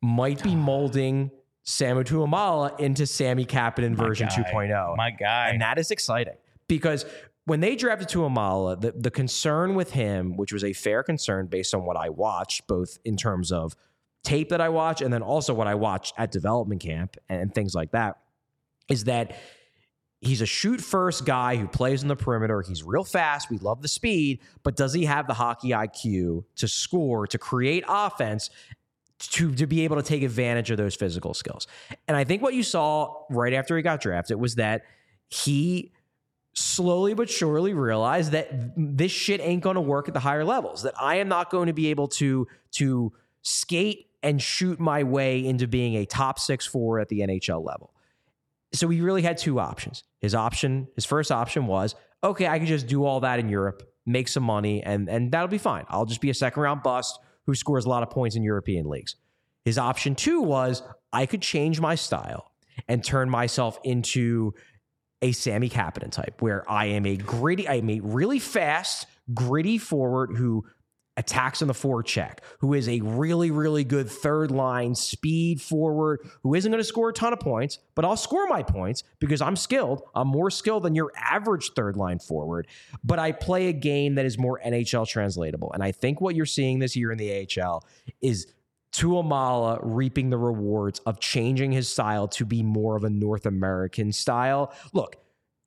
might 0.00 0.42
be 0.42 0.54
molding 0.54 1.32
Samu 1.66 2.04
Tuomaala 2.04 2.78
into 2.78 3.06
Sammy 3.06 3.44
Kapanen 3.44 3.96
version 3.96 4.28
guy. 4.28 4.44
2.0. 4.52 4.96
My 4.96 5.10
guy. 5.10 5.48
And 5.48 5.60
that 5.60 5.78
is 5.78 5.90
exciting 5.90 6.34
because 6.68 7.04
when 7.44 7.60
they 7.60 7.74
drafted 7.74 8.08
Tuomaala, 8.08 8.80
the, 8.80 8.92
the 8.92 9.10
concern 9.10 9.74
with 9.74 9.92
him, 9.92 10.36
which 10.36 10.52
was 10.52 10.62
a 10.62 10.72
fair 10.72 11.02
concern 11.02 11.46
based 11.46 11.74
on 11.74 11.84
what 11.84 11.96
I 11.96 12.08
watched, 12.08 12.66
both 12.68 12.98
in 13.04 13.16
terms 13.16 13.50
of 13.50 13.74
tape 14.26 14.48
that 14.48 14.60
I 14.60 14.68
watch 14.68 15.00
and 15.00 15.12
then 15.12 15.22
also 15.22 15.54
what 15.54 15.66
I 15.66 15.76
watch 15.76 16.12
at 16.18 16.32
development 16.32 16.82
camp 16.82 17.16
and 17.28 17.54
things 17.54 17.74
like 17.74 17.92
that, 17.92 18.18
is 18.88 19.04
that 19.04 19.36
he's 20.20 20.40
a 20.40 20.46
shoot 20.46 20.80
first 20.80 21.24
guy 21.24 21.56
who 21.56 21.68
plays 21.68 22.02
in 22.02 22.08
the 22.08 22.16
perimeter. 22.16 22.60
He's 22.62 22.82
real 22.82 23.04
fast. 23.04 23.50
We 23.50 23.58
love 23.58 23.82
the 23.82 23.88
speed, 23.88 24.40
but 24.62 24.76
does 24.76 24.92
he 24.92 25.04
have 25.04 25.26
the 25.26 25.34
hockey 25.34 25.70
IQ 25.70 26.44
to 26.56 26.68
score, 26.68 27.26
to 27.28 27.38
create 27.38 27.84
offense? 27.88 28.50
To, 29.30 29.54
to 29.54 29.66
be 29.66 29.82
able 29.84 29.96
to 29.96 30.02
take 30.02 30.22
advantage 30.22 30.70
of 30.70 30.76
those 30.76 30.94
physical 30.94 31.32
skills. 31.32 31.66
And 32.06 32.14
I 32.14 32.24
think 32.24 32.42
what 32.42 32.52
you 32.52 32.62
saw 32.62 33.24
right 33.30 33.54
after 33.54 33.74
he 33.74 33.82
got 33.82 34.02
drafted 34.02 34.38
was 34.38 34.56
that 34.56 34.82
he 35.28 35.94
slowly 36.52 37.14
but 37.14 37.30
surely 37.30 37.72
realized 37.72 38.32
that 38.32 38.50
this 38.76 39.10
shit 39.10 39.40
ain't 39.40 39.62
going 39.62 39.76
to 39.76 39.80
work 39.80 40.08
at 40.08 40.12
the 40.14 40.20
higher 40.20 40.42
levels 40.42 40.82
that 40.84 40.94
i 40.98 41.16
am 41.16 41.28
not 41.28 41.50
going 41.50 41.66
to 41.66 41.74
be 41.74 41.88
able 41.88 42.08
to 42.08 42.46
to 42.70 43.12
skate 43.42 44.05
and 44.22 44.40
shoot 44.40 44.80
my 44.80 45.02
way 45.02 45.44
into 45.44 45.66
being 45.66 45.94
a 45.96 46.06
top 46.06 46.38
six 46.38 46.66
four 46.66 46.98
at 46.98 47.08
the 47.08 47.20
nhl 47.20 47.64
level. 47.64 47.92
So 48.72 48.88
he 48.88 49.00
really 49.00 49.22
had 49.22 49.38
two 49.38 49.58
options. 49.60 50.04
His 50.20 50.34
option 50.34 50.88
his 50.94 51.04
first 51.04 51.30
option 51.30 51.66
was 51.66 51.94
okay 52.24 52.46
i 52.46 52.58
can 52.58 52.66
just 52.66 52.86
do 52.86 53.04
all 53.04 53.20
that 53.20 53.38
in 53.38 53.48
europe 53.48 53.82
make 54.06 54.26
some 54.26 54.42
money 54.42 54.82
and 54.82 55.08
and 55.08 55.30
that'll 55.32 55.48
be 55.48 55.58
fine. 55.58 55.84
I'll 55.88 56.06
just 56.06 56.20
be 56.20 56.30
a 56.30 56.34
second 56.34 56.62
round 56.62 56.82
bust 56.82 57.18
who 57.46 57.54
scores 57.54 57.84
a 57.84 57.88
lot 57.88 58.02
of 58.02 58.10
points 58.10 58.36
in 58.36 58.42
european 58.42 58.88
leagues. 58.88 59.16
His 59.64 59.78
option 59.78 60.14
two 60.14 60.40
was 60.40 60.82
i 61.12 61.26
could 61.26 61.42
change 61.42 61.80
my 61.80 61.94
style 61.94 62.50
and 62.88 63.02
turn 63.02 63.30
myself 63.30 63.78
into 63.84 64.54
a 65.22 65.32
Sammy 65.32 65.68
Kapanen 65.68 66.10
type, 66.10 66.42
where 66.42 66.70
I 66.70 66.86
am 66.86 67.06
a 67.06 67.16
gritty, 67.16 67.66
I 67.66 67.76
am 67.76 67.88
a 67.88 68.00
really 68.00 68.38
fast, 68.38 69.06
gritty 69.32 69.78
forward 69.78 70.36
who 70.36 70.66
attacks 71.16 71.62
on 71.62 71.68
the 71.68 71.74
forecheck, 71.74 72.38
who 72.58 72.74
is 72.74 72.88
a 72.88 73.00
really, 73.00 73.50
really 73.50 73.84
good 73.84 74.08
third 74.08 74.50
line 74.50 74.94
speed 74.94 75.60
forward, 75.60 76.20
who 76.42 76.54
isn't 76.54 76.70
going 76.70 76.80
to 76.80 76.84
score 76.84 77.08
a 77.08 77.12
ton 77.12 77.32
of 77.32 77.40
points, 77.40 77.78
but 77.94 78.04
I'll 78.04 78.16
score 78.16 78.46
my 78.48 78.62
points 78.62 79.02
because 79.18 79.40
I'm 79.40 79.56
skilled. 79.56 80.02
I'm 80.14 80.28
more 80.28 80.50
skilled 80.50 80.82
than 80.82 80.94
your 80.94 81.12
average 81.16 81.70
third 81.72 81.96
line 81.96 82.18
forward, 82.18 82.66
but 83.02 83.18
I 83.18 83.32
play 83.32 83.68
a 83.68 83.72
game 83.72 84.16
that 84.16 84.26
is 84.26 84.38
more 84.38 84.60
NHL 84.64 85.08
translatable. 85.08 85.72
And 85.72 85.82
I 85.82 85.92
think 85.92 86.20
what 86.20 86.34
you're 86.34 86.46
seeing 86.46 86.78
this 86.78 86.96
year 86.96 87.10
in 87.12 87.18
the 87.18 87.48
AHL 87.60 87.84
is 88.20 88.46
Tuomaala 88.92 89.78
reaping 89.82 90.30
the 90.30 90.38
rewards 90.38 91.00
of 91.00 91.20
changing 91.20 91.72
his 91.72 91.88
style 91.88 92.28
to 92.28 92.44
be 92.46 92.62
more 92.62 92.96
of 92.96 93.04
a 93.04 93.10
North 93.10 93.44
American 93.44 94.12
style. 94.12 94.72
Look, 94.92 95.16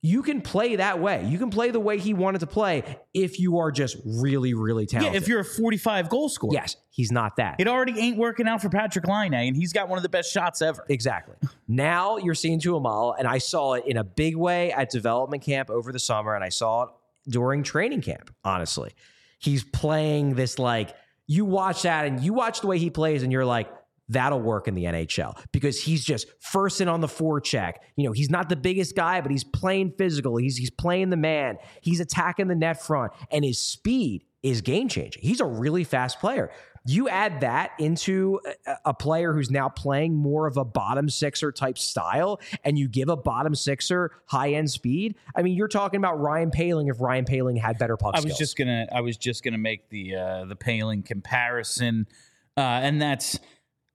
you 0.01 0.23
can 0.23 0.41
play 0.41 0.77
that 0.77 0.99
way. 0.99 1.25
You 1.25 1.37
can 1.37 1.49
play 1.49 1.71
the 1.71 1.79
way 1.79 1.97
he 1.97 2.13
wanted 2.13 2.39
to 2.39 2.47
play 2.47 2.83
if 3.13 3.37
you 3.37 3.57
are 3.57 3.69
just 3.69 3.97
really, 4.05 4.53
really 4.53 4.85
talented. 4.85 5.13
Yeah, 5.13 5.17
if 5.17 5.27
you're 5.27 5.41
a 5.41 5.45
45 5.45 6.07
goal 6.07 6.29
scorer. 6.29 6.53
yes, 6.53 6.77
he's 6.89 7.11
not 7.11 7.35
that. 7.35 7.57
It 7.59 7.67
already 7.67 7.99
ain't 7.99 8.17
working 8.17 8.47
out 8.47 8.61
for 8.61 8.69
Patrik 8.69 9.07
Laine, 9.07 9.33
and 9.33 9.57
he's 9.57 9.73
got 9.73 9.89
one 9.89 9.97
of 9.97 10.03
the 10.03 10.09
best 10.09 10.31
shots 10.31 10.61
ever. 10.61 10.85
Exactly. 10.87 11.35
Now 11.67 12.17
you're 12.17 12.35
seeing 12.35 12.61
Tuomaala, 12.61 13.15
and 13.19 13.27
I 13.27 13.39
saw 13.39 13.73
it 13.73 13.85
in 13.87 13.97
a 13.97 14.03
big 14.03 14.37
way 14.37 14.71
at 14.71 14.89
development 14.89 15.43
camp 15.43 15.69
over 15.69 15.91
the 15.91 15.99
summer, 15.99 16.33
and 16.33 16.43
I 16.43 16.49
saw 16.49 16.83
it 16.83 16.89
during 17.27 17.63
training 17.63 18.01
camp. 18.01 18.33
Honestly, 18.45 18.91
he's 19.37 19.65
playing 19.65 20.35
this 20.35 20.57
like 20.57 20.95
you 21.27 21.43
watch 21.43 21.81
that, 21.81 22.05
and 22.05 22.21
you 22.21 22.33
watch 22.33 22.61
the 22.61 22.67
way 22.67 22.79
he 22.79 22.89
plays, 22.89 23.21
and 23.21 23.33
you're 23.33 23.45
like, 23.45 23.69
that'll 24.09 24.41
work 24.41 24.67
in 24.67 24.75
the 24.75 24.83
NHL 24.85 25.39
because 25.51 25.81
he's 25.81 26.03
just 26.03 26.27
first 26.39 26.81
in 26.81 26.87
on 26.87 27.01
the 27.01 27.07
forecheck. 27.07 27.75
You 27.95 28.05
know, 28.05 28.11
he's 28.11 28.29
not 28.29 28.49
the 28.49 28.55
biggest 28.55 28.95
guy, 28.95 29.21
but 29.21 29.31
he's 29.31 29.43
playing 29.43 29.93
physical. 29.97 30.37
He's 30.37 30.57
he's 30.57 30.71
playing 30.71 31.09
the 31.09 31.17
man. 31.17 31.57
He's 31.81 31.99
attacking 31.99 32.47
the 32.47 32.55
net 32.55 32.81
front, 32.81 33.13
and 33.31 33.45
his 33.45 33.59
speed 33.59 34.25
is 34.43 34.61
game 34.61 34.87
changing. 34.87 35.21
He's 35.23 35.39
a 35.39 35.45
really 35.45 35.83
fast 35.83 36.19
player. 36.19 36.51
You 36.85 37.09
add 37.09 37.41
that 37.41 37.71
into 37.77 38.39
a, 38.65 38.75
a 38.85 38.93
player 38.93 39.33
who's 39.33 39.51
now 39.51 39.69
playing 39.69 40.15
more 40.15 40.47
of 40.47 40.57
a 40.57 40.63
bottom 40.63 41.09
sixer 41.09 41.51
type 41.51 41.77
style, 41.77 42.39
and 42.63 42.79
you 42.79 42.87
give 42.87 43.09
a 43.09 43.17
bottom 43.17 43.53
sixer 43.53 44.11
high 44.25 44.53
end 44.53 44.71
speed. 44.71 45.15
I 45.35 45.41
mean, 45.41 45.55
you're 45.55 45.67
talking 45.67 45.97
about 45.97 46.19
Ryan 46.19 46.51
Poehling 46.51 46.89
if 46.89 47.01
Ryan 47.01 47.25
Poehling 47.25 47.59
had 47.59 47.77
better 47.77 47.97
puck 47.97 48.15
I 48.15 48.21
was 48.21 48.37
just 48.37 48.57
gonna 48.57 48.87
I 48.91 49.01
was 49.01 49.17
just 49.17 49.43
gonna 49.43 49.57
make 49.57 49.89
the 49.89 50.15
uh, 50.15 50.45
the 50.45 50.55
Poehling 50.55 51.05
comparison, 51.05 52.07
uh, 52.55 52.61
and 52.61 53.01
that's 53.01 53.39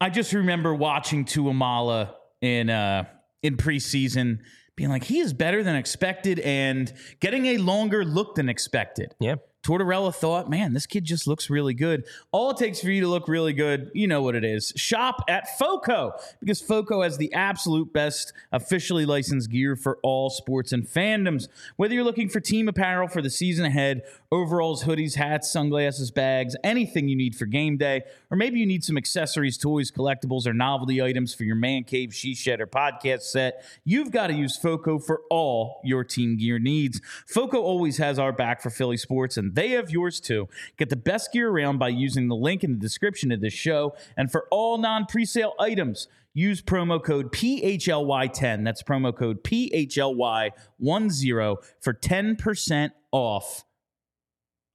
I 0.05 0.11
just 0.11 0.35
remember 0.35 0.75
watching 0.75 1.25
Tuomaala 1.25 2.13
in 2.43 2.69
uh, 2.69 3.05
in 3.43 3.57
preseason, 3.57 4.41
being 4.77 4.91
like 4.91 5.03
he 5.03 5.21
is 5.21 5.33
better 5.33 5.63
than 5.63 5.77
expected 5.77 6.41
and 6.41 6.93
getting 7.21 7.47
a 7.47 7.57
longer 7.57 8.05
look 8.05 8.35
than 8.35 8.51
expected. 8.51 9.15
yeah. 9.19 9.37
Tortorella 9.65 10.15
thought, 10.15 10.51
man, 10.51 10.75
this 10.75 10.85
kid 10.85 11.05
just 11.05 11.27
looks 11.27 11.49
really 11.49 11.73
good. 11.73 12.05
All 12.33 12.51
it 12.51 12.59
takes 12.59 12.81
for 12.81 12.91
you 12.91 13.01
to 13.01 13.09
look 13.09 13.29
really 13.29 13.55
good, 13.55 13.91
you 13.95 14.07
know 14.07 14.21
what 14.21 14.35
it 14.35 14.45
is. 14.45 14.75
Shop 14.77 15.25
at 15.27 15.59
FOCO 15.59 16.13
because 16.39 16.61
FOCO 16.61 17.01
has 17.01 17.17
the 17.17 17.33
absolute 17.33 17.91
best 17.91 18.35
officially 18.53 19.07
licensed 19.07 19.51
gear 19.51 19.75
for 19.75 19.99
all 20.03 20.29
sports 20.29 20.73
and 20.73 20.87
fandoms. 20.87 21.49
Whether 21.77 21.95
you're 21.95 22.05
looking 22.05 22.29
for 22.29 22.41
team 22.41 22.69
apparel 22.69 23.09
for 23.09 23.23
the 23.23 23.31
season 23.31 23.65
ahead, 23.65 24.03
overalls, 24.35 24.83
hoodies, 24.83 25.15
hats, 25.15 25.49
sunglasses, 25.49 26.11
bags, 26.11 26.57
anything 26.65 27.09
you 27.09 27.15
need 27.15 27.37
for 27.37 27.47
game 27.47 27.77
day, 27.77 28.03
or 28.33 28.37
maybe 28.37 28.59
you 28.59 28.67
need 28.67 28.83
some 28.83 28.97
accessories, 28.97 29.57
toys, 29.57 29.93
collectibles, 29.93 30.45
or 30.45 30.53
novelty 30.53 31.01
items 31.01 31.33
for 31.33 31.45
your 31.45 31.55
man 31.55 31.85
cave, 31.85 32.13
she 32.13 32.35
shed, 32.35 32.61
or 32.61 32.67
podcast 32.67 33.23
set, 33.23 33.65
you've 33.85 34.11
got 34.11 34.27
to 34.27 34.35
use 34.35 34.57
FOCO 34.57 34.99
for 34.99 35.21
all 35.31 35.81
your 35.85 36.03
team 36.03 36.37
gear 36.37 36.59
needs. 36.59 37.01
FOCO 37.29 37.63
always 37.63 37.99
has 37.99 38.19
our 38.19 38.33
back 38.33 38.61
for 38.61 38.71
Philly 38.71 38.97
sports, 38.97 39.37
and 39.37 39.55
they 39.55 39.69
have 39.71 39.91
yours 39.91 40.19
too. 40.19 40.49
Get 40.77 40.91
the 40.91 40.97
best 40.97 41.33
gear 41.33 41.49
around 41.49 41.79
by 41.79 41.91
using 41.91 42.27
the 42.27 42.35
link 42.35 42.65
in 42.65 42.73
the 42.73 42.79
description 42.79 43.31
of 43.31 43.41
this 43.41 43.55
show. 43.55 43.95
And 44.17 44.33
for 44.33 44.49
all 44.51 44.79
non 44.79 45.05
presale 45.05 45.53
items, 45.61 46.09
use 46.33 46.61
promo 46.61 47.01
code 47.01 47.31
PHLY10. 47.31 48.65
That's 48.65 48.83
promo 48.83 49.17
code 49.17 49.45
PHLY10 49.45 51.57
for 51.81 51.95
10% 51.95 52.91
off 53.13 53.65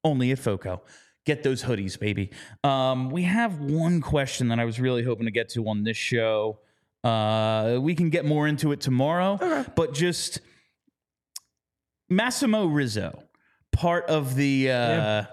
only 0.03 0.31
at 0.31 0.39
FOCO. 0.39 0.81
Get 1.25 1.43
those 1.43 1.63
hoodies, 1.63 1.99
baby. 1.99 2.31
Um, 2.63 3.09
we 3.09 3.23
have 3.23 3.59
one 3.59 4.01
question 4.01 4.47
that 4.47 4.59
I 4.59 4.65
was 4.65 4.79
really 4.79 5.03
hoping 5.03 5.25
to 5.25 5.31
get 5.31 5.49
to 5.49 5.67
on 5.67 5.83
this 5.83 5.97
show. 5.97 6.59
Uh, 7.03 7.77
we 7.81 7.95
can 7.95 8.09
get 8.09 8.25
more 8.25 8.47
into 8.47 8.71
it 8.71 8.81
tomorrow, 8.81 9.65
but 9.75 9.93
just 9.93 10.39
Massimo 12.09 12.65
Rizzo, 12.65 13.23
part 13.71 14.05
of 14.05 14.35
the 14.35 14.71
uh, 14.71 15.23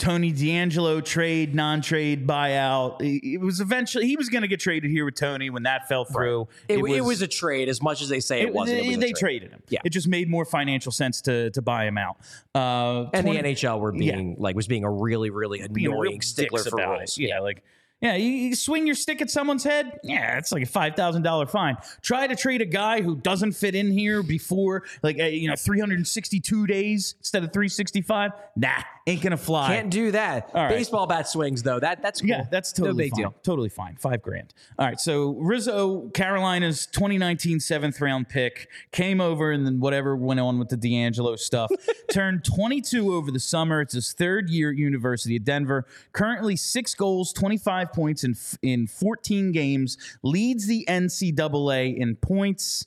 Tony 0.00 0.32
DeAngelo 0.32 1.04
trade, 1.04 1.54
non-trade 1.54 2.26
buyout. 2.26 3.00
It 3.00 3.34
it 3.34 3.40
was 3.40 3.60
eventually 3.60 4.06
he 4.06 4.16
was 4.16 4.28
going 4.28 4.42
to 4.42 4.48
get 4.48 4.58
traded 4.58 4.90
here 4.90 5.04
with 5.04 5.14
Tony 5.14 5.50
when 5.50 5.62
that 5.64 5.86
fell 5.88 6.04
through. 6.04 6.48
It, 6.68 6.78
it 6.78 7.04
was, 7.04 7.22
a 7.22 7.28
trade, 7.28 7.68
as 7.68 7.80
much 7.82 8.00
as 8.02 8.08
they 8.08 8.18
say 8.20 8.40
it, 8.40 8.52
wasn't. 8.52 8.78
It 8.78 8.82
They, 8.82 8.88
was 8.88 8.96
they 8.98 9.06
trade. 9.12 9.16
traded 9.20 9.50
him. 9.52 9.62
Yeah. 9.68 9.80
it 9.84 9.90
just 9.90 10.08
made 10.08 10.28
more 10.28 10.44
financial 10.44 10.90
sense 10.90 11.20
to 11.22 11.50
to 11.50 11.62
buy 11.62 11.84
him 11.86 11.98
out. 11.98 12.16
Uh, 12.54 13.10
And 13.12 13.24
20 13.26 13.42
the 13.42 13.48
NHL 13.50 13.78
were 13.78 13.92
being 13.92 14.36
like 14.38 14.56
was 14.56 14.66
being 14.66 14.84
a 14.84 14.90
really 14.90 15.30
really 15.30 15.58
being 15.70 15.86
a 15.86 15.90
real 15.90 16.00
annoying 16.02 16.22
stickler 16.22 16.62
for 16.64 16.74
about 16.80 16.98
rules. 16.98 17.18
it. 17.18 17.28
Yeah, 17.28 17.40
like 17.40 17.62
yeah, 18.02 18.16
you, 18.16 18.30
you 18.30 18.56
swing 18.56 18.86
your 18.86 18.94
stick 18.94 19.20
at 19.20 19.28
someone's 19.28 19.62
head. 19.62 20.00
Yeah, 20.02 20.38
it's 20.38 20.52
like 20.52 20.62
a 20.62 20.66
five 20.66 20.96
thousand 20.96 21.20
dollar 21.20 21.44
fine. 21.44 21.76
Try 22.00 22.26
to 22.26 22.34
trade 22.34 22.62
a 22.62 22.64
guy 22.64 23.02
who 23.02 23.14
doesn't 23.16 23.52
fit 23.52 23.74
in 23.74 23.90
here 23.92 24.22
before 24.22 24.84
like 25.02 25.20
uh, 25.20 25.24
you 25.24 25.48
know 25.48 25.54
three 25.56 25.78
hundred 25.78 25.98
and 25.98 26.08
sixty 26.08 26.40
two 26.40 26.66
days 26.66 27.14
instead 27.18 27.44
of 27.44 27.52
three 27.52 27.68
sixty 27.68 28.00
five. 28.00 28.30
Nah, 28.56 28.80
ain't 29.10 29.22
gonna 29.22 29.36
fly. 29.36 29.68
Can't 29.76 29.90
do 29.90 30.10
that. 30.12 30.50
All 30.54 30.62
right. 30.62 30.70
Baseball 30.70 31.06
bat 31.06 31.28
swings 31.28 31.62
though. 31.62 31.80
That 31.80 32.02
that's 32.02 32.20
cool. 32.20 32.30
Yeah, 32.30 32.46
that's 32.50 32.72
totally 32.72 32.92
no 32.92 32.96
big 32.96 33.10
fine. 33.12 33.20
deal. 33.20 33.34
Totally 33.42 33.68
fine. 33.68 33.96
Five 33.96 34.22
grand. 34.22 34.54
All 34.78 34.86
right. 34.86 35.00
So 35.00 35.32
Rizzo, 35.38 36.08
Carolina's 36.10 36.86
2019 36.86 37.60
seventh 37.60 38.00
round 38.00 38.28
pick, 38.28 38.68
came 38.92 39.20
over 39.20 39.50
and 39.52 39.66
then 39.66 39.80
whatever 39.80 40.16
went 40.16 40.40
on 40.40 40.58
with 40.58 40.68
the 40.68 40.76
DeAngelo 40.76 41.38
stuff. 41.38 41.70
turned 42.12 42.44
22 42.44 43.12
over 43.14 43.30
the 43.30 43.40
summer. 43.40 43.80
It's 43.80 43.94
his 43.94 44.12
third 44.12 44.50
year 44.50 44.70
at 44.70 44.76
University 44.76 45.36
of 45.36 45.44
Denver. 45.44 45.86
Currently 46.12 46.56
six 46.56 46.94
goals, 46.94 47.32
25 47.32 47.92
points 47.92 48.24
in 48.24 48.34
in 48.62 48.86
14 48.86 49.52
games. 49.52 49.98
Leads 50.22 50.66
the 50.66 50.84
NCAA 50.88 51.96
in 51.96 52.16
points. 52.16 52.86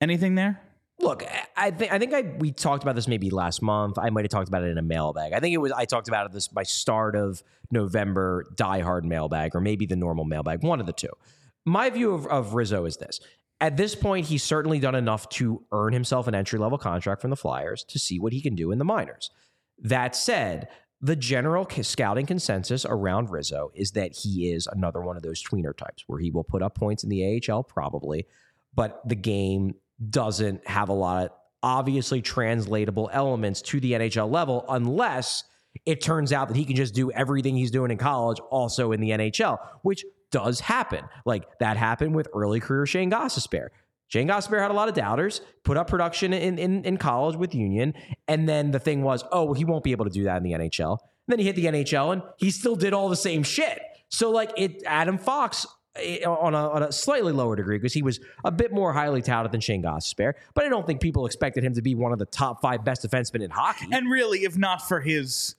Anything 0.00 0.34
there? 0.36 0.60
Look, 1.00 1.24
I 1.56 1.70
think 1.70 1.92
I 1.92 1.98
think 1.98 2.12
I 2.12 2.22
we 2.38 2.50
talked 2.50 2.82
about 2.82 2.96
this 2.96 3.06
maybe 3.06 3.30
last 3.30 3.62
month. 3.62 3.98
I 3.98 4.10
might 4.10 4.24
have 4.24 4.30
talked 4.30 4.48
about 4.48 4.64
it 4.64 4.70
in 4.70 4.78
a 4.78 4.82
mailbag. 4.82 5.32
I 5.32 5.40
think 5.40 5.54
it 5.54 5.58
was 5.58 5.70
I 5.70 5.84
talked 5.84 6.08
about 6.08 6.26
it 6.26 6.32
this 6.32 6.48
by 6.48 6.64
start 6.64 7.14
of 7.14 7.42
November 7.70 8.44
diehard 8.56 9.04
mailbag 9.04 9.54
or 9.54 9.60
maybe 9.60 9.86
the 9.86 9.96
normal 9.96 10.24
mailbag, 10.24 10.62
one 10.64 10.80
of 10.80 10.86
the 10.86 10.92
two. 10.92 11.10
My 11.64 11.90
view 11.90 12.14
of, 12.14 12.26
of 12.26 12.54
Rizzo 12.54 12.84
is 12.84 12.96
this. 12.96 13.20
At 13.60 13.76
this 13.76 13.94
point, 13.94 14.26
he's 14.26 14.42
certainly 14.42 14.78
done 14.78 14.94
enough 14.94 15.28
to 15.30 15.64
earn 15.72 15.92
himself 15.92 16.26
an 16.26 16.34
entry 16.34 16.58
level 16.58 16.78
contract 16.78 17.20
from 17.20 17.30
the 17.30 17.36
Flyers 17.36 17.84
to 17.84 17.98
see 17.98 18.18
what 18.18 18.32
he 18.32 18.40
can 18.40 18.54
do 18.54 18.70
in 18.70 18.78
the 18.78 18.84
minors. 18.84 19.30
That 19.78 20.14
said, 20.16 20.68
the 21.00 21.16
general 21.16 21.68
scouting 21.82 22.26
consensus 22.26 22.84
around 22.84 23.30
Rizzo 23.30 23.70
is 23.74 23.92
that 23.92 24.16
he 24.16 24.50
is 24.50 24.66
another 24.66 25.00
one 25.00 25.16
of 25.16 25.22
those 25.22 25.42
tweener 25.42 25.76
types 25.76 26.04
where 26.06 26.18
he 26.18 26.30
will 26.30 26.44
put 26.44 26.62
up 26.62 26.76
points 26.76 27.04
in 27.04 27.10
the 27.10 27.40
AHL 27.48 27.62
probably, 27.64 28.26
but 28.74 29.00
the 29.06 29.14
game 29.14 29.74
doesn't 30.10 30.66
have 30.66 30.88
a 30.88 30.92
lot 30.92 31.26
of 31.26 31.30
obviously 31.62 32.22
translatable 32.22 33.10
elements 33.12 33.60
to 33.62 33.80
the 33.80 33.92
NHL 33.92 34.30
level 34.30 34.64
unless 34.68 35.44
it 35.86 36.00
turns 36.00 36.32
out 36.32 36.48
that 36.48 36.56
he 36.56 36.64
can 36.64 36.76
just 36.76 36.94
do 36.94 37.10
everything 37.12 37.56
he's 37.56 37.70
doing 37.70 37.90
in 37.90 37.98
college 37.98 38.38
also 38.50 38.92
in 38.92 39.00
the 39.00 39.10
NHL, 39.10 39.58
which 39.82 40.04
does 40.30 40.60
happen. 40.60 41.04
Like 41.24 41.46
that 41.58 41.76
happened 41.76 42.14
with 42.14 42.28
early 42.34 42.60
career 42.60 42.86
Shane 42.86 43.10
Gostisbehere. 43.10 43.68
Shane 44.08 44.28
Gostisbehere 44.28 44.60
had 44.60 44.70
a 44.70 44.74
lot 44.74 44.88
of 44.88 44.94
doubters, 44.94 45.42
put 45.64 45.76
up 45.76 45.88
production 45.88 46.32
in, 46.32 46.58
in, 46.58 46.84
in 46.84 46.96
college 46.96 47.36
with 47.36 47.54
Union, 47.54 47.92
and 48.26 48.48
then 48.48 48.70
the 48.70 48.78
thing 48.78 49.02
was, 49.02 49.22
oh, 49.32 49.52
he 49.52 49.64
won't 49.64 49.84
be 49.84 49.92
able 49.92 50.06
to 50.06 50.10
do 50.10 50.24
that 50.24 50.38
in 50.38 50.42
the 50.42 50.52
NHL. 50.52 50.92
And 50.92 50.98
then 51.28 51.38
he 51.38 51.44
hit 51.44 51.56
the 51.56 51.66
NHL 51.66 52.12
and 52.14 52.22
he 52.38 52.50
still 52.50 52.74
did 52.74 52.94
all 52.94 53.10
the 53.10 53.16
same 53.16 53.42
shit. 53.42 53.80
So 54.08 54.30
like 54.30 54.50
it, 54.56 54.82
Adam 54.86 55.18
Fox 55.18 55.66
Eh, 55.96 56.24
on 56.24 56.54
a, 56.54 56.70
on 56.70 56.82
a 56.82 56.92
slightly 56.92 57.32
lower 57.32 57.56
degree 57.56 57.76
because 57.76 57.92
he 57.92 58.02
was 58.02 58.20
a 58.44 58.50
bit 58.50 58.72
more 58.72 58.92
highly 58.92 59.22
touted 59.22 59.52
than 59.52 59.60
Shane 59.60 59.82
Gostisbehere, 59.82 60.34
but 60.54 60.64
I 60.64 60.68
don't 60.68 60.86
think 60.86 61.00
people 61.00 61.26
expected 61.26 61.64
him 61.64 61.74
to 61.74 61.82
be 61.82 61.94
one 61.94 62.12
of 62.12 62.18
the 62.18 62.26
top 62.26 62.60
five 62.60 62.84
best 62.84 63.02
defensemen 63.02 63.42
in 63.42 63.50
hockey. 63.50 63.88
And 63.90 64.10
really, 64.10 64.44
if 64.44 64.56
not 64.56 64.86
for 64.86 65.00
his 65.00 65.56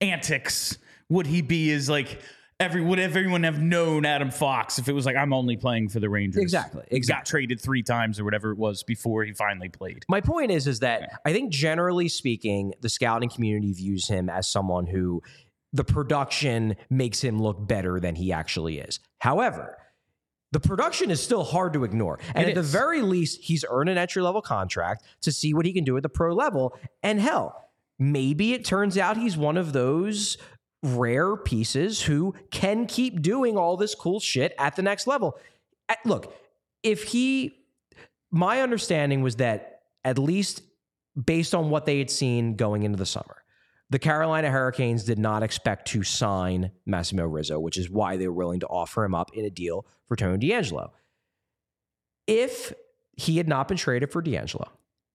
antics, 0.00 0.78
would 1.08 1.26
he 1.26 1.42
be 1.42 1.72
as 1.72 1.88
like 1.88 2.20
every 2.60 2.80
would 2.80 2.98
everyone 2.98 3.42
have 3.42 3.60
known 3.60 4.04
Adam 4.04 4.30
Fox 4.30 4.78
if 4.78 4.88
it 4.88 4.92
was 4.92 5.04
like 5.04 5.16
I'm 5.16 5.32
only 5.32 5.56
playing 5.56 5.88
for 5.88 6.00
the 6.00 6.08
Rangers? 6.08 6.42
Exactly, 6.42 6.84
exactly. 6.90 7.20
Got 7.20 7.26
traded 7.26 7.60
three 7.60 7.82
times 7.82 8.20
or 8.20 8.24
whatever 8.24 8.52
it 8.52 8.58
was 8.58 8.82
before 8.82 9.24
he 9.24 9.32
finally 9.32 9.68
played. 9.68 10.04
My 10.08 10.20
point 10.20 10.50
is, 10.50 10.66
is 10.66 10.80
that 10.80 11.20
I 11.24 11.32
think 11.32 11.50
generally 11.50 12.08
speaking, 12.08 12.72
the 12.80 12.88
scouting 12.88 13.30
community 13.30 13.72
views 13.72 14.06
him 14.06 14.28
as 14.28 14.46
someone 14.46 14.86
who 14.86 15.22
the 15.76 15.84
production 15.84 16.74
makes 16.88 17.22
him 17.22 17.40
look 17.40 17.66
better 17.66 18.00
than 18.00 18.14
he 18.14 18.32
actually 18.32 18.78
is. 18.78 18.98
However, 19.18 19.76
the 20.52 20.60
production 20.60 21.10
is 21.10 21.22
still 21.22 21.44
hard 21.44 21.74
to 21.74 21.84
ignore. 21.84 22.18
And 22.34 22.46
It 22.46 22.50
at 22.50 22.54
the 22.54 22.62
very 22.62 23.02
least, 23.02 23.42
he's 23.42 23.64
earned 23.68 23.90
an 23.90 23.98
entry 23.98 24.22
level 24.22 24.40
contract 24.40 25.04
to 25.22 25.32
see 25.32 25.52
what 25.52 25.66
he 25.66 25.72
can 25.72 25.84
do 25.84 25.96
at 25.96 26.02
the 26.02 26.08
pro 26.08 26.34
level. 26.34 26.78
And 27.02 27.20
hell, 27.20 27.68
maybe 27.98 28.54
it 28.54 28.64
turns 28.64 28.96
out 28.96 29.16
he's 29.16 29.36
one 29.36 29.58
of 29.58 29.72
those 29.72 30.38
rare 30.82 31.36
pieces 31.36 32.02
who 32.02 32.34
can 32.50 32.86
keep 32.86 33.20
doing 33.20 33.58
all 33.58 33.76
this 33.76 33.94
cool 33.94 34.20
shit 34.20 34.54
at 34.58 34.76
the 34.76 34.82
next 34.82 35.06
level. 35.06 35.38
Look, 36.04 36.34
if 36.82 37.04
he, 37.04 37.58
my 38.30 38.62
understanding 38.62 39.20
was 39.20 39.36
that 39.36 39.82
at 40.04 40.18
least 40.18 40.62
based 41.22 41.54
on 41.54 41.68
what 41.68 41.84
they 41.84 41.98
had 41.98 42.10
seen 42.10 42.56
going 42.56 42.82
into 42.82 42.96
the 42.96 43.06
summer, 43.06 43.42
the 43.90 43.98
Carolina 43.98 44.50
Hurricanes 44.50 45.04
did 45.04 45.18
not 45.18 45.42
expect 45.42 45.88
to 45.88 46.02
sign 46.02 46.72
Massimo 46.86 47.24
Rizzo, 47.26 47.58
which 47.60 47.78
is 47.78 47.88
why 47.88 48.16
they 48.16 48.26
were 48.26 48.34
willing 48.34 48.60
to 48.60 48.66
offer 48.66 49.04
him 49.04 49.14
up 49.14 49.30
in 49.34 49.44
a 49.44 49.50
deal 49.50 49.86
for 50.06 50.16
Tony 50.16 50.48
DeAngelo. 50.48 50.90
If 52.26 52.72
he 53.16 53.36
had 53.36 53.48
not 53.48 53.68
been 53.68 53.76
traded 53.76 54.10
for 54.10 54.22
DeAngelo, 54.22 54.68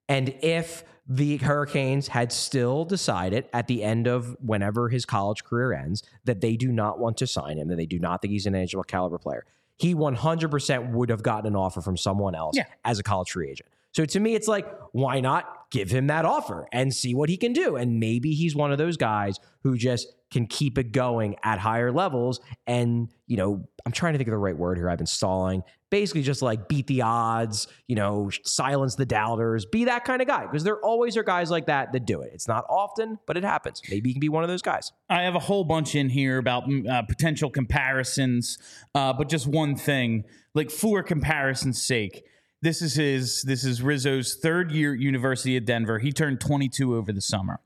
and 0.07 0.33
if 0.41 0.83
the 1.07 1.37
Hurricanes 1.37 2.07
had 2.09 2.31
still 2.31 2.85
decided 2.85 3.45
at 3.53 3.67
the 3.67 3.83
end 3.83 4.07
of 4.07 4.37
whenever 4.39 4.87
his 4.89 5.05
college 5.05 5.43
career 5.43 5.73
ends 5.73 6.03
that 6.23 6.41
they 6.41 6.55
do 6.55 6.71
not 6.71 6.99
want 6.99 7.17
to 7.17 7.27
sign 7.27 7.57
him, 7.57 7.67
that 7.67 7.75
they 7.75 7.85
do 7.85 7.99
not 7.99 8.21
think 8.21 8.31
he's 8.31 8.45
an 8.45 8.53
NHL 8.53 8.85
caliber 8.87 9.17
player, 9.17 9.45
he 9.77 9.93
100% 9.95 10.91
would 10.91 11.09
have 11.09 11.23
gotten 11.23 11.47
an 11.47 11.55
offer 11.55 11.81
from 11.81 11.97
someone 11.97 12.35
else 12.35 12.55
Yeah. 12.55 12.65
as 12.85 12.99
a 12.99 13.03
college 13.03 13.31
free 13.31 13.49
agent. 13.49 13.67
So 13.93 14.05
to 14.05 14.19
me, 14.19 14.35
it's 14.35 14.47
like, 14.47 14.67
why 14.93 15.19
not 15.19 15.69
give 15.71 15.89
him 15.89 16.07
that 16.07 16.25
offer 16.25 16.67
and 16.71 16.93
see 16.93 17.13
what 17.13 17.29
he 17.29 17.37
can 17.37 17.53
do? 17.53 17.75
And 17.75 17.99
maybe 17.99 18.33
he's 18.33 18.55
one 18.55 18.71
of 18.71 18.77
those 18.77 18.97
guys 18.97 19.37
who 19.63 19.77
just 19.77 20.07
can 20.31 20.47
keep 20.47 20.77
it 20.77 20.93
going 20.93 21.35
at 21.43 21.59
higher 21.59 21.91
levels. 21.91 22.39
And, 22.65 23.09
you 23.27 23.35
know, 23.35 23.67
I'm 23.85 23.91
trying 23.91 24.13
to 24.13 24.17
think 24.17 24.29
of 24.29 24.31
the 24.31 24.37
right 24.37 24.57
word 24.57 24.77
here. 24.77 24.89
I've 24.89 24.97
been 24.97 25.05
stalling. 25.05 25.63
Basically, 25.89 26.21
just 26.21 26.41
like 26.41 26.69
beat 26.69 26.87
the 26.87 27.01
odds, 27.01 27.67
you 27.87 27.97
know, 27.97 28.29
silence 28.45 28.95
the 28.95 29.05
doubters, 29.05 29.65
be 29.65 29.85
that 29.85 30.05
kind 30.05 30.21
of 30.21 30.27
guy. 30.29 30.43
Because 30.45 30.63
there 30.63 30.77
always 30.77 31.17
are 31.17 31.23
guys 31.23 31.51
like 31.51 31.65
that 31.65 31.91
that 31.91 32.05
do 32.05 32.21
it. 32.21 32.31
It's 32.33 32.47
not 32.47 32.63
often, 32.69 33.19
but 33.25 33.35
it 33.35 33.43
happens. 33.43 33.81
Maybe 33.89 34.09
he 34.09 34.13
can 34.13 34.21
be 34.21 34.29
one 34.29 34.43
of 34.43 34.49
those 34.49 34.61
guys. 34.61 34.93
I 35.09 35.23
have 35.23 35.35
a 35.35 35.39
whole 35.39 35.65
bunch 35.65 35.95
in 35.95 36.07
here 36.07 36.37
about 36.37 36.63
mm, 36.63 36.89
uh, 36.89 37.01
potential 37.01 37.49
comparisons, 37.49 38.57
uh, 38.95 39.11
but 39.11 39.27
just 39.27 39.47
one 39.47 39.75
thing, 39.75 40.23
like 40.53 40.71
for 40.71 41.03
comparison's 41.03 41.81
sake, 41.81 42.23
this 42.61 42.81
is 42.81 42.93
his. 42.93 43.41
This 43.41 43.63
is 43.63 43.81
Rizzo's 43.81 44.35
third 44.35 44.71
year 44.71 44.93
at 44.93 44.99
University 44.99 45.57
of 45.57 45.65
Denver. 45.65 45.99
He 45.99 46.11
turned 46.11 46.39
22 46.39 46.95
over 46.95 47.11
the 47.11 47.21
summer. 47.21 47.59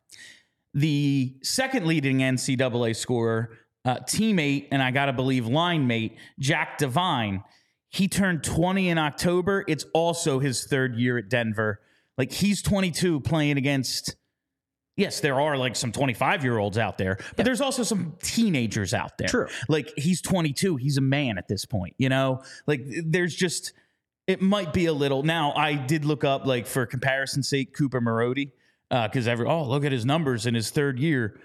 The 0.74 1.36
second 1.42 1.86
leading 1.86 2.20
NCAA 2.20 2.96
scorer, 2.96 3.52
uh, 3.86 3.98
teammate, 3.98 4.68
and 4.72 4.82
I 4.82 4.92
gotta 4.92 5.14
believe 5.14 5.48
line 5.48 5.88
mate, 5.88 6.18
Jack 6.40 6.78
Devine. 6.78 7.44
He 7.90 8.08
turned 8.08 8.44
20 8.44 8.90
in 8.90 8.98
October. 8.98 9.64
It's 9.68 9.86
also 9.94 10.40
his 10.40 10.66
third 10.66 10.96
year 10.96 11.18
at 11.18 11.30
Denver. 11.30 11.80
Like 12.18 12.32
he's 12.32 12.62
22 12.62 13.22
playing 13.22 13.58
against 13.58 14.16
yes, 14.98 15.20
there 15.20 15.40
are 15.40 15.58
like 15.58 15.76
some 15.76 15.92
25 15.92 16.44
year 16.44 16.58
olds 16.58 16.78
out 16.78 16.98
there, 16.98 17.18
but 17.36 17.46
there's 17.46 17.62
also 17.62 17.84
some 17.84 18.16
teenagers 18.24 18.94
out 18.94 19.18
there. 19.18 19.28
True. 19.28 19.48
Like 19.68 19.92
he's 19.98 20.22
22, 20.22 20.78
he's 20.78 20.98
a 20.98 21.02
man 21.02 21.38
at 21.38 21.48
this 21.48 21.66
point, 21.66 21.96
you 21.98 22.10
know? 22.10 22.42
Like 22.66 22.82
there's 23.06 23.36
just, 23.36 23.74
it 24.28 24.42
might 24.42 24.74
be 24.74 24.86
a 24.86 24.94
little. 24.94 25.24
Now, 25.24 25.54
I 25.54 25.74
did 25.74 26.06
look 26.06 26.24
up, 26.24 26.46
like 26.46 26.68
for 26.68 26.86
comparison's 26.86 27.48
sake, 27.48 27.74
Cooper 27.74 28.02
Marody, 28.02 28.52
because 28.90 29.28
uh, 29.28 29.32
every, 29.32 29.48
oh, 29.48 29.64
look 29.68 29.86
at 29.86 29.92
his 29.92 30.06
numbers 30.06 30.46
in 30.46 30.56
his 30.56 30.70
third 30.72 31.00
year. 31.00 31.40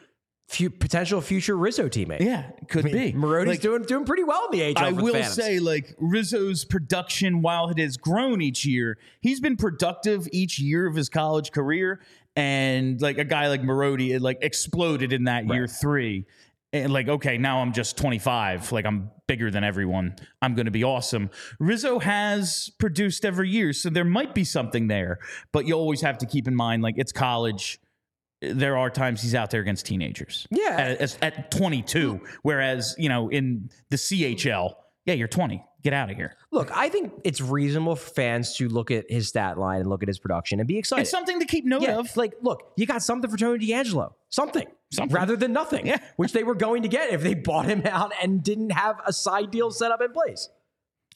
Potential 0.81 1.21
future 1.21 1.57
Rizzo 1.57 1.89
teammate. 1.89 2.19
Yeah, 2.19 2.51
could 2.69 2.85
be. 2.87 3.13
Marody's 3.13 3.47
Like, 3.47 3.61
doing 3.61 3.83
doing 3.83 4.05
pretty 4.05 4.25
well 4.25 4.47
in 4.51 4.59
the 4.59 4.65
age. 4.65 4.77
I 4.79 4.91
will 4.91 5.23
say, 5.23 5.61
like 5.61 5.95
Rizzo's 5.99 6.65
production, 6.65 7.41
while 7.41 7.69
it 7.69 7.79
has 7.79 7.97
grown 7.97 8.43
each 8.43 8.65
year, 8.65 8.99
he's 9.21 9.39
been 9.39 9.57
productive 9.57 10.29
each 10.33 10.59
year 10.59 10.89
of 10.89 10.97
his 10.97 11.09
college 11.09 11.53
career. 11.53 12.01
And 12.35 13.01
like 13.01 13.19
a 13.19 13.25
guy 13.25 13.47
like 13.47 13.63
Marodi, 13.63 14.11
it 14.11 14.23
like 14.23 14.39
exploded 14.41 15.13
in 15.13 15.25
that 15.25 15.47
year 15.47 15.69
three. 15.69 16.27
And 16.73 16.93
like, 16.93 17.09
okay, 17.09 17.37
now 17.37 17.61
I'm 17.61 17.73
just 17.73 17.97
25. 17.97 18.71
Like 18.71 18.87
I'm 18.87 19.11
bigger 19.27 19.51
than 19.51 19.65
everyone. 19.65 20.15
I'm 20.41 20.55
going 20.55 20.67
to 20.67 20.71
be 20.71 20.85
awesome. 20.85 21.31
Rizzo 21.59 21.99
has 21.99 22.71
produced 22.79 23.25
every 23.25 23.51
year, 23.51 23.73
so 23.73 23.91
there 23.91 24.05
might 24.05 24.35
be 24.35 24.45
something 24.45 24.87
there. 24.87 25.19
But 25.53 25.67
you 25.67 25.75
always 25.75 26.01
have 26.03 26.19
to 26.19 26.27
keep 26.27 26.47
in 26.47 26.55
mind, 26.55 26.83
like 26.83 26.95
it's 26.97 27.13
college. 27.13 27.81
There 28.41 28.79
are 28.79 28.89
times 28.89 29.21
he's 29.21 29.35
out 29.35 29.51
there 29.51 29.61
against 29.61 29.85
teenagers. 29.85 30.47
Yeah. 30.51 30.97
At, 31.01 31.23
at 31.23 31.51
22. 31.51 32.21
Whereas, 32.43 32.95
you 32.99 33.09
know, 33.09 33.29
in 33.29 33.71
the 33.91 33.97
CHL, 33.97 34.75
yeah, 35.07 35.15
you're 35.15 35.29
20. 35.29 35.63
Get 35.83 35.93
out 35.93 36.11
of 36.11 36.17
here. 36.17 36.37
Look, 36.51 36.71
I 36.77 36.89
think 36.89 37.13
it's 37.25 37.41
reasonable 37.41 37.97
for 37.97 38.11
fans 38.11 38.55
to 38.57 38.69
look 38.69 38.91
at 38.91 39.11
his 39.11 39.29
stat 39.29 39.59
line 39.59 39.81
and 39.81 39.89
look 39.89 40.03
at 40.03 40.09
his 40.09 40.19
production 40.19 40.61
and 40.61 40.69
be 40.69 40.79
excited. 40.79 41.03
It's 41.03 41.11
something 41.11 41.41
to 41.41 41.47
keep 41.47 41.65
note 41.65 41.83
yeah, 41.83 41.99
of. 41.99 42.15
like, 42.17 42.35
look, 42.43 42.73
you 42.77 42.87
got 42.87 43.03
something 43.03 43.31
for 43.31 43.37
Tony 43.37 43.67
DeAngelo. 43.67 44.13
Something. 44.29 44.67
Something. 44.93 45.15
Rather 45.15 45.37
than 45.37 45.53
nothing. 45.53 45.87
Yeah. 45.87 45.99
Which 46.17 46.33
they 46.33 46.43
were 46.45 46.55
going 46.55 46.83
to 46.83 46.89
get 46.89 47.13
if 47.13 47.23
they 47.23 47.35
bought 47.51 47.67
him 47.67 47.83
out 47.87 48.13
and 48.23 48.43
didn't 48.43 48.71
have 48.71 49.01
a 49.07 49.13
side 49.13 49.51
deal 49.51 49.71
set 49.71 49.91
up 49.91 50.03
in 50.03 50.13
place. 50.13 50.49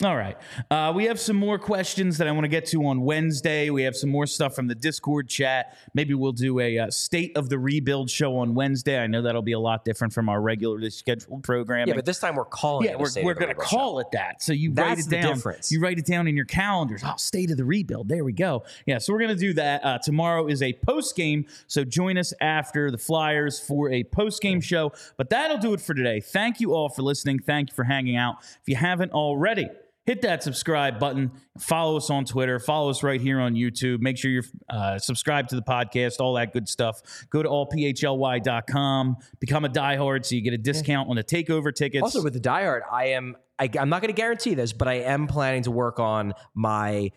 All 0.02 0.16
right. 0.16 0.36
Uh, 0.72 0.92
we 0.92 1.04
have 1.04 1.20
some 1.20 1.36
more 1.36 1.56
questions 1.56 2.18
that 2.18 2.26
I 2.26 2.32
want 2.32 2.42
to 2.42 2.48
get 2.48 2.66
to 2.66 2.84
on 2.84 3.02
Wednesday. 3.02 3.70
We 3.70 3.84
have 3.84 3.94
some 3.94 4.10
more 4.10 4.26
stuff 4.26 4.52
from 4.52 4.66
the 4.66 4.74
Discord 4.74 5.28
chat. 5.28 5.78
Maybe 5.94 6.14
we'll 6.14 6.32
do 6.32 6.58
a 6.58 6.80
uh, 6.80 6.90
state 6.90 7.36
of 7.36 7.48
the 7.48 7.60
rebuild 7.60 8.10
show 8.10 8.38
on 8.38 8.56
Wednesday. 8.56 8.98
I 8.98 9.06
know 9.06 9.22
that'll 9.22 9.40
be 9.40 9.52
a 9.52 9.58
lot 9.60 9.84
different 9.84 10.12
from 10.12 10.28
our 10.28 10.40
regularly 10.42 10.90
scheduled 10.90 11.44
program. 11.44 11.86
Yeah, 11.86 11.94
but 11.94 12.06
this 12.06 12.18
time 12.18 12.34
we're 12.34 12.44
calling 12.44 12.86
yeah, 12.86 12.94
it. 12.94 12.98
we're, 12.98 13.22
we're 13.22 13.34
going 13.34 13.54
to 13.54 13.62
show. 13.62 13.68
call 13.68 14.00
it 14.00 14.08
that. 14.12 14.42
So 14.42 14.52
you 14.52 14.70
write 14.70 14.96
That's 14.96 15.06
it 15.06 15.10
the 15.10 15.16
down. 15.22 15.34
difference. 15.36 15.70
You 15.70 15.78
write 15.78 16.00
it 16.00 16.06
down 16.06 16.26
in 16.26 16.34
your 16.34 16.44
calendars. 16.44 17.02
Oh, 17.04 17.14
state 17.16 17.52
of 17.52 17.56
the 17.56 17.64
rebuild. 17.64 18.08
There 18.08 18.24
we 18.24 18.32
go. 18.32 18.64
Yeah, 18.86 18.98
so 18.98 19.12
we're 19.12 19.20
going 19.20 19.36
to 19.36 19.40
do 19.40 19.52
that. 19.52 19.84
Uh, 19.84 19.98
tomorrow 19.98 20.48
is 20.48 20.60
a 20.60 20.72
post 20.72 21.14
game. 21.14 21.46
So 21.68 21.84
join 21.84 22.18
us 22.18 22.34
after 22.40 22.90
the 22.90 22.98
Flyers 22.98 23.60
for 23.60 23.92
a 23.92 24.02
post 24.02 24.42
game 24.42 24.60
show. 24.60 24.92
But 25.16 25.30
that'll 25.30 25.58
do 25.58 25.72
it 25.72 25.80
for 25.80 25.94
today. 25.94 26.18
Thank 26.18 26.58
you 26.58 26.74
all 26.74 26.88
for 26.88 27.02
listening. 27.02 27.38
Thank 27.38 27.70
you 27.70 27.76
for 27.76 27.84
hanging 27.84 28.16
out. 28.16 28.38
If 28.40 28.68
you 28.68 28.74
haven't 28.74 29.12
already, 29.12 29.68
hit 30.04 30.22
that 30.22 30.42
subscribe 30.42 30.98
button. 30.98 31.32
Follow 31.58 31.96
us 31.96 32.10
on 32.10 32.24
Twitter. 32.24 32.58
Follow 32.58 32.90
us 32.90 33.02
right 33.02 33.20
here 33.20 33.40
on 33.40 33.54
YouTube. 33.54 34.00
Make 34.00 34.18
sure 34.18 34.30
you're 34.30 34.44
uh, 34.68 34.98
subscribed 34.98 35.50
to 35.50 35.56
the 35.56 35.62
podcast, 35.62 36.20
all 36.20 36.34
that 36.34 36.52
good 36.52 36.68
stuff. 36.68 37.00
Go 37.30 37.42
to 37.42 37.48
allphly.com, 37.48 39.16
become 39.40 39.64
a 39.64 39.68
diehard 39.68 40.24
so 40.24 40.34
you 40.34 40.42
get 40.42 40.54
a 40.54 40.58
discount 40.58 41.08
on 41.08 41.16
the 41.16 41.24
takeover 41.24 41.74
tickets. 41.74 42.02
Also, 42.02 42.22
with 42.22 42.34
the 42.34 42.40
diehard, 42.40 42.80
I 42.90 43.06
am. 43.06 43.36
I, 43.56 43.70
I'm 43.78 43.88
not 43.88 44.02
going 44.02 44.12
to 44.12 44.20
guarantee 44.20 44.54
this, 44.54 44.72
but 44.72 44.88
I 44.88 44.94
am 44.94 45.28
planning 45.28 45.62
to 45.62 45.70
work 45.70 46.00
on 46.00 46.32
my 46.54 47.12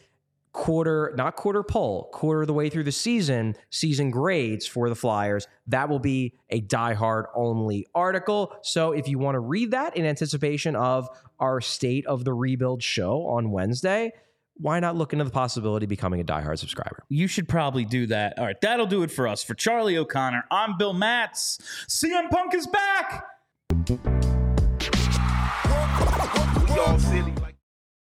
quarter, 0.57 1.13
not 1.15 1.35
quarter 1.35 1.63
poll, 1.63 2.09
quarter 2.11 2.41
of 2.41 2.47
the 2.47 2.53
way 2.53 2.67
through 2.67 2.83
the 2.83 2.91
season, 2.91 3.55
season 3.69 4.09
grades 4.09 4.65
for 4.65 4.89
the 4.89 4.95
Flyers. 4.95 5.47
That 5.67 5.87
will 5.87 5.99
be 5.99 6.33
a 6.49 6.61
diehard 6.61 7.25
only 7.35 7.87
article. 7.93 8.53
So 8.63 8.91
if 8.91 9.07
you 9.07 9.19
want 9.19 9.35
to 9.35 9.39
read 9.39 9.71
that 9.71 9.95
in 9.95 10.03
anticipation 10.03 10.75
of 10.75 11.07
our 11.39 11.61
state 11.61 12.07
of 12.07 12.25
the 12.25 12.33
rebuild 12.33 12.81
show 12.81 13.27
on 13.27 13.51
Wednesday, 13.51 14.11
why 14.55 14.79
not 14.79 14.95
look 14.95 15.13
into 15.13 15.23
the 15.23 15.31
possibility 15.31 15.85
of 15.85 15.89
becoming 15.89 16.19
a 16.19 16.25
diehard 16.25 16.57
subscriber? 16.57 17.03
you 17.07 17.27
should 17.27 17.47
probably 17.47 17.85
do 17.85 18.07
that. 18.07 18.39
All 18.39 18.45
right, 18.45 18.59
that'll 18.59 18.87
do 18.87 19.03
it 19.03 19.11
for 19.11 19.27
us. 19.27 19.43
For 19.43 19.53
Charlie 19.53 19.95
O'Connor, 19.95 20.45
I'm 20.49 20.75
Bill 20.77 20.93
Matz. 20.93 21.59
CM 21.87 22.31
Punk 22.31 22.55
is 22.55 22.65
back. 22.65 23.25